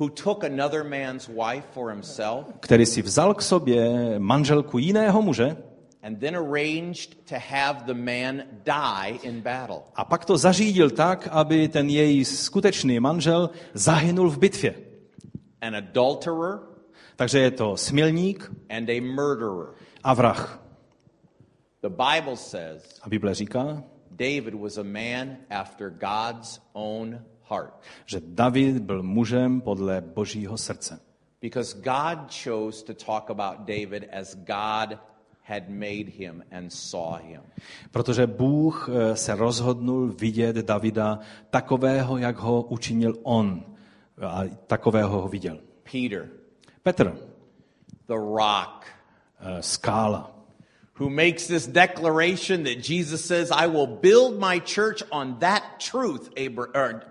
who 0.01 0.09
took 0.09 0.45
another 0.45 0.85
man's 0.85 1.29
wife 1.29 1.65
for 1.73 1.91
himself. 1.91 2.47
Který 2.61 2.87
si 2.87 3.03
vzal 3.03 3.35
k 3.35 3.43
sobě 3.43 4.15
manželku 4.19 4.79
jiného 4.79 5.23
muže 5.23 5.57
and 6.05 6.21
then 6.21 6.37
arranged 6.37 7.17
to 7.29 7.35
have 7.39 7.87
the 7.87 7.95
man 7.95 8.45
die 8.65 9.19
in 9.23 9.41
battle. 9.41 9.83
a 9.97 10.05
pak 10.05 10.25
to 10.25 10.37
zařídil 10.37 10.91
tak, 10.91 11.29
aby 11.31 11.69
ten 11.69 11.89
její 11.89 12.25
skutečný 12.25 13.01
manžel 13.01 13.51
zahynul 13.75 14.31
v 14.31 14.39
bitvě. 14.39 14.75
An 15.61 15.77
adulterer 15.77 16.59
Takže 17.17 17.39
je 17.39 17.51
to 17.51 17.77
smilník 17.77 18.53
and 18.71 18.89
a 18.91 19.01
murderer. 19.01 19.67
a 20.05 20.15
vrah. 20.15 20.61
The 21.83 21.89
Bible 21.89 22.37
says 22.37 23.01
A 23.03 23.09
Bible 23.09 23.35
říká, 23.35 23.83
David 24.11 24.55
was 24.55 24.79
a 24.79 24.83
man 24.83 25.37
after 25.51 25.91
God's 25.91 26.61
own 26.73 27.21
heart 27.49 27.75
že 28.07 28.21
David 28.25 28.79
byl 28.83 29.03
mužem 29.03 29.61
podle 29.61 30.01
Božího 30.01 30.59
srdce. 30.59 31.01
because 31.41 31.75
God 31.75 32.31
chose 32.45 32.85
to 32.85 32.95
talk 32.95 33.31
about 33.31 33.59
David 33.67 34.09
as 34.13 34.35
God 34.35 34.99
had 35.45 35.68
made 35.68 36.09
him 36.09 36.42
and 36.51 36.72
saw 36.72 37.16
him. 37.16 37.40
Protože 37.90 38.26
Bůh 38.26 38.88
eh, 38.88 39.16
se 39.16 39.34
rozhodnul 39.34 40.09
vidět 40.09 40.57
Davida 40.57 41.18
takového, 41.51 42.18
jak 42.18 42.36
ho 42.36 42.62
učinil 42.62 43.18
on. 43.22 43.62
A 44.26 44.42
takového 44.66 45.20
ho 45.20 45.28
viděl. 45.28 45.59
Peter, 45.92 46.28
Petr, 46.82 47.18
the 48.07 48.14
rock, 48.14 48.86
eh, 49.40 49.62
skála, 49.62 50.34
who 50.95 51.11
makes 51.11 51.47
this 51.47 51.66
declaration 51.66 52.64
that 52.64 52.88
Jesus 52.88 53.24
says, 53.24 53.51
I 53.51 53.66
will 53.66 53.86
build 53.86 54.38
my 54.38 54.61
church 54.61 55.03
on 55.11 55.38
that 55.40 55.62
truth, 55.80 56.30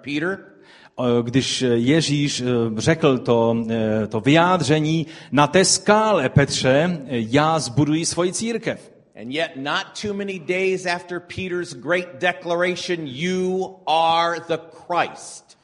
Peter. 0.01 0.53
Eh, 1.00 1.24
Když 1.24 1.62
Ježíš 1.74 2.41
eh, 2.41 2.46
řekl 2.78 3.18
to, 3.18 3.56
eh, 3.70 4.08
to 4.08 4.20
vyjádření, 4.20 5.08
na 5.32 5.48
té 5.48 5.66
skále, 5.66 6.30
Petře, 6.30 7.00
eh, 7.00 7.08
já 7.10 7.60
zbuduji 7.60 8.06
svoji 8.06 8.34
církev. 8.34 8.94
And 9.22 9.32
yet, 9.32 9.52
not 9.56 9.86
too 10.02 10.14
many 10.14 10.39
days 10.39 10.86
after 10.86 11.20
Peter's 11.20 11.74
great 11.74 12.20
declaration, 12.20 12.98
you 13.08 13.76
are 13.88 14.39
the 14.48 14.58
Christ. 14.88 15.58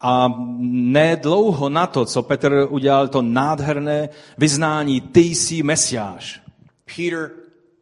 A 0.00 0.34
ne 0.58 1.16
dlouho 1.16 1.68
na 1.68 1.86
to, 1.86 2.04
co 2.04 2.22
Petr 2.22 2.66
udělal 2.68 3.08
to 3.08 3.22
nádherné 3.22 4.08
vyznání, 4.38 5.00
ty 5.00 5.20
jsi 5.20 5.62
Mesiáš. 5.62 6.40
Peter 6.96 7.30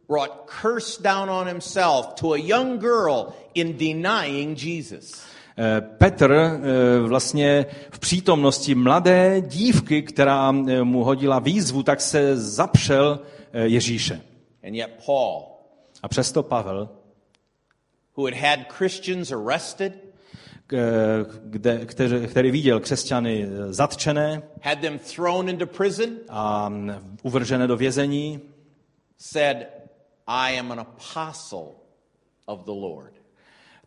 brought 0.07 0.49
curse 0.61 1.03
down 1.03 1.29
on 1.29 1.47
himself 1.47 2.07
to 2.19 2.31
a 2.33 2.37
young 2.37 2.79
girl 2.79 3.27
in 3.53 3.77
denying 3.77 4.63
Jesus. 4.63 5.28
Petr 5.97 6.31
eh, 6.31 6.99
vlastně 6.99 7.65
v 7.91 7.99
přítomnosti 7.99 8.75
mladé 8.75 9.41
dívky, 9.41 10.01
která 10.01 10.53
eh, 10.67 10.83
mu 10.83 11.03
hodila 11.03 11.39
výzvu, 11.39 11.83
tak 11.83 12.01
se 12.01 12.37
zapřel 12.37 13.19
eh, 13.53 13.67
Ježíše. 13.67 14.21
And 14.67 14.73
yet, 14.75 14.89
Paul, 15.05 15.43
A 16.03 16.07
přesto 16.07 16.43
Pavel, 16.43 16.89
who 18.17 18.25
had 18.25 18.33
had 18.33 18.59
Christians 18.77 19.31
arrested, 19.31 19.93
kde, 21.43 21.85
který, 21.85 22.27
který 22.27 22.51
viděl 22.51 22.79
křesťany 22.79 23.47
zatčené 23.69 24.41
had 24.61 24.79
them 24.79 24.99
thrown 25.15 25.49
into 25.49 25.67
prison, 25.67 26.09
a 26.29 26.69
mm, 26.69 27.17
uvržené 27.23 27.67
do 27.67 27.77
vězení, 27.77 28.41
said, 29.17 29.57
I 30.27 30.59
am 30.59 30.71
an 30.71 30.79
apostle 30.79 31.67
of 32.45 32.65
the 32.65 32.71
Lord. 32.71 33.18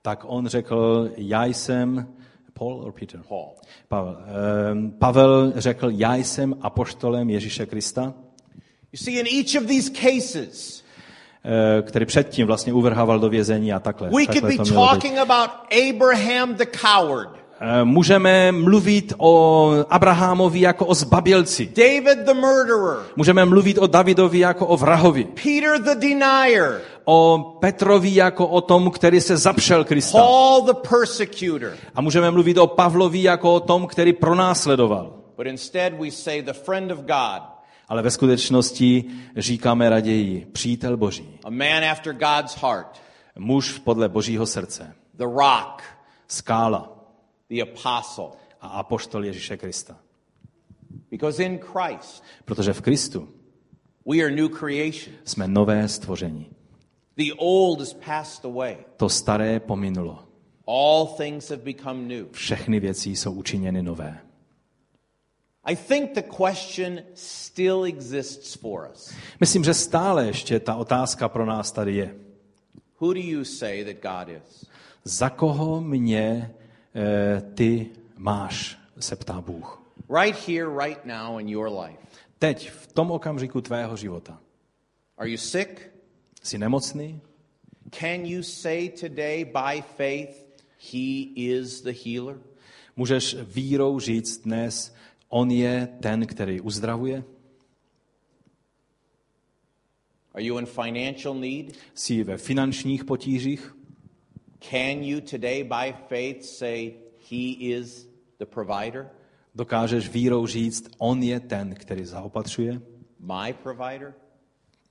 Tak 0.02 0.20
on 0.26 0.46
řekl, 0.46 1.08
já 1.16 1.44
jsem, 1.44 2.06
Paul 2.54 2.82
or 2.84 2.92
Peter? 2.92 3.20
Paul. 3.28 3.48
Pavel. 3.88 4.16
Eh, 4.26 4.90
Pavel 4.98 5.52
řekl, 5.56 5.90
já 5.90 6.14
jsem 6.14 6.54
apoštolem 6.60 7.30
Ježíše 7.30 7.66
Krista, 7.66 8.14
You 8.92 8.98
see, 9.04 9.20
in 9.20 9.26
each 9.26 9.62
of 9.62 9.68
these 9.68 9.90
cases, 9.90 10.84
eh, 11.44 11.82
který 11.82 12.06
předtím 12.06 12.46
vlastně 12.46 12.72
uvrhával 12.72 13.18
do 13.18 13.28
vězení 13.28 13.72
a 13.72 13.80
takhle. 13.80 14.08
we 14.08 14.12
could 14.14 14.26
takhle 14.26 14.48
be 14.50 14.62
mělo 14.62 14.82
být. 14.86 14.90
talking 14.90 15.18
about 15.18 15.50
Abraham 15.90 16.54
the 16.54 16.64
coward, 16.80 17.42
Eh, 17.64 17.84
Můžeme 17.84 18.52
mluvit 18.52 19.12
o 19.18 19.72
Abrahamovi 19.90 20.60
jako 20.60 20.86
o 20.86 20.94
zbabělci. 20.94 21.66
David 21.76 22.18
the 22.26 22.34
murderer, 22.34 22.98
Můžeme 23.16 23.44
mluvit 23.44 23.78
o 23.78 23.86
Davidovi 23.86 24.38
jako 24.38 24.66
o 24.66 24.76
vrahovi. 24.76 25.24
Peter 25.24 25.82
the 25.82 25.94
denier, 25.94 26.80
o 27.04 27.38
Petrovi 27.60 28.14
jako 28.14 28.46
o 28.48 28.60
tom, 28.60 28.90
který 28.90 29.20
se 29.20 29.36
zapřel 29.36 29.84
Krista. 29.84 30.18
Paul 30.18 30.62
the 30.66 30.88
persecutor. 30.88 31.76
A 31.94 32.00
můžeme 32.00 32.30
mluvit 32.30 32.58
o 32.58 32.66
Pavlovi 32.66 33.22
jako 33.22 33.54
o 33.54 33.60
tom, 33.60 33.86
který 33.86 34.12
pronásledoval. 34.12 35.18
But 35.36 35.46
instead, 35.46 35.92
we 35.92 36.10
say 36.10 36.42
the 36.42 36.52
friend 36.52 36.90
of 36.92 36.98
God, 36.98 37.42
Ale 37.88 38.02
ve 38.02 38.10
skutečnosti 38.10 39.04
říkáme 39.36 39.90
raději 39.90 40.46
přítel 40.52 40.96
Boží, 40.96 41.38
a 41.44 41.50
man 41.50 41.84
after 41.90 42.12
God's 42.12 42.54
heart, 42.56 43.00
muž 43.38 43.78
podle 43.78 44.08
Božího 44.08 44.46
srdce, 44.46 44.94
the 45.14 45.24
rock, 45.24 45.82
skála 46.28 46.98
the 47.50 47.62
apostle. 47.62 48.24
a 48.60 48.68
apoštol 48.68 49.24
Ježíše 49.24 49.56
Krista. 49.56 49.96
Because 51.10 51.44
in 51.44 51.58
Christ, 51.58 52.24
Protože 52.44 52.72
v 52.72 52.80
Kristu 52.80 53.28
we 54.10 54.18
are 54.24 54.30
new 54.36 54.48
creation. 54.48 55.16
jsme 55.24 55.48
nové 55.48 55.88
stvoření. 55.88 56.50
The 57.16 57.32
old 57.36 57.80
is 57.80 57.92
passed 57.92 58.44
away. 58.44 58.76
To 58.96 59.08
staré 59.08 59.60
pominulo. 59.60 60.18
All 60.66 61.06
things 61.06 61.50
have 61.50 61.62
become 61.62 62.08
new. 62.08 62.26
Všechny 62.32 62.80
věci 62.80 63.10
jsou 63.10 63.32
učiněny 63.32 63.82
nové. 63.82 64.20
I 65.64 65.76
think 65.76 66.14
the 66.14 66.22
question 66.22 67.02
still 67.14 67.84
exists 67.84 68.54
for 68.54 68.90
us. 68.92 69.14
Myslím, 69.40 69.64
že 69.64 69.74
stále 69.74 70.26
ještě 70.26 70.60
ta 70.60 70.74
otázka 70.74 71.28
pro 71.28 71.46
nás 71.46 71.72
tady 71.72 71.96
je. 71.96 72.14
Who 73.00 73.12
do 73.12 73.20
you 73.20 73.44
say 73.44 73.84
that 73.84 74.02
God 74.02 74.36
is? 74.36 74.66
Za 75.04 75.30
koho 75.30 75.80
mě 75.80 76.54
eh, 76.94 77.40
ty 77.54 77.90
máš, 78.16 78.78
se 78.98 79.16
ptá 79.16 79.40
Bůh. 79.40 79.82
Right 80.22 80.48
here, 80.48 80.66
right 80.86 81.04
now 81.04 81.40
in 81.40 81.48
your 81.48 81.80
life. 81.80 81.98
Teď, 82.38 82.70
v 82.70 82.92
tom 82.92 83.10
okamžiku 83.10 83.60
tvého 83.60 83.96
života. 83.96 84.38
Are 85.18 85.30
you 85.30 85.36
sick? 85.36 85.91
Jsi 86.42 86.58
nemocný? 86.58 87.20
Can 87.90 88.26
you 88.26 88.42
say 88.42 88.88
today 88.88 89.44
by 89.44 89.82
faith, 89.96 90.46
He 90.92 91.32
is 91.36 91.82
the 91.82 91.92
healer? 92.04 92.40
Můžeš 92.96 93.36
vírou 93.42 94.00
říct 94.00 94.38
dnes, 94.38 94.94
on 95.28 95.50
je 95.50 95.88
ten, 96.00 96.26
který 96.26 96.60
uzdravuje? 96.60 97.24
Are 100.34 100.44
you 100.44 100.58
in 100.58 100.66
financial 100.66 101.34
need? 101.34 101.76
Jsi 101.94 102.24
ve 102.24 102.36
finančních 102.38 103.04
potížích? 103.04 103.76
Can 104.70 105.02
you 105.02 105.20
today 105.20 105.64
by 105.64 105.92
faith 106.08 106.44
say, 106.44 106.92
He 107.30 107.52
is 107.58 108.08
the 108.38 108.46
provider, 108.46 109.10
Dokážeš 109.54 110.08
vírou 110.08 110.46
říct, 110.46 110.90
on 110.98 111.22
je 111.22 111.40
ten, 111.40 111.74
který 111.74 112.04
zaopatřuje? 112.04 112.80
my 113.20 113.52
provider? 113.62 114.14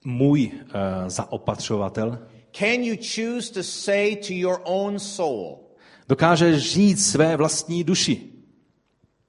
Můj 0.03 0.51
uh, 0.53 0.69
zaopatřovatel? 1.07 2.19
Can 2.51 2.83
you 2.83 2.95
choose 3.15 3.53
to 3.53 3.63
say 3.63 4.15
to 4.15 4.33
your 4.33 4.61
own 4.63 4.99
soul, 4.99 5.57
Dokážeš 6.09 6.71
říct 6.73 7.11
své 7.11 7.37
vlastní 7.37 7.83
duši? 7.83 8.21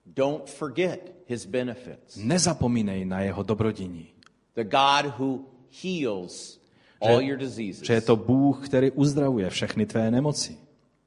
don't 0.06 0.50
forget 0.50 1.12
His 1.26 1.46
benefits? 1.46 2.16
Nezapomínej 2.16 3.04
na 3.04 3.20
jeho 3.20 3.42
dobrodiní. 3.42 4.06
The 4.54 4.64
God 4.64 5.18
who 5.18 5.40
heals 5.82 6.60
all 7.00 7.20
your 7.20 7.38
diseases, 7.38 7.82
Že 7.82 7.92
je 7.94 8.00
to 8.00 8.16
Bůh, 8.16 8.66
který 8.68 8.90
uzdravuje 8.90 9.50
všechny 9.50 9.86
tvé 9.86 10.10
nemoci. 10.10 10.56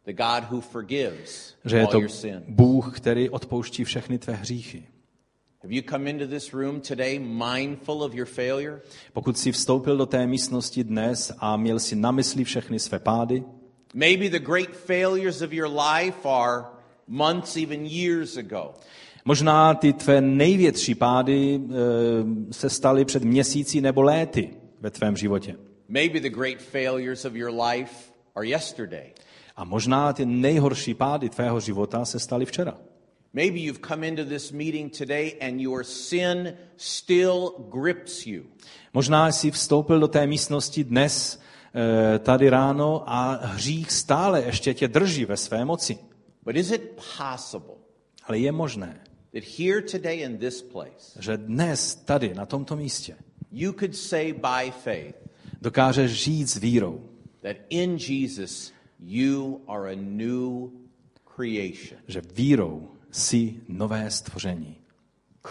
the 0.06 0.14
God 0.14 0.52
who 0.52 0.62
forgives 0.62 1.56
Že 1.66 1.78
je 1.78 1.84
all 1.84 1.92
to 1.92 2.00
your 2.00 2.10
sins. 2.10 2.44
Bůh, 2.48 2.96
který 3.00 3.30
odpouští 3.30 3.84
všechny 3.84 4.18
tvé 4.18 4.34
hříchy. 4.34 4.84
Pokud 9.14 9.38
jsi 9.38 9.52
vstoupil 9.52 9.98
do 9.98 10.06
té 10.06 10.28
místnosti 10.28 10.84
dnes 10.84 11.32
a 11.40 11.58
měl 11.58 11.80
si 11.80 11.96
na 11.96 12.12
mysli 12.12 12.44
všechny 12.44 12.80
své 12.80 13.00
pády, 13.00 13.44
Maybe 13.94 14.30
the 14.30 14.40
great 14.40 14.76
failures 14.76 15.42
of 15.42 15.54
your 15.54 15.70
life 15.70 16.28
are 16.30 16.64
months, 17.08 17.56
even 17.56 17.86
years 17.86 18.38
ago. 18.38 18.74
možná 19.26 19.74
ty 19.74 19.94
tvé 19.94 20.22
největší 20.22 20.96
pády 20.96 21.56
e, 21.56 22.54
se 22.54 22.70
staly 22.70 23.06
před 23.06 23.24
měsíci 23.24 23.82
nebo 23.82 24.02
léty 24.02 24.50
ve 24.82 24.92
tvém 24.92 25.18
životě. 25.18 25.56
Maybe 25.88 26.20
the 26.20 26.30
great 26.30 26.58
failures 26.62 27.26
of 27.26 27.36
your 27.36 27.62
life 27.62 27.96
are 28.36 28.48
yesterday. 28.48 29.14
A 29.56 29.64
možná 29.64 30.14
ty 30.14 30.26
nejhorší 30.26 30.94
pády 30.94 31.30
tvého 31.30 31.60
života 31.60 32.06
se 32.06 32.20
staly 32.20 32.46
včera. 32.46 32.78
Maybe 33.36 33.60
you've 33.60 33.82
come 33.82 34.08
into 34.08 34.24
this 34.24 34.52
meeting 34.52 34.90
today 34.90 35.38
and 35.42 35.62
your 35.62 35.84
sin 35.84 36.58
still 36.78 37.50
grips 37.70 38.26
you. 38.28 38.44
Možná 38.94 39.32
jsi 39.32 39.52
vstoupil 39.52 40.00
do 40.00 40.08
té 40.08 40.28
místnosti 40.28 40.84
dnes, 40.84 41.40
e, 42.16 42.20
tady 42.20 42.50
ráno 42.50 43.04
a 43.06 43.40
hřích 43.46 43.92
stále 43.92 44.42
ještě 44.42 44.74
tě 44.74 44.88
drží 44.88 45.26
ve 45.26 45.38
své 45.38 45.66
moci. 45.66 45.98
But 46.44 46.56
is 46.56 46.72
it 46.72 47.02
possible 47.18 47.76
Ale 48.24 48.40
je 48.40 48.52
možné, 48.52 49.04
that 49.34 49.44
here 49.60 49.82
today 49.82 50.22
in 50.22 50.38
this 50.38 50.62
place, 50.62 51.20
že 51.20 51.38
dnes 51.38 51.96
tady 51.96 52.34
na 52.34 52.46
tomto 52.46 52.76
místě 52.76 53.16
you 53.52 53.74
could 53.74 53.96
say 53.96 54.34
by 54.34 54.72
faith 54.72 55.16
dokážeš 55.62 56.12
žít 56.12 56.48
s 56.48 56.58
vírou, 56.58 57.10
that 57.42 57.58
in 57.70 57.98
Jesus 57.98 58.72
you 59.00 59.62
are 59.68 59.92
a 59.92 59.96
new 59.96 60.70
creation? 61.36 62.02
že 62.08 62.22
vírou 62.34 62.95
jsi 63.16 63.56
nové 63.68 64.12
stvoření. 64.12 64.76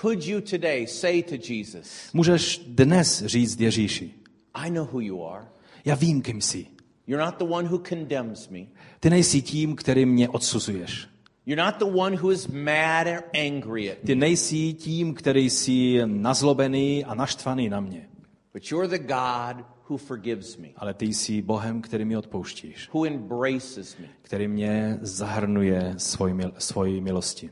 Could 0.00 0.24
you 0.26 0.40
today 0.40 0.86
say 0.86 1.22
to 1.22 1.34
Jesus, 1.48 1.86
Můžeš 2.12 2.60
dnes 2.66 3.22
říct 3.26 3.60
Ježíši, 3.60 4.10
I 4.54 4.70
know 4.70 4.86
who 4.92 5.00
you 5.00 5.24
are. 5.26 5.44
já 5.84 5.94
vím, 5.94 6.22
kým 6.22 6.40
jsi. 6.40 6.66
You're 7.06 7.24
not 7.24 7.38
the 7.38 7.44
one 7.44 7.68
who 7.68 7.78
condemns 7.88 8.48
me. 8.48 8.60
Ty 9.00 9.10
nejsi 9.10 9.42
tím, 9.42 9.76
který 9.76 10.06
mě 10.06 10.28
odsuzuješ. 10.28 11.08
You're 11.46 11.64
not 11.64 11.74
the 11.78 11.84
one 11.98 12.16
who 12.16 12.32
is 12.32 12.46
mad 12.46 13.06
or 13.06 13.22
angry 13.46 13.90
at 13.92 13.98
me, 13.98 14.06
Ty 14.06 14.14
nejsi 14.14 14.72
tím, 14.72 15.14
který 15.14 15.50
jsi 15.50 16.00
nazlobený 16.06 17.04
a 17.04 17.14
naštvaný 17.14 17.68
na 17.68 17.80
mě. 17.80 18.08
but 18.52 18.70
you're 18.70 18.98
the 18.98 19.04
God 19.04 19.66
who 19.90 19.96
forgives 19.96 20.56
me, 20.56 20.68
Ale 20.76 20.94
ty 20.94 21.06
jsi 21.06 21.42
Bohem, 21.42 21.82
který 21.82 22.04
mi 22.04 22.16
odpouštíš. 22.16 22.90
who 22.94 23.04
embraces 23.06 23.96
me. 23.98 24.08
Který 24.22 24.48
mě 24.48 24.98
zahrnuje 25.00 25.94
svojí, 25.96 26.34
svojí 26.58 27.00
milosti. 27.00 27.50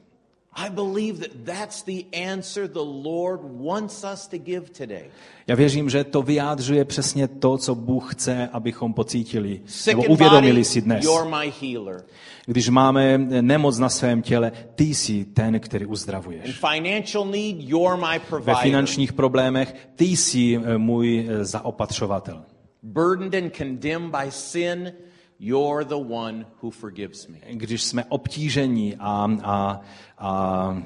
I 0.55 0.69
believe 0.71 1.21
that 1.21 1.31
that's 1.45 1.83
the 1.83 2.05
answer 2.33 2.69
the 2.69 2.85
Lord 3.09 3.41
wants 3.43 4.05
us 4.05 4.27
to 4.27 4.39
give 4.39 4.71
today. 4.79 5.11
Já 5.47 5.57
věřím, 5.57 5.91
že 5.91 6.05
to 6.05 6.23
vyjádřuje 6.23 6.85
přesně 6.85 7.29
to, 7.29 7.59
co 7.59 7.75
Bůh 7.75 8.15
chce, 8.15 8.49
abychom 8.53 8.95
pocítili 8.95 9.61
nebo 9.87 10.03
uvědomili 10.03 10.65
si 10.65 10.81
dnes. 10.81 11.07
Když 12.47 12.69
máme 12.69 13.19
nemoc 13.19 13.79
na 13.79 13.89
svém 13.89 14.23
těle, 14.23 14.53
ty 14.75 14.85
jsi 14.85 15.25
ten, 15.25 15.61
který 15.61 15.87
uzdravuješ. 15.87 16.63
Ve 18.41 18.55
finančních 18.55 19.13
problémech 19.13 19.75
ty 19.95 20.05
jsi 20.05 20.57
eh, 20.57 20.79
můj 20.79 21.29
eh, 21.29 21.45
zaopatřovatel. 21.45 22.45
Burdened 22.83 23.35
and 23.35 23.57
condemned 23.57 24.11
by 24.11 24.31
sin, 24.31 24.93
you're 25.45 25.85
the 25.85 25.95
one 26.15 26.47
who 26.63 26.71
forgives 26.71 27.27
me. 27.29 27.39
Když 27.51 27.83
jsme 27.83 28.05
obtíženi 28.09 28.97
a, 28.99 29.29
a, 29.43 29.81
a 30.19 30.83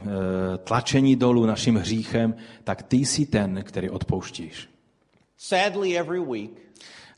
e, 0.55 0.59
tlačení 0.59 1.17
dolů 1.17 1.47
naším 1.47 1.77
hříchem, 1.77 2.35
tak 2.65 2.83
ty 2.83 2.97
jsi 2.97 3.27
ten, 3.27 3.63
který 3.63 3.91
odpouštíš. 3.91 4.69
Sadly, 5.39 5.99
every 5.99 6.21
week, 6.21 6.51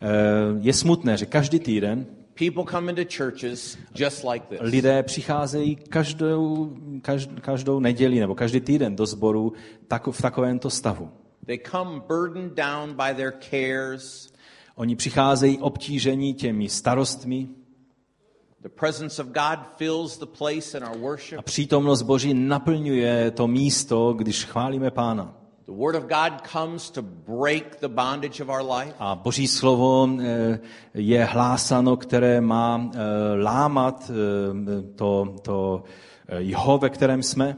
E, 0.00 0.08
Je 0.60 0.72
smutné, 0.72 1.16
že 1.16 1.26
každý 1.26 1.58
týden 1.58 2.06
people 2.34 2.64
come 2.70 2.92
into 2.92 3.02
churches 3.16 3.78
just 3.94 4.24
like 4.24 4.46
this. 4.48 4.58
lidé 4.62 5.02
přicházejí 5.02 5.76
každou, 5.76 6.72
každ- 7.00 7.40
každou 7.40 7.80
neděli 7.80 8.20
nebo 8.20 8.34
každý 8.34 8.60
týden 8.60 8.96
do 8.96 9.06
sboru 9.06 9.52
tak, 9.88 10.06
v 10.06 10.22
takovémto 10.22 10.70
stavu. 10.70 11.10
They 11.46 11.58
come 11.70 12.00
burdened 12.08 12.52
down 12.54 12.94
by 12.94 13.14
their 13.14 13.32
cares. 13.50 14.32
Oni 14.78 14.96
přicházejí 14.96 15.58
obtížení 15.58 16.34
těmi 16.34 16.68
starostmi 16.68 17.48
The 18.62 18.68
presence 18.68 19.22
of 19.22 19.28
God 19.28 19.58
fills 19.76 20.18
the 20.18 20.26
place 20.26 20.78
in 20.78 20.84
our 20.84 21.18
a 21.38 21.42
přítomnost 21.42 22.02
Boží 22.02 22.34
naplňuje 22.34 23.30
to 23.30 23.46
místo, 23.46 24.12
když 24.12 24.44
chválíme 24.44 24.90
Pána. 24.90 25.34
The 25.66 25.72
Word 25.72 25.96
of 25.96 26.02
God 26.02 26.48
comes 26.52 26.90
to 26.90 27.02
break 27.02 27.80
the 27.80 27.88
bondage 27.88 28.42
of 28.42 28.48
our 28.48 28.72
life. 28.72 28.94
A 28.98 29.14
Boží 29.14 29.48
slovo 29.48 30.08
eh, 30.20 30.58
je 30.94 31.24
hlásano, 31.24 31.96
které 31.96 32.40
má 32.40 32.90
eh, 32.94 32.98
lámat 33.42 34.10
eh, 34.10 34.82
to, 34.82 35.34
to 35.42 35.84
eh, 36.28 36.40
jeho, 36.40 36.78
ve 36.78 36.90
kterém 36.90 37.22
jsme. 37.22 37.56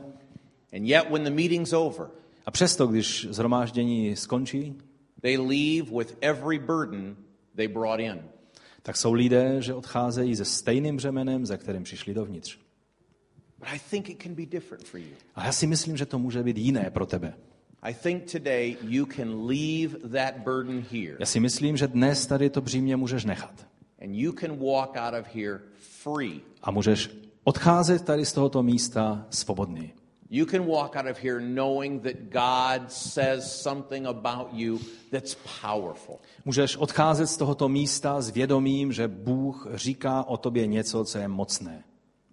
And 0.77 0.85
yet, 0.85 1.11
when 1.11 1.25
the 1.25 1.31
meeting's 1.31 1.73
over, 1.73 2.07
A 2.47 2.51
přesto, 2.51 2.87
když 2.87 3.27
zhromáždění 3.31 4.17
skončí, 4.17 4.75
they 5.23 5.37
leave 5.39 5.91
with 5.99 6.17
every 6.21 6.59
burden 6.59 7.17
they 7.57 7.69
brought 7.69 8.01
in. 8.01 8.23
tak 8.83 8.97
jsou 8.97 9.13
lidé, 9.13 9.63
že 9.63 9.75
odcházejí 9.75 10.37
se 10.37 10.45
stejným 10.45 10.97
břemenem, 10.97 11.47
ze 11.47 11.57
kterým 11.59 11.83
přišli 11.83 12.15
dovnitř. 12.15 12.59
But 13.59 13.69
I 13.69 13.79
think 13.91 14.09
it 14.11 14.23
can 14.23 14.35
be 14.35 14.47
different 14.47 14.85
for 14.85 15.01
you. 15.01 15.07
A 15.35 15.45
já 15.47 15.53
si 15.53 15.67
myslím, 15.67 15.97
že 15.97 16.07
to 16.07 16.19
může 16.19 16.43
být 16.43 16.59
jiné 16.59 16.91
pro 16.91 17.07
tebe. 17.07 17.35
I 17.83 17.95
think 17.95 18.33
today 18.33 18.77
you 18.83 19.07
can 19.07 19.47
leave 19.47 19.97
that 20.13 20.43
burden 20.45 20.85
here 20.93 21.17
Já 21.21 21.27
si 21.27 21.41
myslím, 21.41 21.77
že 21.77 21.89
dnes 21.89 22.27
tady 22.27 22.51
to 22.51 22.61
břímě 22.61 22.97
můžeš 22.97 23.25
nechat. 23.25 23.67
and 24.03 24.15
you 24.15 24.33
can 24.33 24.57
walk 24.57 24.97
out 24.97 25.15
of 25.21 25.35
here 25.35 25.61
free. 25.79 26.41
A 26.63 26.71
můžeš 26.71 27.11
odcházet 27.45 28.05
tady 28.05 28.27
z 28.27 28.33
tohoto 28.33 28.63
místa 28.63 29.27
svobodný. 29.31 29.93
You 30.33 30.47
can 30.47 30.67
walk 30.67 30.97
out 30.97 31.07
of 31.07 31.19
here 31.19 31.41
knowing 31.41 32.03
that 32.03 32.17
God 32.31 32.93
says 32.93 33.63
something 33.63 34.07
about 34.07 34.49
you 34.53 34.79
that's 35.11 35.37
powerful. 35.63 36.19
Můžeš 36.45 36.77
odcházet 36.77 37.27
z 37.27 37.37
tohoto 37.37 37.69
místa 37.69 38.21
s 38.21 38.31
vědomím, 38.31 38.93
že 38.93 39.09
Bůh 39.09 39.67
říká 39.75 40.25
o 40.25 40.37
tobě 40.37 40.67
něco, 40.67 41.05
co 41.05 41.19
je 41.19 41.29
mocné. 41.29 41.85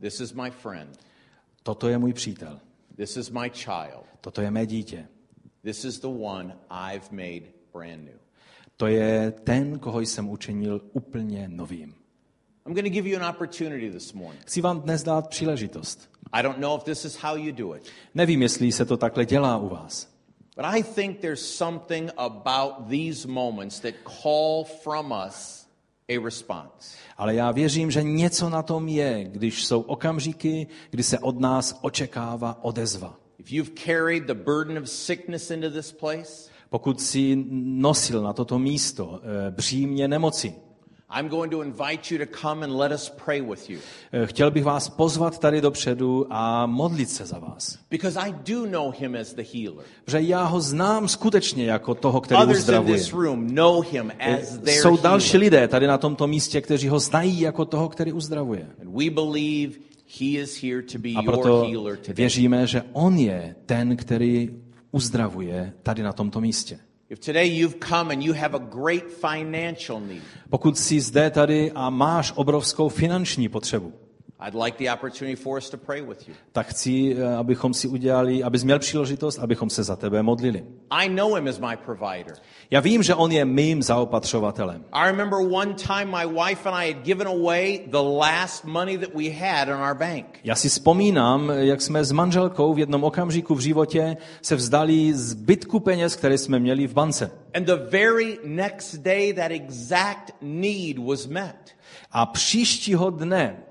This 0.02 0.20
is 0.20 0.34
my 0.34 0.52
friend. 0.52 1.00
Toto 1.64 1.88
je 1.88 1.98
můj 1.98 2.14
přítel. 2.14 2.60
This 2.95 3.18
is 3.18 3.30
my 3.30 3.50
child. 3.50 4.06
Toto 4.22 4.41
je 4.41 4.52
mé 4.52 4.66
dítě. 4.66 5.08
This 5.64 5.86
is 5.86 6.00
the 6.00 6.08
one 6.08 6.56
I've 6.70 7.12
made 7.12 7.52
brand 7.74 8.06
new. 8.06 8.18
To 8.78 8.88
je 8.88 9.32
ten, 9.43 9.80
koho 9.80 10.00
jsem 10.00 10.30
učinil 10.30 10.82
úplně 10.93 11.48
novým. 11.48 11.95
I'm 12.68 12.74
going 12.74 12.86
to 12.86 12.93
give 12.93 13.10
you 13.10 13.20
an 13.20 13.36
opportunity 13.36 13.91
this 13.91 14.14
morning. 14.14 14.43
Chci 14.45 14.62
vám 14.62 14.82
dnes 14.82 15.04
dát 15.04 15.30
příležitost. 15.30 16.10
I 16.34 16.41
don't 16.43 16.57
know 16.57 16.78
if 16.78 16.84
this 16.84 17.05
is 17.05 17.15
how 17.23 17.36
you 17.36 17.51
do 17.51 17.75
it, 17.75 17.84
Nevím, 18.15 18.41
jestli 18.41 18.71
se 18.71 18.86
to 18.86 18.97
takhle 18.97 19.25
dělá 19.25 19.57
u 19.57 19.69
vás. 19.69 20.07
but 20.55 20.65
I 20.65 20.84
think 20.84 21.19
there's 21.19 21.55
something 21.55 22.09
about 22.17 22.73
these 22.89 23.28
moments 23.28 23.80
that 23.80 23.93
call 24.23 24.63
from 24.84 25.13
us 25.28 25.67
a 26.09 26.23
response. 26.25 26.97
Ale 27.17 27.36
já 27.36 27.51
věřím, 27.51 27.91
že 27.91 28.03
něco 28.03 28.49
na 28.49 28.63
tom 28.63 28.88
je, 28.88 29.23
když 29.23 29.65
jsou 29.65 29.82
okamžiky, 29.82 30.67
kdy 30.89 31.03
se 31.03 31.19
od 31.19 31.39
nás 31.39 31.80
očekává 31.82 32.63
odezva. 32.63 33.19
If 33.39 33.51
you've 33.51 33.71
carried 33.86 34.23
the 34.23 34.34
burden 34.34 34.78
of 34.78 34.89
sickness 34.89 35.51
into 35.51 35.69
this 35.71 35.91
place, 35.91 36.49
Pokud 36.69 37.01
si 37.01 37.45
nosil 37.51 38.21
na 38.23 38.34
toto 38.34 38.59
místo 38.59 39.21
eh, 39.47 39.51
břímě 39.51 40.07
nemoci, 40.07 40.53
I'm 41.10 41.30
going 41.30 41.51
to 41.51 41.62
invite 41.62 42.12
you 42.16 42.26
to 42.26 42.38
come 42.41 42.66
and 42.66 42.78
let 42.78 42.91
us 42.91 43.10
pray 43.26 43.41
with 43.41 43.70
you. 43.70 43.80
eh, 44.12 44.26
chtěl 44.26 44.51
bych 44.51 44.64
vás 44.64 44.89
pozvat 44.89 45.39
tady 45.39 45.62
dopředu 45.62 46.28
a 46.30 46.66
modlit 46.66 47.10
se 47.10 47.26
za 47.26 47.39
vás. 47.39 47.80
Because 47.89 48.20
I 48.20 48.34
do 48.51 48.66
know 48.66 48.93
him 48.99 49.16
as 49.22 49.34
the 49.34 49.43
healer. 49.53 49.86
Že 50.08 50.22
já 50.22 50.43
ho 50.43 50.62
znám 50.62 51.08
skutečně 51.08 51.66
jako 51.66 51.95
toho, 51.95 52.22
který 52.22 52.41
Others 52.41 52.58
in 52.58 52.62
uzdravuje. 52.62 52.97
this 52.97 53.14
room 53.14 53.55
know 53.55 53.82
him 53.91 54.12
as 54.20 54.58
their 54.58 54.82
Jsou 54.82 54.97
další 54.97 55.32
healer. 55.32 55.41
lidé 55.41 55.68
tady 55.68 55.88
na 55.88 55.97
tomto 55.97 56.28
místě, 56.28 56.62
kteří 56.62 56.88
ho 56.88 56.99
znají 56.99 57.39
jako 57.39 57.66
toho, 57.66 57.89
který 57.89 58.14
uzdravuje. 58.14 58.68
And 58.82 58.89
we 59.03 59.10
believe 59.10 59.74
he 60.20 60.26
is 60.26 60.64
here 60.64 60.82
to 60.82 60.97
be 60.99 61.10
A 61.10 61.22
your 61.22 61.24
proto 61.24 61.62
healer 61.70 61.97
today. 61.97 62.14
věříme, 62.16 62.68
že 62.68 62.84
on 62.93 63.18
je 63.18 63.55
ten, 63.66 63.97
který 63.97 64.49
uzdravuje 64.91 65.74
tady 65.84 66.03
na 66.03 66.14
tomto 66.14 66.41
místě. 66.41 66.80
Pokud 70.49 70.78
jsi 70.78 71.01
zde 71.01 71.30
tady 71.30 71.72
a 71.72 71.89
máš 71.89 72.34
obrovskou 72.36 72.89
finanční 72.89 73.49
potřebu, 73.49 73.93
I'd 74.40 74.54
like 74.54 74.78
the 74.78 74.90
opportunity 74.94 75.36
for 75.36 75.58
us 75.58 75.70
to 75.70 75.78
pray 75.78 76.02
with 76.02 76.28
you. 76.28 76.36
tak 76.52 76.68
chci, 76.68 77.16
eh, 77.18 77.36
abychom 77.36 77.74
si 77.74 77.88
udělali, 77.88 78.44
abys 78.44 78.64
měl 78.64 78.80
příležitost, 78.80 79.40
abychom 79.40 79.70
se 79.70 79.84
za 79.84 79.96
tebe 79.96 80.24
modlili. 80.24 80.64
I 80.90 81.10
know 81.10 81.36
him 81.36 81.48
as 81.48 81.60
my 81.60 81.78
provider. 81.86 82.34
Já 82.72 82.80
vím, 82.80 83.04
že 83.04 83.16
on 83.16 83.32
je 83.32 83.46
mým 83.46 83.84
zaopatřovatelem. 83.84 84.86
I 84.92 85.08
remember 85.08 85.40
one 85.40 85.74
time 85.74 86.12
my 86.12 86.26
wife 86.28 86.70
and 86.70 86.76
I 86.76 86.94
had 86.94 87.04
given 87.04 87.28
away 87.28 87.80
the 87.88 87.98
last 87.98 88.66
money 88.66 88.98
that 88.98 89.10
we 89.16 89.30
had 89.30 89.68
in 89.68 89.74
our 89.74 89.96
bank. 89.96 90.26
Já 90.44 90.56
si 90.56 90.70
vzpomínám, 90.70 91.50
jak 91.50 91.82
jsme 91.82 92.06
s 92.06 92.12
manželkou 92.12 92.74
v 92.74 92.80
jednom 92.80 93.04
okamžiku 93.04 93.56
v 93.56 93.60
životě 93.60 94.18
se 94.42 94.56
vzdali 94.56 95.14
zbytku 95.14 95.80
peněz, 95.80 96.16
které 96.16 96.38
jsme 96.38 96.60
měli 96.60 96.88
v 96.88 96.94
bance. 96.94 97.32
And 97.56 97.66
the 97.66 97.80
very 97.92 98.38
next 98.44 98.96
day, 98.96 99.34
that 99.34 99.52
exact 99.52 100.32
need 100.42 100.98
was 100.98 101.28
met. 101.28 101.56
A 102.12 102.26
příštího 102.26 103.10
dne 103.10 103.64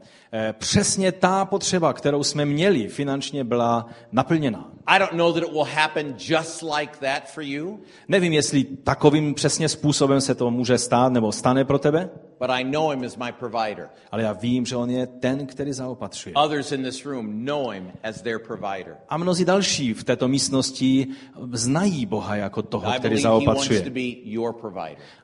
přesně 0.53 1.13
ta 1.13 1.45
potřeba, 1.45 1.93
kterou 1.93 2.23
jsme 2.23 2.45
měli 2.45 2.89
finančně, 2.89 3.45
byla 3.45 3.87
naplněna. 4.13 4.71
I 4.87 4.99
don't 4.99 5.13
know 5.13 5.33
that 5.33 5.43
it 5.43 5.53
will 5.53 5.65
happen 5.65 6.15
just 6.19 6.63
like 6.63 6.93
that 7.01 7.31
for 7.35 7.43
you, 7.43 7.81
Nevím, 8.09 8.33
jestli 8.33 8.65
takovým 8.65 9.35
přesně 9.35 9.69
způsobem 9.69 10.21
se 10.21 10.35
to 10.35 10.51
může 10.51 10.79
stát 10.79 11.13
nebo 11.13 11.33
stane 11.33 11.65
pro 11.65 11.79
tebe, 11.79 12.11
but 12.41 12.51
I 12.51 12.65
know 12.65 12.91
him 12.91 13.05
as 13.05 13.17
my 13.17 13.33
provider. 13.39 13.89
ale 14.13 14.23
já 14.23 14.33
vím, 14.33 14.67
že 14.67 14.77
on 14.77 14.91
je 14.91 15.07
ten, 15.07 15.47
který 15.47 15.73
zaopatřuje. 15.73 16.35
Others 16.35 16.73
in 16.73 16.85
this 16.85 17.05
room 17.05 17.45
know 17.45 17.71
him 17.71 17.93
as 18.03 18.23
their 18.23 18.39
provider. 18.39 18.97
A 19.09 19.17
mnozí 19.17 19.45
další 19.45 19.95
v 19.95 20.05
této 20.05 20.29
místnosti 20.29 21.07
znají 21.53 22.07
Boha 22.07 22.37
jako 22.37 22.63
toho, 22.63 22.93
který 22.99 23.21
zaopatřuje. 23.21 23.85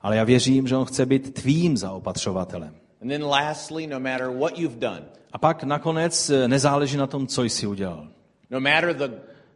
Ale 0.02 0.16
já 0.16 0.24
věřím, 0.24 0.68
že 0.68 0.76
on 0.76 0.84
chce 0.84 1.06
být 1.06 1.34
tvým 1.34 1.76
zaopatřovatelem. 1.76 2.81
And 3.02 3.10
then 3.10 3.22
lastly, 3.22 3.86
no 3.86 3.98
matter 3.98 4.30
what 4.30 4.58
you've 4.58 4.78
done, 4.78 5.04
A 5.32 5.38
pak 5.38 5.64
nakonec 5.64 6.30
eh, 6.30 6.48
nezáleží 6.48 6.96
na 6.96 7.06
tom, 7.06 7.26
co 7.26 7.42
jsi 7.44 7.66
udělal. 7.66 8.08
no 8.50 8.60
matter 8.60 8.94
the 8.94 9.10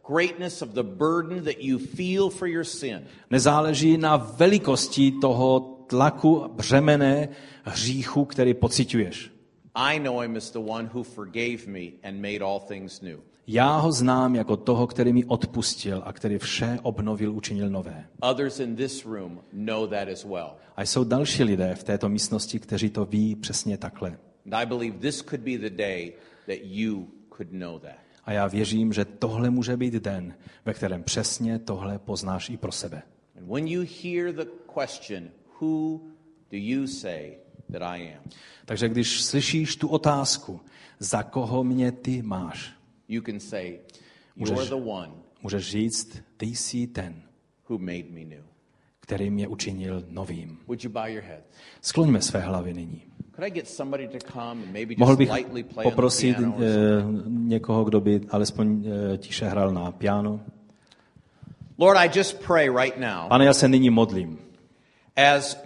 greatness 0.07 0.61
of 0.61 0.69
the 0.69 0.83
burden 0.83 1.43
that 1.43 1.59
you 1.59 1.77
feel 1.77 2.29
for 2.29 2.47
your 2.47 2.63
sin, 2.65 3.01
Nezáleží 3.29 3.97
na 3.97 4.17
velikosti 4.17 5.11
toho 5.21 5.59
tlaku, 5.87 6.47
břemene, 6.53 7.29
hříchu, 7.63 8.25
který 8.25 8.53
pociťuješ. 8.53 9.31
I 9.75 9.99
know 9.99 10.19
him 10.19 10.35
as 10.37 10.51
the 10.51 10.59
one 10.59 10.89
who 10.93 11.03
forgave 11.03 11.67
me 11.67 11.91
and 12.03 12.21
made 12.21 12.41
all 12.43 12.59
things 12.59 13.01
new. 13.01 13.19
Já 13.49 13.77
ho 13.77 13.91
znám 13.91 14.35
jako 14.35 14.57
toho, 14.57 14.87
který 14.87 15.13
mi 15.13 15.25
odpustil 15.25 16.01
a 16.05 16.13
který 16.13 16.37
vše 16.37 16.79
obnovil, 16.81 17.33
učinil 17.33 17.69
nové. 17.69 18.05
Others 18.21 18.59
in 18.59 18.75
this 18.75 19.05
room 19.05 19.39
know 19.53 19.87
that 19.87 20.07
as 20.07 20.23
well. 20.23 20.49
A 20.75 20.81
jsou 20.81 21.03
další 21.03 21.43
lidé 21.43 21.75
v 21.75 21.83
této 21.83 22.09
místnosti, 22.09 22.59
kteří 22.59 22.89
to 22.89 23.05
ví 23.05 23.35
přesně 23.35 23.77
takhle. 23.77 24.17
And 24.45 24.53
I 24.53 24.65
believe 24.65 24.97
this 24.97 25.23
could 25.29 25.41
be 25.41 25.57
the 25.57 25.69
day 25.69 26.13
that 26.45 26.57
you 26.61 27.07
could 27.37 27.51
know 27.51 27.79
that. 27.79 27.95
A 28.25 28.31
já 28.31 28.47
věřím, 28.47 28.93
že 28.93 29.05
tohle 29.05 29.49
může 29.49 29.77
být 29.77 29.93
den, 29.93 30.33
ve 30.65 30.73
kterém 30.73 31.03
přesně 31.03 31.59
tohle 31.59 31.99
poznáš 31.99 32.49
i 32.49 32.57
pro 32.57 32.71
sebe. 32.71 33.01
And 33.37 33.47
when 33.47 33.67
you 33.67 33.85
hear 34.03 34.33
the 34.33 34.51
question, 34.79 35.29
who 35.61 35.99
do 36.51 36.57
you 36.57 36.87
say 36.87 37.37
that 37.71 37.81
I 37.81 38.13
am? 38.13 38.23
Takže 38.65 38.89
když 38.89 39.21
slyšíš 39.21 39.75
tu 39.75 39.87
otázku, 39.87 40.59
za 40.99 41.23
koho 41.23 41.63
mě 41.63 41.91
ty 41.91 42.21
máš, 42.21 42.76
You 43.07 43.21
can 43.21 43.39
say, 43.39 43.79
You're 44.35 44.55
Můžeš- 44.55 44.69
the 44.69 44.75
one 44.75 45.11
můžeš 45.43 45.71
říct, 45.71 46.17
ty 46.37 46.45
jsi 46.45 46.87
ten, 46.87 47.21
who 47.69 47.77
made 47.77 48.03
me 48.09 48.25
new. 48.25 48.43
který 48.99 49.29
mě 49.29 49.47
učinil 49.47 50.03
novým. 50.09 50.59
Would 50.67 50.83
you 50.83 50.89
bow 50.89 51.05
your 51.07 51.23
head? 51.23 51.43
Skloňme 51.81 52.21
své 52.21 52.39
hlavy 52.39 52.73
nyní. 52.73 53.01
Could 53.35 53.43
I 53.47 53.51
get 53.51 53.67
somebody 53.67 54.07
to 54.07 54.17
come 54.33 54.63
and 54.63 54.71
maybe 54.71 54.95
Mohl 54.97 55.15
bych 55.15 55.29
poprosit 55.83 56.37
eh, 56.39 56.43
někoho, 57.27 57.83
kdo 57.83 58.01
by 58.01 58.21
alespoň 58.29 58.85
eh, 59.13 59.17
tiše 59.17 59.45
hrál 59.45 59.73
na 59.73 59.91
piano. 59.91 60.39
Lord, 61.77 61.97
I 61.97 62.19
just 62.19 62.39
pray 62.47 62.69
right 62.69 62.97
now 62.97 63.29
Pane, 63.29 63.45
já 63.45 63.53
se 63.53 63.67
nyní 63.67 63.89
modlím. 63.89 64.39
as 65.35 65.57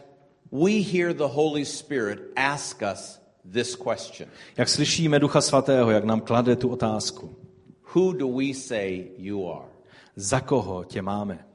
we 0.52 0.72
hear 0.72 1.14
the 1.14 1.24
Holy 1.28 1.66
Spirit 1.66 2.20
ask 2.36 2.82
us 2.94 3.21
this 3.54 3.76
question 3.76 4.30
Jak 4.58 4.70
slyšíme 4.70 5.20
Ducha 5.20 5.42
Svatého, 5.42 5.92
jak 5.92 6.04
nám 6.04 6.22
klade 6.22 6.56
tu 6.56 6.70
otázku. 6.70 7.36
Who 7.96 8.14
do 8.14 8.28
we 8.30 8.54
say 8.54 9.04
you 9.18 9.52
are? 9.52 9.66
Za 10.16 10.40
koho 10.40 10.84
tě 10.84 11.02
máme? 11.02 11.46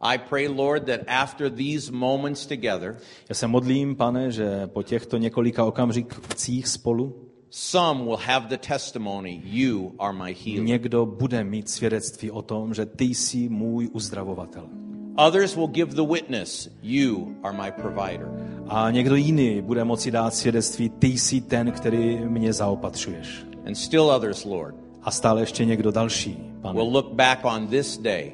I 0.00 0.18
pray, 0.18 0.48
Lord, 0.48 0.86
that 0.86 1.00
after 1.06 1.50
these 1.50 1.92
moments 1.92 2.46
together, 2.46 2.96
Já 3.28 3.34
se 3.34 3.46
modlím, 3.46 3.96
pane, 3.96 4.30
že 4.30 4.66
po 4.66 4.82
těchto 4.82 5.16
několika 5.16 5.64
okamžicích 5.64 6.68
spolu 6.68 7.28
some 7.50 8.04
will 8.04 8.16
have 8.16 8.48
the 8.48 8.56
testimony, 8.56 9.42
You 9.44 9.92
are 9.98 10.12
my 10.12 10.34
healer. 10.44 10.64
někdo 10.64 11.06
bude 11.06 11.44
mít 11.44 11.68
svědectví 11.70 12.30
o 12.30 12.42
tom, 12.42 12.74
že 12.74 12.86
ty 12.86 13.04
jsi 13.04 13.48
můj 13.48 13.88
uzdravovatel. 13.92 14.68
Others 15.16 15.56
will 15.56 15.66
give 15.68 15.94
the 15.94 16.12
witness, 16.12 16.68
You 16.82 17.36
are 17.42 17.56
my 17.56 17.72
provider. 17.72 18.28
A 18.68 18.90
někdo 18.90 19.14
jiný 19.16 19.62
bude 19.62 19.84
moci 19.84 20.10
dát 20.10 20.34
svědectví, 20.34 20.88
ty 20.88 21.06
jsi 21.06 21.40
ten, 21.40 21.72
který 21.72 22.20
mě 22.28 22.52
zaopatřuješ. 22.52 23.46
And 23.66 23.74
still 23.74 24.02
others, 24.02 24.44
Lord, 24.44 24.74
A 25.02 25.10
stále 25.10 25.42
ještě 25.42 25.64
někdo 25.64 25.92
další, 25.92 26.38
pane, 26.60 26.74
will 26.74 26.92
look 26.92 27.12
back 27.12 27.44
on 27.44 27.66
this 27.66 27.98
day 27.98 28.32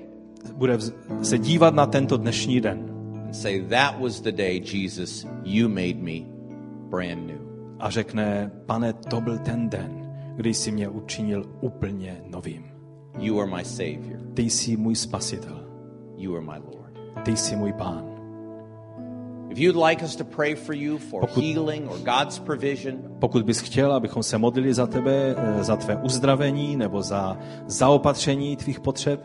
bude 0.55 0.79
se 1.23 1.39
dívat 1.39 1.75
na 1.75 1.87
tento 1.87 2.17
dnešní 2.17 2.61
den 2.61 2.91
and 3.25 3.35
say, 3.35 3.63
That 3.63 4.01
was 4.01 4.21
the 4.21 4.33
day, 4.33 4.63
Jesus, 4.73 5.27
you 5.45 5.69
made 5.69 5.95
me 5.95 6.27
brand 6.91 7.27
new. 7.27 7.39
a 7.79 7.91
řekne, 7.91 8.51
pane, 8.67 8.93
to 8.93 9.21
byl 9.21 9.39
ten 9.39 9.69
den, 9.69 10.13
kdy 10.37 10.55
jsi 10.55 10.71
mě 10.71 10.89
učinil 10.89 11.45
úplně 11.61 12.23
novým. 12.27 12.65
You 13.19 13.41
are 13.41 13.57
my 13.57 13.65
Savior. 13.65 14.21
Ty 14.35 14.43
jsi 14.43 14.77
můj 14.77 14.97
spasitel, 14.97 15.61
You 16.17 16.37
are 16.37 16.45
my 16.45 16.65
Lord. 16.75 17.25
ty 17.25 17.37
jsi 17.37 17.57
můj 17.57 17.73
pán. 17.73 18.18
Pokud- 21.21 21.45
healing 21.45 21.91
or 21.91 21.99
God's 21.99 22.39
provision, 22.39 22.95
Pokud 23.19 23.43
bys 23.45 23.61
chtěl, 23.61 23.93
abychom 23.93 24.23
se 24.23 24.39
modlili 24.39 24.75
za 24.75 24.87
tebe, 24.87 25.35
eh, 25.39 25.65
za 25.65 25.77
tvé 25.77 25.97
uzdravení 26.03 26.77
nebo 26.77 27.03
za 27.03 27.39
zaopatření 27.67 28.57
tvých 28.57 28.81
potřeb, 28.81 29.21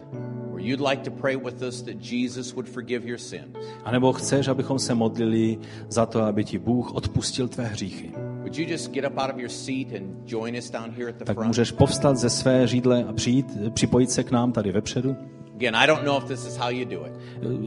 or 0.54 0.60
you'd 0.62 0.82
like 0.90 1.04
to 1.04 1.12
pray 1.12 1.36
with 1.38 1.62
us 1.68 1.82
that 1.82 1.96
Jesus 2.12 2.54
would 2.54 2.70
forgive 2.70 3.08
your 3.10 3.18
sins, 3.18 3.46
A 3.86 3.92
nebo 3.92 4.14
chceš, 4.14 4.48
abychom 4.48 4.80
se 4.80 4.94
modlili 4.96 5.58
za 5.90 6.06
to, 6.06 6.22
aby 6.22 6.44
ti 6.44 6.58
Bůh 6.58 6.94
odpustil 6.96 7.48
tvé 7.48 7.64
hříchy. 7.66 8.12
would 8.42 8.58
you 8.58 8.66
just 8.70 8.92
get 8.92 9.06
up 9.06 9.18
out 9.18 9.30
of 9.34 9.38
your 9.38 9.50
seat 9.50 9.88
and 9.96 10.32
join 10.32 10.56
us 10.58 10.70
down 10.70 10.92
here 10.98 11.10
at 11.10 11.16
the 11.16 11.26
Tak 11.26 11.36
front? 11.36 11.48
můžeš 11.48 11.72
povstat 11.72 12.18
ze 12.18 12.30
své 12.30 12.68
žídle 12.68 13.04
a 13.04 13.14
přijít, 13.14 13.58
připojit 13.74 14.12
se 14.12 14.24
k 14.24 14.32
nám 14.32 14.52
tady 14.52 14.72
vepředu. 14.72 15.16
Again, 15.56 15.76
I 15.76 15.88
don't 15.88 16.04
know 16.06 16.18
if 16.18 16.24
this 16.24 16.46
is 16.48 16.58
how 16.58 16.70
you 16.70 16.86
do 16.86 17.06
it, 17.08 17.14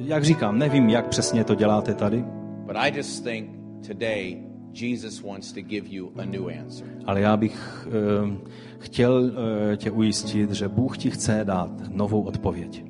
Jak 0.05 0.25
říkám, 0.25 0.59
nevím, 0.59 0.89
jak 0.89 1.09
přesně 1.09 1.45
to 1.45 1.55
děláte 1.55 1.95
tady, 1.95 2.25
but 2.67 2.77
I 2.77 2.91
just 2.91 3.25
think 3.25 3.51
today 3.87 4.43
Jesus 4.73 5.23
wants 5.23 5.53
to 5.53 5.61
give 5.63 5.89
you 5.89 6.13
a 6.19 6.25
new 6.25 6.49
answer. 6.49 6.87
ale 7.05 7.21
já 7.21 7.37
bych 7.37 7.87
eh, 7.89 8.37
chtěl 8.79 9.33
eh, 9.73 9.77
tě 9.77 9.91
ujistit, 9.91 10.51
že 10.51 10.69
Bůh 10.69 10.99
ti 10.99 11.11
chce 11.11 11.41
dát 11.45 11.71
novou 11.89 12.23
odpověď. 12.23 12.85